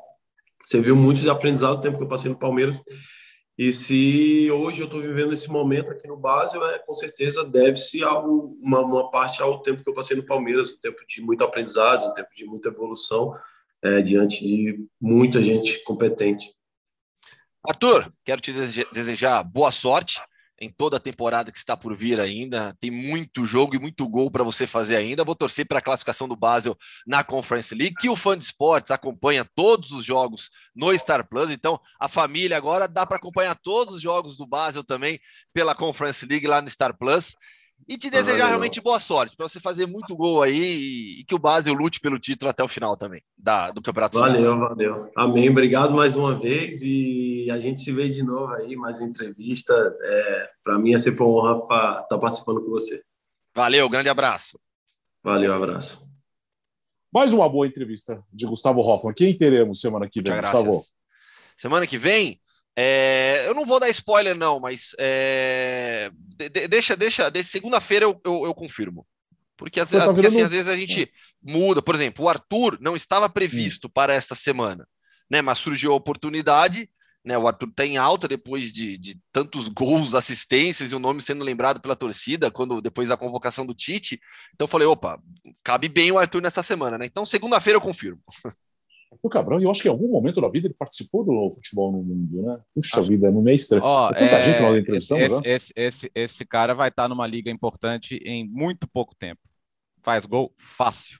Você 0.65 0.81
viu 0.81 0.97
muito 0.97 1.21
de 1.21 1.31
aprendizado 1.31 1.77
no 1.77 1.81
tempo 1.81 1.99
que 1.99 2.05
eu 2.05 2.09
passei 2.09 2.31
no 2.31 2.39
Palmeiras. 2.39 2.83
E 3.63 3.73
se 3.73 4.51
hoje 4.51 4.81
eu 4.81 4.87
estou 4.87 5.01
vivendo 5.01 5.33
esse 5.33 5.49
momento 5.49 5.93
aqui 5.93 6.09
no 6.09 6.17
base, 6.17 6.59
é, 6.59 6.81
com 6.81 6.93
certeza 6.93 7.45
deve-se 7.45 8.03
uma, 8.03 8.81
uma 8.81 9.09
parte 9.09 9.41
ao 9.41 9.63
tempo 9.63 9.85
que 9.85 9.89
eu 9.89 9.95
passei 9.95 10.17
no 10.17 10.27
Palmeiras, 10.27 10.73
um 10.73 10.81
tempo 10.81 10.99
de 11.07 11.23
muito 11.23 11.45
aprendizado, 11.45 12.05
um 12.05 12.13
tempo 12.13 12.31
de 12.35 12.45
muita 12.45 12.71
evolução, 12.71 13.39
é, 13.81 14.03
diante 14.03 14.45
de 14.45 14.85
muita 15.01 15.41
gente 15.41 15.79
competente. 15.85 16.53
Arthur, 17.65 18.13
quero 18.25 18.41
te 18.41 18.53
desejar 18.93 19.45
boa 19.45 19.71
sorte 19.71 20.21
em 20.63 20.71
toda 20.71 20.97
a 20.97 21.01
temporada 21.01 21.51
que 21.51 21.59
está 21.59 21.77
por 21.77 21.97
vir 21.97 22.21
ainda. 22.21 22.73
Tem 22.79 22.89
muito 22.89 23.45
jogo 23.45 23.75
e 23.75 23.81
muito 23.81 24.09
gol 24.09 24.31
para 24.31 24.45
você 24.45 24.65
fazer 24.65 24.95
ainda. 24.95 25.25
Vou 25.25 25.35
torcer 25.35 25.67
para 25.67 25.81
a 25.81 25.83
classificação 25.83 26.29
do 26.29 26.37
Basel 26.37 26.79
na 27.05 27.25
Conference 27.25 27.75
League, 27.75 27.97
que 27.99 28.09
o 28.09 28.15
fã 28.15 28.39
de 28.39 28.45
esportes 28.45 28.93
acompanha 28.93 29.45
todos 29.57 29.91
os 29.91 30.05
jogos 30.05 30.51
no 30.73 30.97
Star 30.97 31.29
Plus. 31.29 31.51
Então, 31.51 31.81
a 31.99 32.09
família 32.09 32.57
agora 32.57 32.87
dá 32.87 33.05
para 33.05 33.17
acompanhar 33.17 33.57
todos 33.57 33.95
os 33.95 34.01
jogos 34.01 34.37
do 34.37 34.47
Basel 34.47 34.85
também 34.85 35.19
pela 35.53 35.75
Conference 35.75 36.25
League 36.25 36.47
lá 36.47 36.63
no 36.63 36.71
Star 36.71 36.97
Plus. 36.97 37.35
E 37.93 37.99
te 37.99 38.09
desejar 38.09 38.33
valeu. 38.33 38.49
realmente 38.49 38.81
boa 38.81 38.99
sorte, 38.99 39.37
para 39.37 39.47
você 39.47 39.61
fazer 39.61 39.85
muito 39.85 40.17
gol 40.17 40.43
aí 40.43 41.19
e 41.19 41.25
que 41.25 41.35
o 41.35 41.39
Basel 41.39 41.75
lute 41.75 42.01
pelo 42.01 42.19
título 42.19 42.51
até 42.51 42.65
o 42.65 42.69
final 42.69 42.97
também 42.97 43.23
da, 43.37 43.71
do 43.71 43.83
Campeonato 43.83 44.19
Valeu, 44.19 44.37
Suíço. 44.39 44.59
valeu. 44.59 45.13
Amém. 45.15 45.51
Obrigado 45.51 45.93
mais 45.93 46.17
uma 46.17 46.35
vez 46.35 46.81
e 46.81 47.51
a 47.51 47.61
gente 47.61 47.81
se 47.81 47.93
vê 47.93 48.09
de 48.09 48.23
novo 48.23 48.51
aí, 48.55 48.75
mais 48.77 49.03
entrevista. 49.03 49.75
É, 50.01 50.49
para 50.65 50.79
mim 50.79 50.95
é 50.95 50.99
sempre 50.99 51.23
uma 51.23 51.35
honra 51.35 51.59
estar 51.59 52.03
tá 52.05 52.17
participando 52.17 52.65
com 52.65 52.71
você. 52.71 53.03
Valeu, 53.55 53.87
grande 53.91 54.09
abraço. 54.09 54.59
Valeu, 55.23 55.53
abraço. 55.53 56.03
Mais 57.13 57.35
uma 57.35 57.47
boa 57.47 57.67
entrevista 57.67 58.25
de 58.33 58.47
Gustavo 58.47 58.81
Hoffman. 58.81 59.13
Quem 59.13 59.37
teremos 59.37 59.83
semana 59.83 60.09
que 60.09 60.23
vem, 60.23 60.35
Gustavo? 60.41 60.83
Semana 61.59 61.87
que 61.87 61.99
vem, 61.99 62.41
é, 62.77 63.45
eu 63.47 63.55
não 63.55 63.67
vou 63.67 63.79
dar 63.79 63.89
spoiler, 63.91 64.37
não, 64.37 64.59
mas 64.59 64.95
é, 64.99 66.11
de, 66.37 66.69
deixa, 66.69 66.97
deixa, 66.97 67.31
de 67.31 67.45
segunda-feira 67.45 68.05
eu, 68.05 68.21
eu, 68.25 68.47
eu, 68.47 68.55
confirmo. 68.55 69.07
Porque, 69.57 69.79
às, 69.79 69.91
tá 69.91 70.07
porque 70.07 70.27
assim, 70.27 70.43
às 70.43 70.51
vezes 70.51 70.69
a 70.69 70.77
gente 70.77 71.13
muda. 71.43 71.83
Por 71.83 71.95
exemplo, 71.95 72.25
o 72.25 72.29
Arthur 72.29 72.79
não 72.81 72.97
estava 72.97 73.29
previsto 73.29 73.87
hum. 73.87 73.91
para 73.93 74.15
esta 74.15 74.35
semana, 74.35 74.89
né? 75.31 75.43
Mas 75.43 75.59
surgiu 75.59 75.93
a 75.93 75.97
oportunidade. 75.97 76.89
Né, 77.25 77.39
o 77.39 77.47
Arthur 77.47 77.69
está 77.69 77.87
em 77.87 77.97
alta 77.97 78.27
depois 78.27 78.73
de, 78.73 78.99
de, 78.99 79.17
tantos 79.31 79.69
gols, 79.69 80.13
assistências 80.13 80.91
e 80.91 80.97
o 80.97 80.99
nome 80.99 81.21
sendo 81.21 81.45
lembrado 81.45 81.81
pela 81.81 81.95
torcida 81.95 82.51
quando 82.51 82.83
depois 82.83 83.11
da 83.11 83.17
convocação 83.17 83.65
do 83.65 83.73
Tite. 83.73 84.21
Então 84.53 84.65
eu 84.65 84.69
falei, 84.69 84.89
opa, 84.89 85.23
cabe 85.63 85.89
bem 85.89 86.11
o 86.11 86.19
Arthur 86.19 86.43
nessa 86.43 86.65
semana, 86.65 86.99
né? 86.99 87.07
Então 87.07 87.25
segunda-feira 87.25 87.77
eu 87.77 87.81
confirmo. 87.81 88.21
O 89.21 89.29
Cabral, 89.29 89.61
eu 89.61 89.71
acho 89.71 89.83
que 89.83 89.89
em 89.89 89.91
algum 89.91 90.09
momento 90.09 90.41
da 90.41 90.49
vida 90.49 90.67
ele 90.67 90.75
participou 90.75 91.25
do 91.25 91.51
futebol 91.51 91.93
no 91.93 92.03
mundo, 92.03 92.43
né? 92.43 92.61
Puxa 92.75 93.01
acho... 93.01 93.09
vida, 93.09 93.31
no 93.31 93.43
meio 93.43 93.57
estranho. 93.57 93.85
Oh, 93.85 94.11
é 94.15 94.25
é... 94.25 94.45
gente 94.45 94.61
nós 94.61 94.79
entrevistamos, 94.79 95.25
esse, 95.25 95.35
né? 95.35 95.43
esse, 95.45 95.73
esse, 95.77 96.11
esse 96.15 96.45
cara 96.45 96.75
vai 96.75 96.89
estar 96.89 97.09
numa 97.09 97.27
liga 97.27 97.51
importante 97.51 98.17
em 98.25 98.49
muito 98.49 98.89
pouco 98.89 99.15
tempo. 99.15 99.41
Faz 100.03 100.25
gol 100.25 100.55
fácil. 100.59 101.19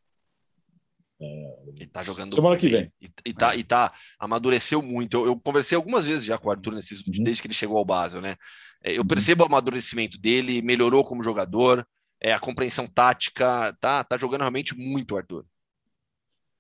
É... 1.21 1.55
Ele 1.77 1.87
tá 1.87 2.03
jogando 2.03 2.35
semana 2.35 2.57
que 2.57 2.69
vem. 2.69 2.93
E, 3.01 3.11
e, 3.27 3.33
tá, 3.33 3.55
e 3.55 3.63
tá, 3.63 3.93
amadureceu 4.19 4.83
muito. 4.83 5.19
Eu, 5.19 5.27
eu, 5.27 5.41
conversei 5.41 5.77
algumas 5.77 6.05
vezes 6.05 6.25
já 6.25 6.39
com 6.39 6.49
o 6.49 6.51
Arthur 6.51 6.75
nesses, 6.75 7.07
uhum. 7.07 7.23
desde 7.23 7.43
que 7.43 7.47
ele 7.47 7.55
chegou 7.55 7.77
ao 7.77 7.85
Basel, 7.85 8.21
né? 8.21 8.37
É, 8.83 8.93
eu 8.93 9.03
uhum. 9.03 9.07
percebo 9.07 9.43
o 9.43 9.47
amadurecimento 9.47 10.19
dele, 10.19 10.63
melhorou 10.63 11.05
como 11.05 11.23
jogador, 11.23 11.87
é, 12.21 12.33
a 12.33 12.41
compreensão 12.41 12.87
tática, 12.87 13.77
tá, 13.81 14.03
tá 14.03 14.17
jogando 14.17 14.41
realmente 14.41 14.77
muito, 14.77 15.17
Arthur. 15.17 15.45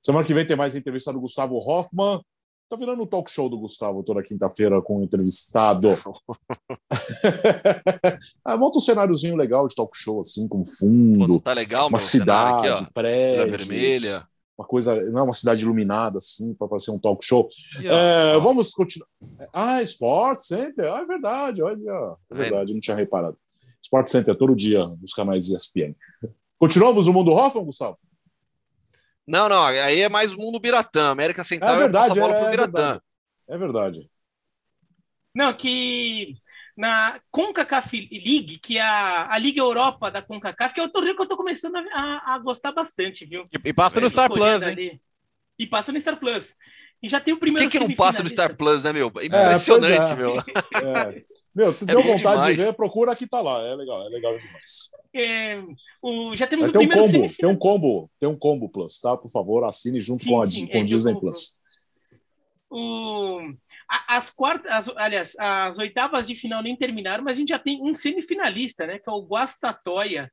Semana 0.03 0.27
que 0.27 0.35
vem 0.35 0.45
tem 0.45 0.57
mais 0.57 0.75
entrevista 0.75 1.13
do 1.13 1.21
Gustavo 1.21 1.57
Hoffman. 1.59 2.21
Tá 2.69 2.77
virando 2.77 3.03
um 3.03 3.07
talk 3.07 3.31
show 3.31 3.49
do 3.49 3.59
Gustavo 3.59 4.03
toda 4.03 4.23
quinta-feira 4.23 4.83
com 4.83 4.99
um 4.99 5.03
entrevistado. 5.03 5.91
ah, 8.45 8.57
monta 8.57 8.79
um 8.79 8.81
cenáriozinho 8.81 9.37
legal 9.37 9.69
de 9.69 9.75
talk 9.75 9.97
show, 9.97 10.23
assim, 10.23 10.49
com 10.49 10.65
fundo. 10.65 11.35
Pô, 11.35 11.41
tá 11.41 11.53
legal, 11.53 11.89
Uma 11.89 11.99
cidade, 11.99 12.69
aqui, 12.69 12.93
prédios. 12.93 13.67
vermelha. 13.67 14.27
Uma 14.59 14.67
coisa, 14.67 14.95
não 15.11 15.21
é 15.21 15.23
uma 15.23 15.35
cidade 15.35 15.65
iluminada, 15.65 16.19
assim, 16.19 16.55
para 16.55 16.67
fazer 16.67 16.91
um 16.91 16.99
talk 16.99 17.25
show. 17.25 17.49
É, 17.85 18.39
vamos 18.41 18.71
continuar. 18.71 19.09
Ah, 19.53 19.83
Sport 19.83 20.41
Center, 20.41 20.93
ah, 20.93 21.01
é 21.01 21.07
verdade, 21.07 21.63
olha. 21.63 22.17
É 22.31 22.35
verdade, 22.35 22.73
não 22.73 22.81
tinha 22.81 22.97
reparado. 22.97 23.37
Sport 23.83 24.09
Center 24.09 24.35
todo 24.35 24.57
dia 24.57 24.87
nos 25.01 25.13
canais 25.13 25.49
ESPN. 25.49 25.95
Continuamos 26.59 27.07
o 27.07 27.13
mundo 27.13 27.33
Hoffman, 27.33 27.67
Gustavo? 27.67 27.99
Não, 29.27 29.49
não, 29.49 29.64
aí 29.64 30.01
é 30.01 30.09
mais 30.09 30.33
o 30.33 30.39
mundo 30.39 30.59
Biratã. 30.59 31.11
América 31.11 31.45
Central 31.45 31.75
é 31.75 31.79
verdade, 31.79 32.18
é, 32.18 32.23
é, 32.23 32.51
Biratã. 32.51 33.01
É 33.49 33.59
verdade. 33.59 34.11
Não, 35.35 35.55
que 35.55 36.35
na 36.77 37.20
CONCACAF 37.31 38.09
League, 38.11 38.59
que 38.59 38.79
é 38.79 38.83
a, 38.83 39.33
a 39.33 39.39
Liga 39.39 39.61
Europa 39.61 40.11
da 40.11 40.23
CONCACAF, 40.23 40.75
que 40.75 40.81
é 40.81 40.85
o 40.85 40.89
torneio 40.89 41.14
que 41.14 41.20
eu 41.20 41.25
estou 41.25 41.37
começando 41.37 41.77
a, 41.77 42.35
a, 42.35 42.39
gostar 42.39 42.73
bastante, 42.73 43.25
viu? 43.25 43.47
E, 43.53 43.68
e 43.68 43.73
passa 43.73 44.01
no 44.01 44.09
Star 44.09 44.31
Plus, 44.31 44.62
hein? 44.62 45.01
E 45.59 45.66
passa 45.66 45.93
no 45.93 46.01
Star 46.01 46.18
Plus. 46.18 46.57
E 47.03 47.09
já 47.09 47.20
tem 47.20 47.35
o 47.35 47.39
primeiro. 47.39 47.68
O 47.68 47.70
que, 47.70 47.79
que 47.79 47.85
não 47.85 47.95
passa 47.95 48.23
no 48.23 48.29
Star 48.29 48.57
Plus, 48.57 48.83
né, 48.83 48.93
meu? 48.93 49.12
É, 49.16 49.27
Impressionante, 49.27 50.12
é, 50.12 50.16
meu. 50.16 50.37
É. 50.83 51.25
Meu, 51.55 51.75
tu 51.75 51.85
é 51.85 51.87
deu 51.87 52.03
vontade 52.03 52.35
demais. 52.37 52.57
de 52.57 52.65
ver, 52.65 52.73
procura 52.73 53.15
que 53.15 53.27
tá 53.27 53.41
lá. 53.41 53.63
É 53.63 53.75
legal, 53.75 54.07
é 54.07 54.09
legal 54.09 54.37
demais. 54.39 54.91
É, 55.15 55.63
o, 56.01 56.35
já 56.35 56.47
temos 56.47 56.69
o 56.69 56.73
tem 56.73 56.87
um 56.87 56.91
combo, 56.91 57.35
Tem 57.35 57.49
um 57.49 57.57
combo, 57.57 58.11
tem 58.19 58.29
um 58.29 58.37
combo 58.37 58.69
Plus, 58.69 58.99
tá? 59.01 59.17
Por 59.17 59.31
favor, 59.31 59.65
assine 59.65 60.01
junto 60.01 60.23
sim, 60.23 60.31
com 60.31 60.41
a 60.41 60.47
sim, 60.47 60.67
com 60.67 60.79
é, 60.79 60.85
Disney 60.85 61.15
Plus. 61.15 61.55
O, 62.71 63.53
as 64.09 64.31
quartas, 64.31 64.73
as, 64.73 64.97
aliás, 64.97 65.37
as 65.39 65.77
oitavas 65.79 66.27
de 66.27 66.35
final 66.35 66.63
nem 66.63 66.75
terminaram, 66.75 67.23
mas 67.23 67.37
a 67.37 67.41
gente 67.41 67.51
já 67.51 67.59
tem 67.59 67.83
um 67.83 67.93
semifinalista, 67.93 68.87
né? 68.87 68.99
Que 68.99 69.11
é 69.11 69.13
o 69.13 69.23
Guastatoya 69.23 70.31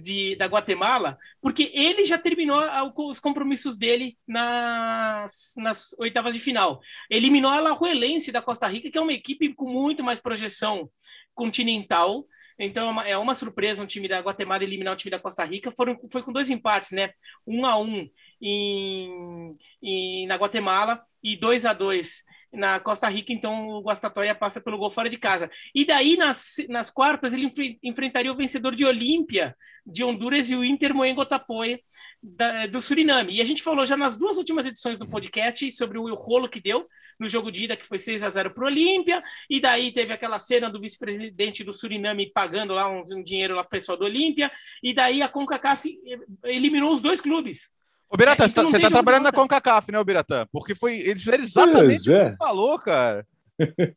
de, 0.00 0.36
da 0.36 0.46
Guatemala, 0.46 1.18
porque 1.40 1.70
ele 1.74 2.06
já 2.06 2.16
terminou 2.16 2.60
os 3.08 3.20
compromissos 3.20 3.76
dele 3.76 4.16
nas, 4.26 5.54
nas 5.56 5.94
oitavas 5.98 6.34
de 6.34 6.40
final. 6.40 6.80
Eliminou 7.10 7.50
a 7.50 7.60
Lajuelense 7.60 8.32
da 8.32 8.42
Costa 8.42 8.66
Rica, 8.66 8.90
que 8.90 8.98
é 8.98 9.00
uma 9.00 9.12
equipe 9.12 9.52
com 9.54 9.70
muito 9.70 10.02
mais 10.02 10.20
projeção 10.20 10.90
continental, 11.34 12.26
então 12.58 12.86
é 12.86 12.90
uma, 12.90 13.08
é 13.08 13.18
uma, 13.18 13.34
surpresa 13.34 13.82
um 13.82 13.86
time 13.86 14.06
da 14.08 14.20
Guatemala 14.20 14.62
eliminar 14.62 14.94
o 14.94 14.96
time 14.96 15.10
da 15.10 15.18
Costa 15.18 15.44
Rica. 15.44 15.72
Foram, 15.72 15.98
foi 16.10 16.22
com 16.22 16.32
dois 16.32 16.48
empates, 16.48 16.92
né? 16.92 17.10
Um 17.46 17.66
a 17.66 17.76
um 17.76 18.08
em, 18.40 19.56
em, 19.82 20.26
na 20.26 20.36
Guatemala 20.36 21.04
e 21.24 21.36
dois 21.36 21.64
a 21.64 21.72
dois 21.72 22.22
na 22.52 22.78
Costa 22.78 23.08
Rica. 23.08 23.32
Então 23.32 23.68
o 23.68 23.82
Guastatoya 23.82 24.34
passa 24.34 24.60
pelo 24.60 24.78
gol 24.78 24.90
fora 24.90 25.08
de 25.08 25.18
casa. 25.18 25.50
E 25.74 25.84
daí 25.84 26.16
nas, 26.16 26.56
nas 26.68 26.90
quartas 26.90 27.32
ele 27.32 27.52
enfrentaria 27.82 28.30
o 28.30 28.36
vencedor 28.36 28.76
de 28.76 28.84
Olímpia 28.84 29.56
de 29.86 30.04
Honduras 30.04 30.50
e 30.50 30.56
o 30.56 30.64
Inter 30.64 30.94
Moengo 30.94 31.26
Tapoe 31.26 31.80
da, 32.22 32.66
do 32.66 32.80
Suriname. 32.80 33.34
E 33.34 33.42
a 33.42 33.44
gente 33.44 33.62
falou 33.62 33.84
já 33.84 33.96
nas 33.96 34.16
duas 34.16 34.38
últimas 34.38 34.66
edições 34.66 34.98
do 34.98 35.08
podcast 35.08 35.70
sobre 35.72 35.98
o 35.98 36.14
rolo 36.14 36.48
que 36.48 36.60
deu 36.60 36.78
no 37.20 37.28
jogo 37.28 37.52
de 37.52 37.64
ida, 37.64 37.76
que 37.76 37.86
foi 37.86 37.98
6 37.98 38.22
a 38.22 38.30
0 38.30 38.52
para 38.52 38.64
o 38.64 38.66
Olímpia, 38.66 39.22
e 39.48 39.60
daí 39.60 39.92
teve 39.92 40.12
aquela 40.12 40.38
cena 40.38 40.70
do 40.70 40.80
vice-presidente 40.80 41.62
do 41.62 41.72
Suriname 41.72 42.32
pagando 42.32 42.72
lá 42.72 42.90
um, 42.90 43.02
um 43.12 43.22
dinheiro 43.22 43.54
lá 43.54 43.62
para 43.62 43.68
o 43.68 43.78
pessoal 43.78 43.98
do 43.98 44.04
Olímpia, 44.04 44.50
e 44.82 44.92
daí 44.92 45.22
a 45.22 45.28
CONCACAF 45.28 45.96
eliminou 46.44 46.94
os 46.94 47.00
dois 47.00 47.20
clubes. 47.20 47.72
Ô, 48.14 48.16
Biratã, 48.16 48.44
é, 48.44 48.46
então 48.46 48.70
você 48.70 48.76
está 48.76 48.88
tá 48.88 48.94
trabalhando 48.94 49.24
na 49.24 49.32
CONCACAF, 49.32 49.90
né, 49.90 50.04
Biratã? 50.04 50.46
Porque 50.52 50.72
foi, 50.72 50.98
eles 50.98 51.24
fizeram 51.24 51.42
exatamente 51.42 52.08
o 52.08 52.14
é. 52.14 52.24
que 52.24 52.30
você 52.30 52.36
falou, 52.36 52.78
cara. 52.78 53.26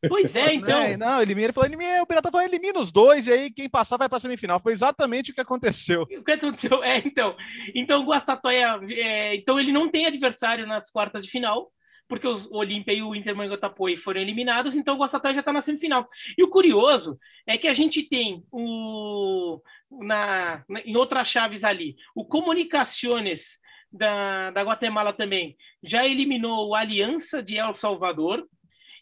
Pois 0.09 0.35
é, 0.35 0.55
então. 0.55 0.81
É, 0.81 0.97
não, 0.97 1.21
elimina, 1.21 1.45
ele 1.45 1.53
falou, 1.53 1.69
elimina, 1.69 2.01
o 2.01 2.07
Pirata 2.07 2.31
falou, 2.31 2.43
elimina 2.43 2.79
os 2.79 2.91
dois, 2.91 3.27
e 3.27 3.31
aí 3.31 3.51
quem 3.51 3.69
passar 3.69 3.95
vai 3.95 4.09
para 4.09 4.17
a 4.17 4.19
semifinal. 4.19 4.59
Foi 4.59 4.73
exatamente 4.73 5.29
o 5.29 5.35
que 5.35 5.41
aconteceu. 5.41 6.01
O 6.01 6.23
que 6.23 6.31
aconteceu, 6.31 6.83
é, 6.83 6.97
então. 6.97 7.35
Então, 7.75 8.01
o 8.01 8.05
Guastatoya, 8.07 8.79
é, 8.89 9.35
então 9.35 9.59
ele 9.59 9.71
não 9.71 9.87
tem 9.87 10.07
adversário 10.07 10.65
nas 10.65 10.89
quartas 10.89 11.23
de 11.23 11.29
final, 11.29 11.71
porque 12.07 12.27
os, 12.27 12.47
o 12.47 12.55
Olímpia 12.55 12.93
e 12.93 13.03
o 13.03 13.13
Inter 13.13 13.35
Mangotapoe 13.35 13.97
foram 13.97 14.19
eliminados, 14.19 14.73
então 14.73 14.95
o 14.95 14.99
Guastatoya 14.99 15.35
já 15.35 15.39
está 15.41 15.53
na 15.53 15.61
semifinal. 15.61 16.07
E 16.35 16.43
o 16.43 16.49
curioso 16.49 17.19
é 17.45 17.55
que 17.55 17.67
a 17.67 17.73
gente 17.73 18.01
tem 18.01 18.43
o, 18.51 19.61
na, 19.91 20.63
na 20.67 20.79
em 20.81 20.97
outras 20.97 21.27
chaves 21.27 21.63
ali, 21.63 21.95
o 22.15 22.25
Comunicaciones 22.25 23.59
da, 23.91 24.51
da 24.51 24.63
Guatemala 24.63 25.13
também 25.13 25.55
já 25.81 26.05
eliminou 26.05 26.69
o 26.69 26.75
Aliança 26.75 27.41
de 27.41 27.57
El 27.57 27.73
Salvador 27.73 28.47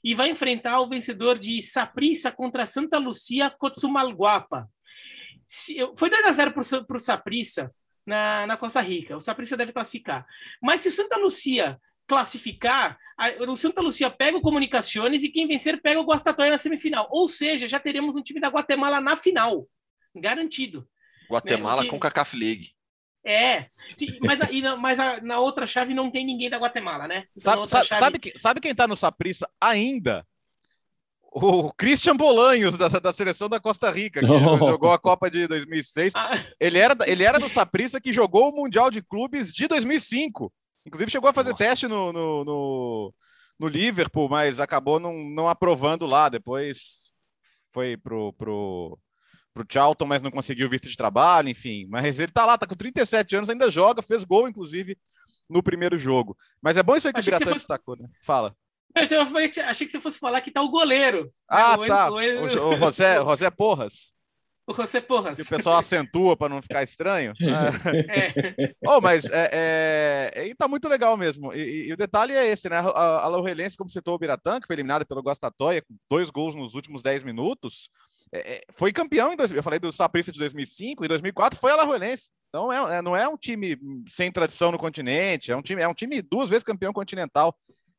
e 0.03 0.13
vai 0.13 0.29
enfrentar 0.29 0.79
o 0.79 0.87
vencedor 0.87 1.39
de 1.39 1.61
Saprissa 1.63 2.31
contra 2.31 2.65
Santa 2.65 2.97
Lucia 2.97 3.49
Cotzumalguapa. 3.49 4.69
Foi 5.97 6.09
2 6.09 6.25
a 6.25 6.31
0 6.31 6.51
para 6.51 6.97
o 6.97 6.99
Saprissa 6.99 7.71
na, 8.05 8.45
na 8.45 8.57
Costa 8.57 8.81
Rica. 8.81 9.17
O 9.17 9.21
Saprissa 9.21 9.57
deve 9.57 9.73
classificar. 9.73 10.25
Mas 10.61 10.81
se 10.81 10.89
o 10.89 10.91
Santa 10.91 11.17
Lucia 11.17 11.79
classificar, 12.07 12.99
o 13.47 13.57
Santa 13.57 13.81
Lucia 13.81 14.09
pega 14.09 14.37
o 14.37 14.41
Comunicações 14.41 15.23
e 15.23 15.29
quem 15.29 15.47
vencer 15.47 15.81
pega 15.81 15.99
o 15.99 16.05
Guastatoya 16.05 16.51
na 16.51 16.57
semifinal. 16.59 17.07
Ou 17.09 17.27
seja, 17.27 17.67
já 17.67 17.79
teremos 17.79 18.15
um 18.15 18.21
time 18.21 18.39
da 18.39 18.49
Guatemala 18.49 19.01
na 19.01 19.15
final. 19.15 19.67
Garantido. 20.15 20.87
Guatemala 21.29 21.83
né? 21.83 21.89
com 21.89 21.99
CACAF 21.99 22.37
League. 22.37 22.75
É, 23.25 23.65
mas, 24.21 24.39
a, 24.39 24.75
mas 24.77 24.99
a, 24.99 25.19
na 25.19 25.39
outra 25.39 25.65
chave 25.65 25.95
não 25.95 26.11
tem 26.11 26.23
ninguém 26.23 26.47
da 26.47 26.59
Guatemala, 26.59 27.07
né? 27.07 27.25
Então, 27.35 27.65
sabe, 27.65 27.87
chave... 27.87 27.99
sabe, 27.99 28.19
que, 28.19 28.39
sabe 28.39 28.61
quem 28.61 28.75
tá 28.75 28.87
no 28.87 28.95
Saprissa 28.95 29.49
ainda? 29.59 30.25
O 31.37 31.73
Christian 31.73 32.15
Bolanhos, 32.15 32.77
da, 32.77 32.87
da 32.87 33.11
seleção 33.11 33.49
da 33.49 33.59
Costa 33.59 33.89
Rica, 33.89 34.21
que 34.21 34.27
jogou 34.27 34.93
a 34.93 34.99
Copa 34.99 35.29
de 35.29 35.47
2006. 35.47 36.13
Ah. 36.15 36.39
Ele, 36.59 36.77
era, 36.77 36.95
ele 37.05 37.23
era 37.23 37.39
do 37.39 37.49
Saprissa 37.49 37.99
que 37.99 38.13
jogou 38.13 38.49
o 38.49 38.55
Mundial 38.55 38.89
de 38.89 39.01
Clubes 39.01 39.51
de 39.51 39.67
2005. 39.67 40.53
Inclusive 40.85 41.11
chegou 41.11 41.29
a 41.29 41.33
fazer 41.33 41.49
Nossa. 41.49 41.63
teste 41.63 41.87
no, 41.87 42.13
no, 42.13 42.45
no, 42.45 43.13
no, 43.59 43.67
Liverpool, 43.67 44.29
mas 44.29 44.61
acabou 44.61 44.99
não, 44.99 45.13
não 45.13 45.49
aprovando 45.49 46.05
lá. 46.05 46.29
Depois 46.29 47.11
foi 47.73 47.97
pro, 47.97 48.31
pro, 48.33 48.97
pro 49.55 49.65
Charlton, 49.67 50.05
mas 50.05 50.21
não 50.21 50.29
conseguiu 50.29 50.69
visto 50.69 50.89
de 50.89 50.97
trabalho, 50.97 51.47
enfim. 51.47 51.87
Mas 51.89 52.19
ele 52.19 52.31
tá 52.31 52.45
lá, 52.45 52.57
tá 52.57 52.67
com 52.67 52.75
37 52.75 53.37
anos, 53.37 53.49
ainda 53.49 53.69
joga, 53.71 54.01
fez 54.01 54.25
gol, 54.25 54.49
inclusive, 54.49 54.97
no 55.49 55.63
primeiro 55.63 55.97
jogo. 55.97 56.37
Mas 56.61 56.75
é 56.75 56.83
bom 56.83 56.95
isso 56.95 57.07
aí 57.07 57.13
que 57.13 57.19
Achei 57.19 57.33
o 57.33 57.37
Biratã 57.37 57.55
destacou, 57.55 57.95
né? 57.95 58.09
Fala. 58.21 58.53
Eu 58.95 59.21
achei 59.67 59.87
que 59.87 59.91
você 59.91 59.99
fosse 59.99 60.19
falar 60.19 60.41
que 60.41 60.51
tá 60.51 60.61
o 60.61 60.69
goleiro. 60.69 61.31
Ah, 61.49 61.75
o, 61.77 61.85
tá. 61.85 62.09
O, 62.09 62.15
o, 62.15 62.75
o 62.75 62.77
José, 62.77 63.15
José 63.23 63.49
Porras. 63.49 64.13
O 64.67 64.73
José 64.73 64.99
Porras. 64.99 65.35
Que 65.35 65.43
o 65.43 65.47
pessoal 65.47 65.77
acentua 65.79 66.35
para 66.35 66.49
não 66.49 66.61
ficar 66.61 66.81
estranho. 66.83 67.33
é. 67.39 68.73
oh, 68.87 68.99
mas 68.99 69.25
é, 69.25 70.31
é, 70.33 70.47
e 70.47 70.55
tá 70.55 70.67
muito 70.67 70.87
legal 70.87 71.15
mesmo. 71.15 71.53
E, 71.53 71.87
e, 71.87 71.93
o 71.93 71.97
detalhe 71.97 72.33
é 72.33 72.47
esse, 72.47 72.67
né? 72.67 72.77
A, 72.77 73.23
a 73.23 73.27
Laurelense, 73.27 73.77
como 73.77 73.89
citou 73.89 74.15
o 74.15 74.17
Biratã, 74.17 74.59
que 74.59 74.65
foi 74.65 74.75
eliminada 74.75 75.05
pelo 75.05 75.21
Guastatoia, 75.21 75.83
com 75.83 75.95
dois 76.09 76.31
gols 76.31 76.55
nos 76.55 76.73
últimos 76.73 77.03
10 77.03 77.23
minutos, 77.23 77.89
é, 78.33 78.55
é, 78.55 78.61
foi 78.73 78.91
campeão 78.91 79.31
em 79.31 79.35
dois, 79.35 79.51
eu 79.51 79.61
falei 79.61 79.79
do 79.79 79.93
Saprissa 79.93 80.31
de 80.31 80.39
2005 80.39 81.05
e 81.05 81.07
2004 81.07 81.59
foi 81.59 81.71
a 81.71 81.75
Laurelense. 81.75 82.31
Então 82.49 82.71
é, 82.71 82.97
é, 82.97 83.01
não 83.01 83.15
é 83.15 83.27
um 83.27 83.37
time 83.37 83.77
sem 84.09 84.31
tradição 84.31 84.71
no 84.71 84.77
continente, 84.79 85.51
é 85.51 85.55
um 85.55 85.61
time 85.61 85.81
é 85.81 85.87
um 85.87 85.93
time 85.93 86.21
duas 86.21 86.49
vezes 86.49 86.63
campeão 86.63 86.93
continental. 86.93 87.55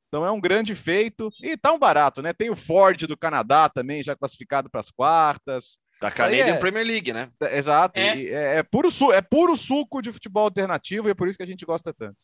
Então 0.09 0.25
é 0.25 0.31
um 0.31 0.41
grande 0.41 0.75
feito 0.75 1.31
e 1.43 1.57
tão 1.57 1.79
barato, 1.79 2.23
né? 2.23 2.33
Tem 2.33 2.49
o 2.49 2.57
Ford 2.57 3.07
do 3.07 3.17
Canadá 3.17 3.69
também 3.69 4.03
já 4.03 4.17
classificado 4.17 4.71
para 4.71 4.81
as 4.81 4.91
quartas. 4.91 5.79
Da 6.01 6.11
Canadian 6.11 6.55
é, 6.55 6.59
Premier 6.59 6.87
League, 6.87 7.13
né? 7.13 7.31
É, 7.41 7.59
exato. 7.59 7.99
É. 7.99 8.19
é, 8.19 8.57
é, 8.59 8.63
puro 8.63 8.91
su, 8.91 9.13
é 9.13 9.23
puro 9.23 9.57
suco 9.57 10.03
de 10.03 10.13
futebol 10.13 10.45
alternativo 10.45 11.09
e 11.09 11.11
é 11.11 11.15
por 11.15 11.29
isso 11.29 11.39
que 11.39 11.45
a 11.45 11.47
gente 11.47 11.65
gosta 11.65 11.93
tanto. 11.93 12.19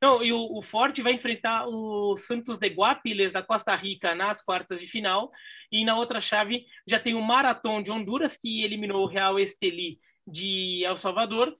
Não, 0.00 0.22
e 0.22 0.32
o, 0.32 0.58
o 0.58 0.62
Forte 0.62 1.02
vai 1.02 1.12
enfrentar 1.12 1.66
o 1.66 2.16
Santos 2.16 2.58
de 2.58 2.68
Guapiles 2.68 3.32
da 3.32 3.42
Costa 3.42 3.74
Rica 3.74 4.14
nas 4.14 4.42
quartas 4.42 4.80
de 4.80 4.86
final. 4.86 5.30
E 5.72 5.84
na 5.84 5.96
outra 5.96 6.20
chave 6.20 6.66
já 6.86 7.00
tem 7.00 7.14
o 7.14 7.22
Marathon 7.22 7.82
de 7.82 7.90
Honduras, 7.90 8.36
que 8.36 8.62
eliminou 8.62 9.04
o 9.04 9.08
Real 9.08 9.38
Esteli 9.38 9.98
de 10.26 10.84
El 10.84 10.96
Salvador. 10.96 11.56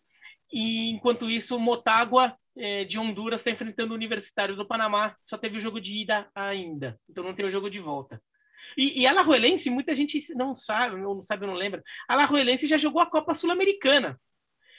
E 0.53 0.91
enquanto 0.91 1.31
isso, 1.31 1.57
o 1.57 1.61
Motagua 1.61 2.37
é, 2.57 2.85
de 2.85 2.99
Honduras 2.99 3.41
está 3.41 3.51
enfrentando 3.51 3.93
o 3.93 3.97
Universitário 3.97 4.55
do 4.55 4.66
Panamá. 4.66 5.16
Só 5.22 5.37
teve 5.37 5.57
o 5.57 5.61
jogo 5.61 5.81
de 5.81 6.03
ida 6.03 6.29
ainda, 6.35 6.99
então 7.09 7.24
não 7.24 7.35
tem 7.35 7.47
o 7.47 7.51
jogo 7.51 7.70
de 7.70 7.81
volta. 7.81 8.22
E, 8.76 9.02
e 9.02 9.06
a 9.06 9.10
Alajuelense, 9.10 9.70
muita 9.70 9.94
gente 9.94 10.34
não 10.34 10.54
sabe, 10.54 10.96
não 10.96 11.22
sabe, 11.22 11.46
não 11.46 11.54
lembra. 11.54 11.82
A 12.08 12.14
Alajuelense 12.14 12.66
já 12.66 12.78
jogou 12.78 13.00
a 13.00 13.06
Copa 13.06 13.34
Sul-Americana. 13.34 14.18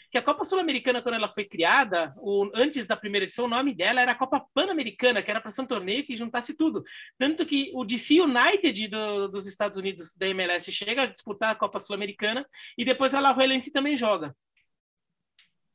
Que 0.09 0.17
a 0.17 0.21
Copa 0.21 0.45
Sul-Americana, 0.45 1.01
quando 1.01 1.15
ela 1.15 1.29
foi 1.29 1.43
criada, 1.43 2.13
o, 2.17 2.49
antes 2.55 2.87
da 2.87 2.95
primeira 2.95 3.25
edição, 3.25 3.45
o 3.45 3.49
nome 3.49 3.75
dela 3.75 4.01
era 4.01 4.13
a 4.13 4.15
Copa 4.15 4.45
Pan-Americana, 4.53 5.21
que 5.21 5.29
era 5.29 5.41
para 5.41 5.51
ser 5.51 5.61
um 5.61 5.65
torneio 5.65 6.05
que 6.05 6.15
juntasse 6.15 6.55
tudo. 6.55 6.83
Tanto 7.17 7.45
que 7.45 7.71
o 7.73 7.83
DC 7.83 8.21
United 8.21 8.87
do, 8.87 9.27
dos 9.27 9.47
Estados 9.47 9.77
Unidos, 9.77 10.15
da 10.15 10.27
MLS, 10.27 10.71
chega 10.71 11.03
a 11.03 11.05
disputar 11.07 11.51
a 11.51 11.55
Copa 11.55 11.79
Sul-Americana 11.79 12.45
e 12.77 12.85
depois 12.85 13.13
a 13.13 13.17
Alajuelense 13.17 13.71
também 13.71 13.97
joga. 13.97 14.33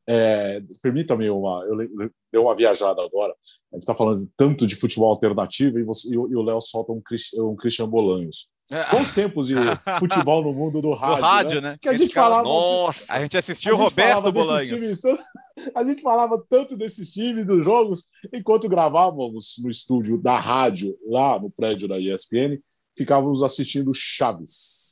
É, 0.08 0.60
Permita-me 0.82 1.30
uma. 1.30 1.64
Eu 1.64 1.76
dei 1.76 2.40
uma 2.40 2.56
viajada 2.56 3.02
agora. 3.02 3.32
A 3.72 3.76
gente 3.76 3.82
está 3.82 3.94
falando 3.94 4.28
tanto 4.36 4.66
de 4.66 4.74
futebol 4.74 5.10
alternativo 5.10 5.78
e, 5.78 5.84
você, 5.84 6.12
e 6.12 6.16
o 6.16 6.42
Léo 6.42 6.60
solta 6.60 6.92
um, 6.92 7.02
um 7.38 7.56
Christian 7.56 7.88
Bolanhos. 7.88 8.50
É. 8.70 8.90
Bons 8.90 9.12
tempos 9.12 9.48
de 9.48 9.54
futebol 9.98 10.42
no 10.42 10.52
mundo 10.52 10.80
do 10.80 10.94
rádio. 10.94 11.16
Do 11.16 11.22
rádio, 11.22 11.60
né? 11.60 11.70
né? 11.72 11.76
Que 11.80 11.88
a, 11.88 11.92
a 11.92 11.96
gente, 11.96 12.14
falava. 12.14 12.42
Nossa, 12.42 13.12
a 13.12 13.20
gente 13.20 13.36
assistiu 13.36 13.74
o 13.74 13.76
Roberto 13.76 14.32
Bolanhos. 14.32 14.68
Times, 14.68 15.02
a 15.74 15.84
gente 15.84 16.02
falava 16.02 16.42
tanto 16.48 16.76
desses 16.76 17.10
times, 17.10 17.44
dos 17.44 17.64
jogos, 17.64 18.06
enquanto 18.32 18.68
gravávamos 18.68 19.54
no 19.62 19.68
estúdio 19.68 20.16
da 20.16 20.38
rádio, 20.38 20.96
lá 21.06 21.38
no 21.38 21.50
prédio 21.50 21.86
da 21.86 21.98
ESPN, 21.98 22.58
ficávamos 22.96 23.42
assistindo 23.42 23.92
Chaves. 23.94 24.90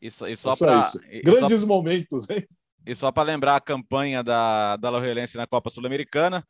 Isso, 0.00 0.26
e 0.26 0.36
só, 0.36 0.56
para. 0.56 0.88
Grandes 1.22 1.60
só... 1.60 1.66
momentos, 1.66 2.30
hein? 2.30 2.46
E 2.86 2.94
só 2.94 3.12
para 3.12 3.24
lembrar 3.24 3.56
a 3.56 3.60
campanha 3.60 4.22
da, 4.22 4.76
da 4.76 4.90
Laurelense 4.90 5.36
na 5.36 5.46
Copa 5.46 5.70
Sul-Americana, 5.70 6.46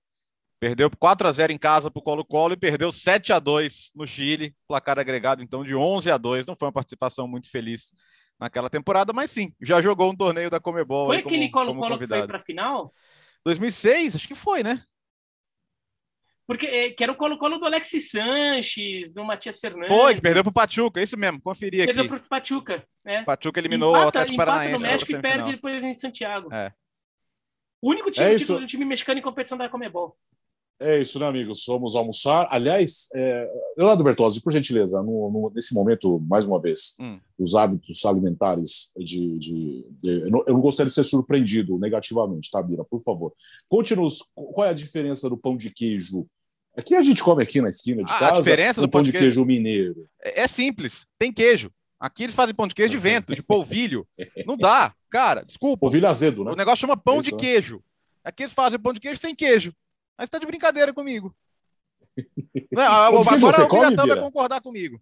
perdeu 0.61 0.91
4 0.91 1.27
a 1.27 1.33
0 1.33 1.53
em 1.53 1.59
casa 1.59 1.91
para 1.91 2.01
o 2.01 2.03
Colo-Colo 2.03 2.55
e 2.55 2.57
perdeu 2.57 2.93
7 2.93 3.33
a 3.33 3.39
2 3.39 3.91
no 3.95 4.07
Chile, 4.07 4.55
placar 4.69 4.99
agregado 4.99 5.43
então 5.43 5.65
de 5.65 5.75
11 5.75 6.11
a 6.11 6.17
2. 6.17 6.47
Não 6.47 6.55
foi 6.55 6.67
uma 6.67 6.73
participação 6.73 7.27
muito 7.27 7.51
feliz 7.51 7.93
naquela 8.39 8.71
temporada, 8.71 9.13
mas 9.13 9.31
sim, 9.31 9.53
já 9.61 9.83
jogou 9.83 10.11
um 10.11 10.17
torneio 10.17 10.51
da 10.51 10.61
Comebol. 10.61 11.07
Foi 11.07 11.19
aquele 11.19 11.51
Colo-Colo 11.51 11.99
que 11.99 12.07
foi 12.07 12.27
para 12.27 12.39
a 12.39 12.43
final? 12.43 12.93
2006, 13.45 14.17
acho 14.17 14.29
que 14.29 14.35
foi, 14.35 14.63
né? 14.63 14.83
Porque 16.51 16.67
é, 16.67 16.91
que 16.91 17.01
era 17.01 17.13
o 17.13 17.15
Colo-Colo 17.15 17.59
do 17.59 17.65
Alexis 17.65 18.11
Sanches, 18.11 19.13
do 19.13 19.25
Matias 19.25 19.61
Fernandes. 19.61 19.87
Foi, 19.87 20.17
que 20.17 20.21
perdeu 20.21 20.43
pro 20.43 20.53
Pachuca, 20.53 20.99
é 20.99 21.05
isso 21.05 21.17
mesmo, 21.17 21.41
conferi 21.41 21.81
aqui. 21.81 21.95
Perdeu 21.95 22.09
pro 22.09 22.29
Pachuca, 22.29 22.85
né? 23.05 23.23
Pachuca 23.23 23.61
eliminou 23.61 23.91
empata, 23.91 24.05
o 24.05 24.09
Atlético 24.09 24.37
Paranaense. 24.37 24.73
no 24.73 24.81
México 24.81 25.13
e 25.13 25.23
perde 25.23 25.53
depois 25.53 25.81
em 25.81 25.95
Santiago. 25.95 26.53
É. 26.53 26.73
O 27.81 27.91
único 27.93 28.11
time, 28.11 28.27
é 28.27 28.37
título 28.37 28.59
do 28.59 28.67
time 28.67 28.85
mexicano 28.85 29.21
em 29.21 29.23
competição 29.23 29.57
da 29.57 29.69
Comebol. 29.69 30.17
É 30.81 30.99
isso, 30.99 31.21
né, 31.21 31.29
amigos? 31.29 31.63
Vamos 31.69 31.95
almoçar. 31.95 32.49
Aliás, 32.51 33.07
é, 33.15 33.49
Leonardo 33.77 34.03
Bertozzi, 34.03 34.43
por 34.43 34.53
gentileza, 34.53 35.01
no, 35.05 35.31
no, 35.31 35.53
nesse 35.55 35.73
momento, 35.73 36.19
mais 36.19 36.47
uma 36.47 36.61
vez, 36.61 36.97
hum. 36.99 37.21
os 37.39 37.55
hábitos 37.55 38.05
alimentares 38.05 38.91
de. 38.97 39.39
de, 39.39 39.87
de 39.91 40.11
eu, 40.23 40.31
não, 40.31 40.45
eu, 40.49 40.55
não, 40.55 40.61
gostaria 40.61 40.89
de 40.89 40.95
ser 40.95 41.05
surpreendido 41.05 41.79
negativamente, 41.79 42.51
tá, 42.51 42.61
Bira? 42.61 42.83
Por 42.83 42.99
favor. 42.99 43.33
Conte-nos 43.69 44.33
qual 44.35 44.67
é 44.67 44.71
a 44.71 44.75
diferença 44.75 45.31
do 45.31 45.37
pão 45.37 45.57
de 45.57 45.71
queijo 45.71 46.27
Aqui 46.77 46.95
a 46.95 47.03
gente 47.03 47.23
come 47.23 47.43
aqui 47.43 47.61
na 47.61 47.69
esquina 47.69 48.03
de 48.03 48.13
a 48.13 48.19
casa. 48.19 48.33
A 48.33 48.39
diferença 48.39 48.81
do 48.81 48.89
pão 48.89 49.03
de 49.03 49.11
queijo, 49.11 49.27
queijo 49.27 49.45
mineiro. 49.45 50.09
É, 50.23 50.43
é 50.43 50.49
simples, 50.49 51.07
tem 51.19 51.33
queijo. 51.33 51.71
Aqui 51.99 52.23
eles 52.23 52.35
fazem 52.35 52.55
pão 52.55 52.67
de 52.67 52.75
queijo 52.75 52.91
de 52.91 52.99
vento, 52.99 53.35
de 53.35 53.43
polvilho. 53.43 54.07
Não 54.47 54.57
dá, 54.57 54.95
cara, 55.11 55.45
desculpa. 55.45 55.81
Polvilho 55.81 56.09
azedo, 56.09 56.45
né? 56.45 56.53
O 56.53 56.57
negócio 56.57 56.81
chama 56.81 56.97
pão 56.97 57.21
de 57.21 57.33
né? 57.33 57.39
queijo. 57.39 57.83
Aqui 58.25 58.45
eles 58.45 58.55
fazem 58.55 58.79
pão 58.79 58.93
de 58.93 59.01
queijo 59.01 59.21
sem 59.21 59.35
queijo. 59.35 59.75
Mas 60.17 60.27
você 60.27 60.31
tá 60.31 60.39
de 60.39 60.47
brincadeira 60.47 60.93
comigo. 60.93 61.35
Não, 62.73 62.83
agora 62.83 63.21
o 63.21 63.69
Piratão 63.69 64.07
vai 64.07 64.21
concordar 64.21 64.61
comigo. 64.61 65.01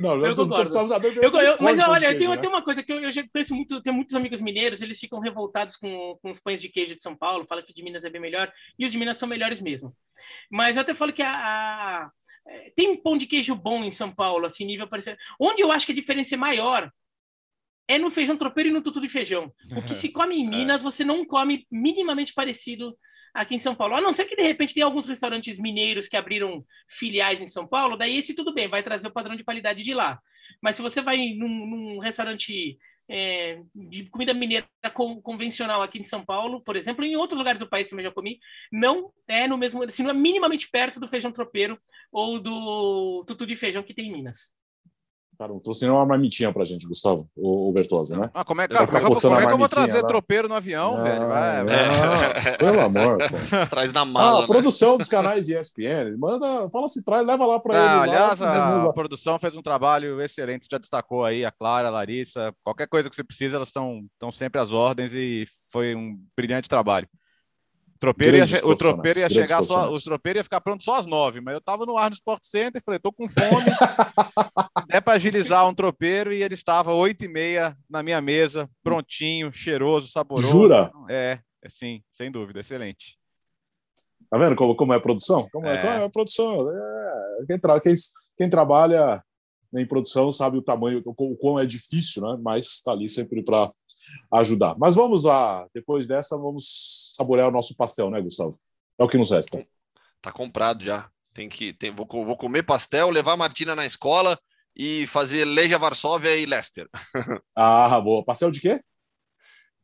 Não, 0.00 0.14
eu, 0.14 0.26
eu 0.26 0.36
concordo. 0.36 0.74
Eu, 1.22 1.40
eu, 1.40 1.56
mas 1.60 1.78
olha, 1.78 2.16
tem, 2.16 2.28
né? 2.28 2.36
tem 2.36 2.48
uma 2.48 2.62
coisa 2.62 2.82
que 2.82 2.92
eu, 2.92 3.00
eu 3.00 3.12
já 3.12 3.26
conheço 3.28 3.54
muito, 3.54 3.82
tem 3.82 3.92
muitos 3.92 4.16
amigos 4.16 4.40
mineiros, 4.40 4.82
eles 4.82 4.98
ficam 4.98 5.20
revoltados 5.20 5.76
com, 5.76 6.18
com 6.22 6.30
os 6.30 6.40
pães 6.40 6.60
de 6.60 6.68
queijo 6.68 6.96
de 6.96 7.02
São 7.02 7.16
Paulo, 7.16 7.46
falam 7.46 7.64
que 7.64 7.74
de 7.74 7.82
Minas 7.82 8.04
é 8.04 8.10
bem 8.10 8.20
melhor, 8.20 8.52
e 8.78 8.84
os 8.84 8.92
de 8.92 8.98
Minas 8.98 9.18
são 9.18 9.28
melhores 9.28 9.60
mesmo. 9.60 9.94
Mas 10.50 10.76
eu 10.76 10.82
até 10.82 10.94
falo 10.94 11.12
que 11.12 11.22
a, 11.22 11.30
a 11.30 12.10
é, 12.46 12.72
tem 12.74 12.88
um 12.88 12.96
pão 12.96 13.16
de 13.16 13.26
queijo 13.26 13.54
bom 13.54 13.84
em 13.84 13.92
São 13.92 14.12
Paulo, 14.12 14.46
assim, 14.46 14.64
nível 14.64 14.88
parecido. 14.88 15.16
Onde 15.38 15.62
eu 15.62 15.70
acho 15.70 15.86
que 15.86 15.92
a 15.92 15.94
diferença 15.94 16.34
é 16.34 16.38
maior 16.38 16.90
é 17.86 17.98
no 17.98 18.10
feijão 18.10 18.36
tropeiro 18.36 18.70
e 18.70 18.72
no 18.72 18.82
tutu 18.82 19.00
de 19.00 19.08
feijão. 19.08 19.52
O 19.76 19.82
que 19.82 19.94
se 19.94 20.10
come 20.10 20.36
em 20.36 20.46
é. 20.46 20.50
Minas, 20.50 20.82
você 20.82 21.04
não 21.04 21.24
come 21.24 21.66
minimamente 21.70 22.32
parecido 22.32 22.96
aqui 23.34 23.54
em 23.54 23.58
São 23.58 23.74
Paulo. 23.74 23.94
A 23.94 24.00
não 24.00 24.12
ser 24.12 24.24
que, 24.24 24.36
de 24.36 24.42
repente, 24.42 24.74
tem 24.74 24.82
alguns 24.82 25.06
restaurantes 25.06 25.58
mineiros 25.58 26.08
que 26.08 26.16
abriram 26.16 26.64
filiais 26.88 27.40
em 27.40 27.48
São 27.48 27.66
Paulo, 27.66 27.96
daí 27.96 28.18
esse 28.18 28.34
tudo 28.34 28.54
bem, 28.54 28.68
vai 28.68 28.82
trazer 28.82 29.08
o 29.08 29.12
padrão 29.12 29.36
de 29.36 29.44
qualidade 29.44 29.82
de 29.82 29.94
lá. 29.94 30.20
Mas 30.60 30.76
se 30.76 30.82
você 30.82 31.00
vai 31.00 31.16
num, 31.34 31.66
num 31.66 31.98
restaurante 31.98 32.78
é, 33.08 33.60
de 33.74 34.04
comida 34.04 34.32
mineira 34.32 34.68
convencional 35.22 35.82
aqui 35.82 35.98
em 35.98 36.04
São 36.04 36.24
Paulo, 36.24 36.60
por 36.60 36.76
exemplo, 36.76 37.04
em 37.04 37.16
outros 37.16 37.38
lugares 37.38 37.58
do 37.58 37.68
país 37.68 37.88
também 37.88 38.04
já 38.04 38.12
comi, 38.12 38.38
não 38.70 39.12
é 39.26 39.48
no 39.48 39.58
mesmo, 39.58 39.82
assim, 39.82 40.04
não 40.04 40.10
é 40.10 40.14
minimamente 40.14 40.70
perto 40.70 41.00
do 41.00 41.08
feijão 41.08 41.32
tropeiro 41.32 41.76
ou 42.12 42.38
do 42.38 43.24
tutu 43.26 43.46
de 43.46 43.56
feijão 43.56 43.82
que 43.82 43.92
tem 43.92 44.06
em 44.06 44.12
Minas. 44.12 44.56
Cara, 45.40 45.54
não 45.54 45.58
trouxe 45.58 45.86
nenhuma 45.86 46.04
marmitinha 46.04 46.52
pra 46.52 46.66
gente, 46.66 46.86
Gustavo, 46.86 47.26
o, 47.34 47.70
o 47.70 47.72
Bertozzi, 47.72 48.14
né? 48.14 48.30
Ah, 48.34 48.44
como 48.44 48.60
é, 48.60 48.68
cara, 48.68 48.86
como 48.86 48.98
é, 48.98 49.00
como 49.00 49.36
é 49.36 49.46
que 49.46 49.52
eu 49.54 49.56
vou 49.56 49.68
trazer 49.70 50.02
né? 50.02 50.06
tropeiro 50.06 50.46
no 50.50 50.54
avião, 50.54 50.98
não, 50.98 51.02
velho? 51.02 51.28
Vai, 51.28 51.64
vai. 51.64 52.58
Pelo 52.58 52.80
amor, 52.82 53.16
pô. 53.16 53.66
Traz 53.70 53.90
na 53.90 54.04
mala. 54.04 54.32
Ah, 54.32 54.36
a 54.36 54.40
né? 54.42 54.46
produção 54.46 54.98
dos 54.98 55.08
canais 55.08 55.48
ESPN, 55.48 56.14
manda, 56.18 56.68
fala 56.68 56.86
se 56.88 57.02
traz, 57.02 57.26
leva 57.26 57.46
lá 57.46 57.58
pra 57.58 57.74
ele. 57.74 58.10
Aliás, 58.10 58.38
lá, 58.38 58.48
a, 58.50 58.84
a 58.84 58.92
produção 58.92 59.38
fez 59.38 59.56
um 59.56 59.62
trabalho 59.62 60.20
excelente, 60.20 60.68
já 60.70 60.76
destacou 60.76 61.24
aí 61.24 61.42
a 61.42 61.50
Clara, 61.50 61.88
a 61.88 61.90
Larissa, 61.90 62.54
qualquer 62.62 62.86
coisa 62.86 63.08
que 63.08 63.16
você 63.16 63.24
precisa, 63.24 63.56
elas 63.56 63.68
estão 63.68 64.30
sempre 64.30 64.60
às 64.60 64.74
ordens 64.74 65.14
e 65.14 65.46
foi 65.72 65.94
um 65.94 66.18
brilhante 66.36 66.68
trabalho 66.68 67.08
tropeiro 68.00 68.36
ia, 68.38 68.44
o 68.64 68.74
tropeiro 68.74 69.18
ia 69.20 69.28
chegar 69.28 69.62
só, 69.62 69.92
o 69.92 70.00
tropeiro 70.00 70.38
ia 70.38 70.44
ficar 70.44 70.60
pronto 70.60 70.82
só 70.82 70.96
às 70.96 71.06
nove, 71.06 71.40
mas 71.40 71.54
eu 71.54 71.60
tava 71.60 71.84
no 71.84 71.98
ar 71.98 72.08
no 72.08 72.14
Sport 72.14 72.42
Center 72.42 72.80
e 72.80 72.84
falei, 72.84 72.98
tô 72.98 73.12
com 73.12 73.28
fome, 73.28 73.66
é 74.90 75.00
para 75.00 75.12
agilizar 75.12 75.68
um 75.68 75.74
tropeiro 75.74 76.32
e 76.32 76.42
ele 76.42 76.54
estava 76.54 76.94
oito 76.94 77.24
e 77.24 77.28
meia 77.28 77.76
na 77.88 78.02
minha 78.02 78.20
mesa, 78.20 78.68
prontinho, 78.82 79.52
cheiroso, 79.52 80.08
saboroso. 80.08 80.48
Jura? 80.48 80.90
É, 81.10 81.38
é 81.62 81.68
sim, 81.68 82.02
sem 82.10 82.32
dúvida, 82.32 82.60
excelente. 82.60 83.18
Tá 84.30 84.38
vendo 84.38 84.56
como, 84.56 84.74
como 84.74 84.94
é 84.94 84.96
a 84.96 85.00
produção? 85.00 85.46
Como 85.52 85.66
é, 85.66 85.74
é. 85.74 85.78
Como 85.78 85.92
é 85.92 86.04
a 86.04 86.10
produção? 86.10 86.70
É, 86.70 87.46
quem, 87.46 87.58
tra 87.58 87.80
quem, 87.80 87.94
quem 88.38 88.48
trabalha 88.48 89.22
em 89.74 89.86
produção 89.86 90.32
sabe 90.32 90.56
o 90.56 90.62
tamanho, 90.62 91.00
o, 91.04 91.10
o 91.10 91.36
quão 91.36 91.60
é 91.60 91.66
difícil, 91.66 92.22
né? 92.22 92.38
Mas 92.42 92.66
está 92.66 92.92
ali 92.92 93.08
sempre 93.08 93.42
para 93.42 93.70
ajudar. 94.32 94.74
Mas 94.78 94.94
vamos 94.94 95.24
lá, 95.24 95.68
depois 95.74 96.06
dessa, 96.06 96.36
vamos 96.38 96.99
saborear 97.20 97.48
o 97.48 97.52
nosso 97.52 97.76
pastel, 97.76 98.10
né, 98.10 98.20
Gustavo? 98.20 98.56
É 98.98 99.04
o 99.04 99.08
que 99.08 99.18
nos 99.18 99.30
resta. 99.30 99.64
Tá 100.20 100.32
comprado 100.32 100.84
já. 100.84 101.10
Tem 101.32 101.48
que, 101.48 101.72
tem, 101.72 101.90
vou, 101.90 102.06
vou 102.06 102.36
comer 102.36 102.62
pastel, 102.62 103.10
levar 103.10 103.32
a 103.32 103.36
Martina 103.36 103.76
na 103.76 103.86
escola 103.86 104.38
e 104.74 105.06
fazer 105.06 105.44
Legia 105.44 105.78
Varsóvia 105.78 106.36
e 106.36 106.46
Leicester. 106.46 106.88
ah, 107.54 108.00
boa. 108.00 108.24
Pastel 108.24 108.50
de 108.50 108.60
quê? 108.60 108.80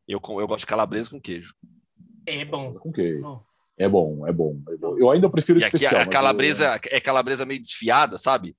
Eu, 0.09 0.21
eu 0.23 0.47
gosto 0.47 0.61
de 0.61 0.67
calabresa 0.67 1.11
com 1.11 1.21
queijo. 1.21 1.55
É 2.27 2.45
bom. 2.45 2.71
Com 2.71 2.93
queijo. 2.93 3.43
É 3.79 3.89
bom, 3.89 4.27
é 4.27 4.33
bom, 4.33 4.63
é 4.69 4.77
bom. 4.77 4.97
Eu 4.99 5.11
ainda 5.11 5.31
prefiro 5.31 5.59
e 5.59 5.63
especial. 5.63 6.01
A 6.01 6.07
calabresa 6.07 6.81
eu... 6.85 6.97
é 6.97 7.01
calabresa 7.01 7.45
meio 7.45 7.61
desfiada, 7.61 8.17
sabe? 8.17 8.57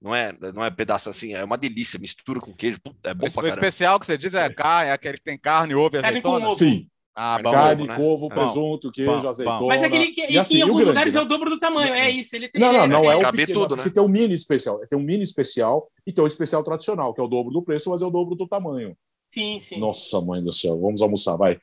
Não 0.00 0.14
é, 0.14 0.32
não 0.54 0.64
é 0.64 0.70
pedaço 0.70 1.10
assim, 1.10 1.34
é 1.34 1.44
uma 1.44 1.58
delícia, 1.58 1.98
mistura 1.98 2.40
com 2.40 2.54
queijo, 2.54 2.80
puta, 2.80 3.10
é 3.10 3.14
bom 3.14 3.26
o, 3.26 3.32
pra 3.32 3.42
O 3.42 3.48
especial 3.48 4.00
que 4.00 4.06
você 4.06 4.16
diz 4.16 4.32
é, 4.32 4.48
carne, 4.48 4.88
é 4.88 4.92
aquele 4.92 5.18
que 5.18 5.24
tem 5.24 5.36
carne, 5.36 5.74
ovo 5.74 5.94
e 5.94 5.98
azeitona? 5.98 6.54
Sim. 6.54 6.89
Ah, 7.14 7.40
bom, 7.42 7.50
carne, 7.50 7.82
ovo, 7.82 7.92
né? 7.92 7.98
ovo, 7.98 8.28
presunto, 8.28 8.92
queijo, 8.92 9.20
bom, 9.20 9.28
azeitona. 9.28 9.66
Mas 9.66 9.82
aquele 9.82 10.12
que, 10.12 10.30
e, 10.30 10.38
assim, 10.38 10.58
em 10.58 10.62
alguns 10.62 10.76
grande, 10.76 10.90
lugares 10.90 11.14
né? 11.14 11.20
é 11.20 11.22
o 11.22 11.26
dobro 11.26 11.50
do 11.50 11.58
tamanho, 11.58 11.92
é 11.92 12.10
isso. 12.10 12.36
Ele 12.36 12.48
tem, 12.48 12.60
não, 12.60 12.72
não, 12.72 12.86
não 12.86 13.10
é, 13.10 13.14
é 13.14 13.28
o 13.28 13.30
pequeno, 13.32 13.60
tudo, 13.60 13.76
né? 13.76 13.82
porque 13.82 13.94
tem 13.94 14.02
um 14.02 14.08
mini 14.08 14.34
especial. 14.34 14.78
Tem 14.86 14.98
um 14.98 15.02
mini 15.02 15.24
especial 15.24 15.90
e 16.06 16.12
tem 16.12 16.22
o 16.22 16.26
especial 16.26 16.62
tradicional, 16.62 17.12
que 17.12 17.20
é 17.20 17.24
o 17.24 17.28
dobro 17.28 17.52
do 17.52 17.62
preço, 17.62 17.90
mas 17.90 18.00
é 18.00 18.06
o 18.06 18.10
dobro 18.10 18.34
do 18.34 18.46
tamanho. 18.46 18.96
Sim, 19.30 19.60
sim. 19.60 19.78
Nossa, 19.78 20.20
mãe 20.20 20.42
do 20.42 20.52
céu. 20.52 20.80
Vamos 20.80 21.02
almoçar, 21.02 21.36
vai. 21.36 21.60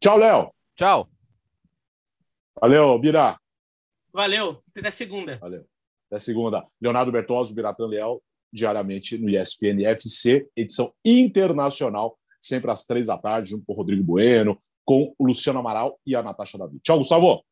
Tchau, 0.00 0.18
Léo. 0.18 0.50
Tchau. 0.76 1.08
Valeu, 2.60 2.98
Bira. 2.98 3.38
Valeu. 4.12 4.62
Até 4.76 4.90
segunda. 4.90 5.38
Valeu. 5.38 5.64
Até 6.10 6.18
segunda. 6.18 6.66
Leonardo 6.80 7.12
Bertozzi, 7.12 7.54
Biratan 7.54 7.86
Leal, 7.86 8.22
diariamente 8.52 9.18
no 9.18 9.28
ESPN 9.28 9.84
FC, 9.84 10.48
edição 10.56 10.92
internacional, 11.04 12.18
sempre 12.46 12.70
às 12.70 12.84
três 12.84 13.08
da 13.08 13.18
tarde, 13.18 13.50
junto 13.50 13.64
com 13.66 13.72
o 13.72 13.76
Rodrigo 13.76 14.02
Bueno, 14.02 14.58
com 14.84 15.14
o 15.18 15.26
Luciano 15.26 15.58
Amaral 15.58 15.98
e 16.06 16.14
a 16.14 16.22
Natasha 16.22 16.56
Davi. 16.56 16.78
Tchau, 16.80 16.98
Gustavo. 16.98 17.44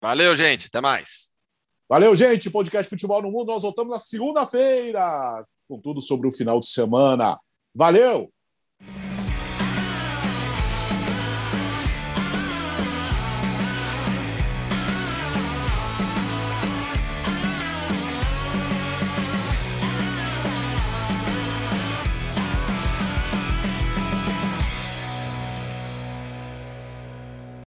Valeu, 0.00 0.36
gente. 0.36 0.66
Até 0.66 0.80
mais. 0.80 1.32
Valeu, 1.88 2.14
gente. 2.14 2.50
Podcast 2.50 2.88
Futebol 2.88 3.22
no 3.22 3.30
Mundo. 3.30 3.48
Nós 3.48 3.62
voltamos 3.62 3.92
na 3.92 3.98
segunda-feira 3.98 5.44
com 5.68 5.80
tudo 5.80 6.00
sobre 6.00 6.28
o 6.28 6.32
final 6.32 6.60
de 6.60 6.68
semana. 6.68 7.38
Valeu! 7.74 8.30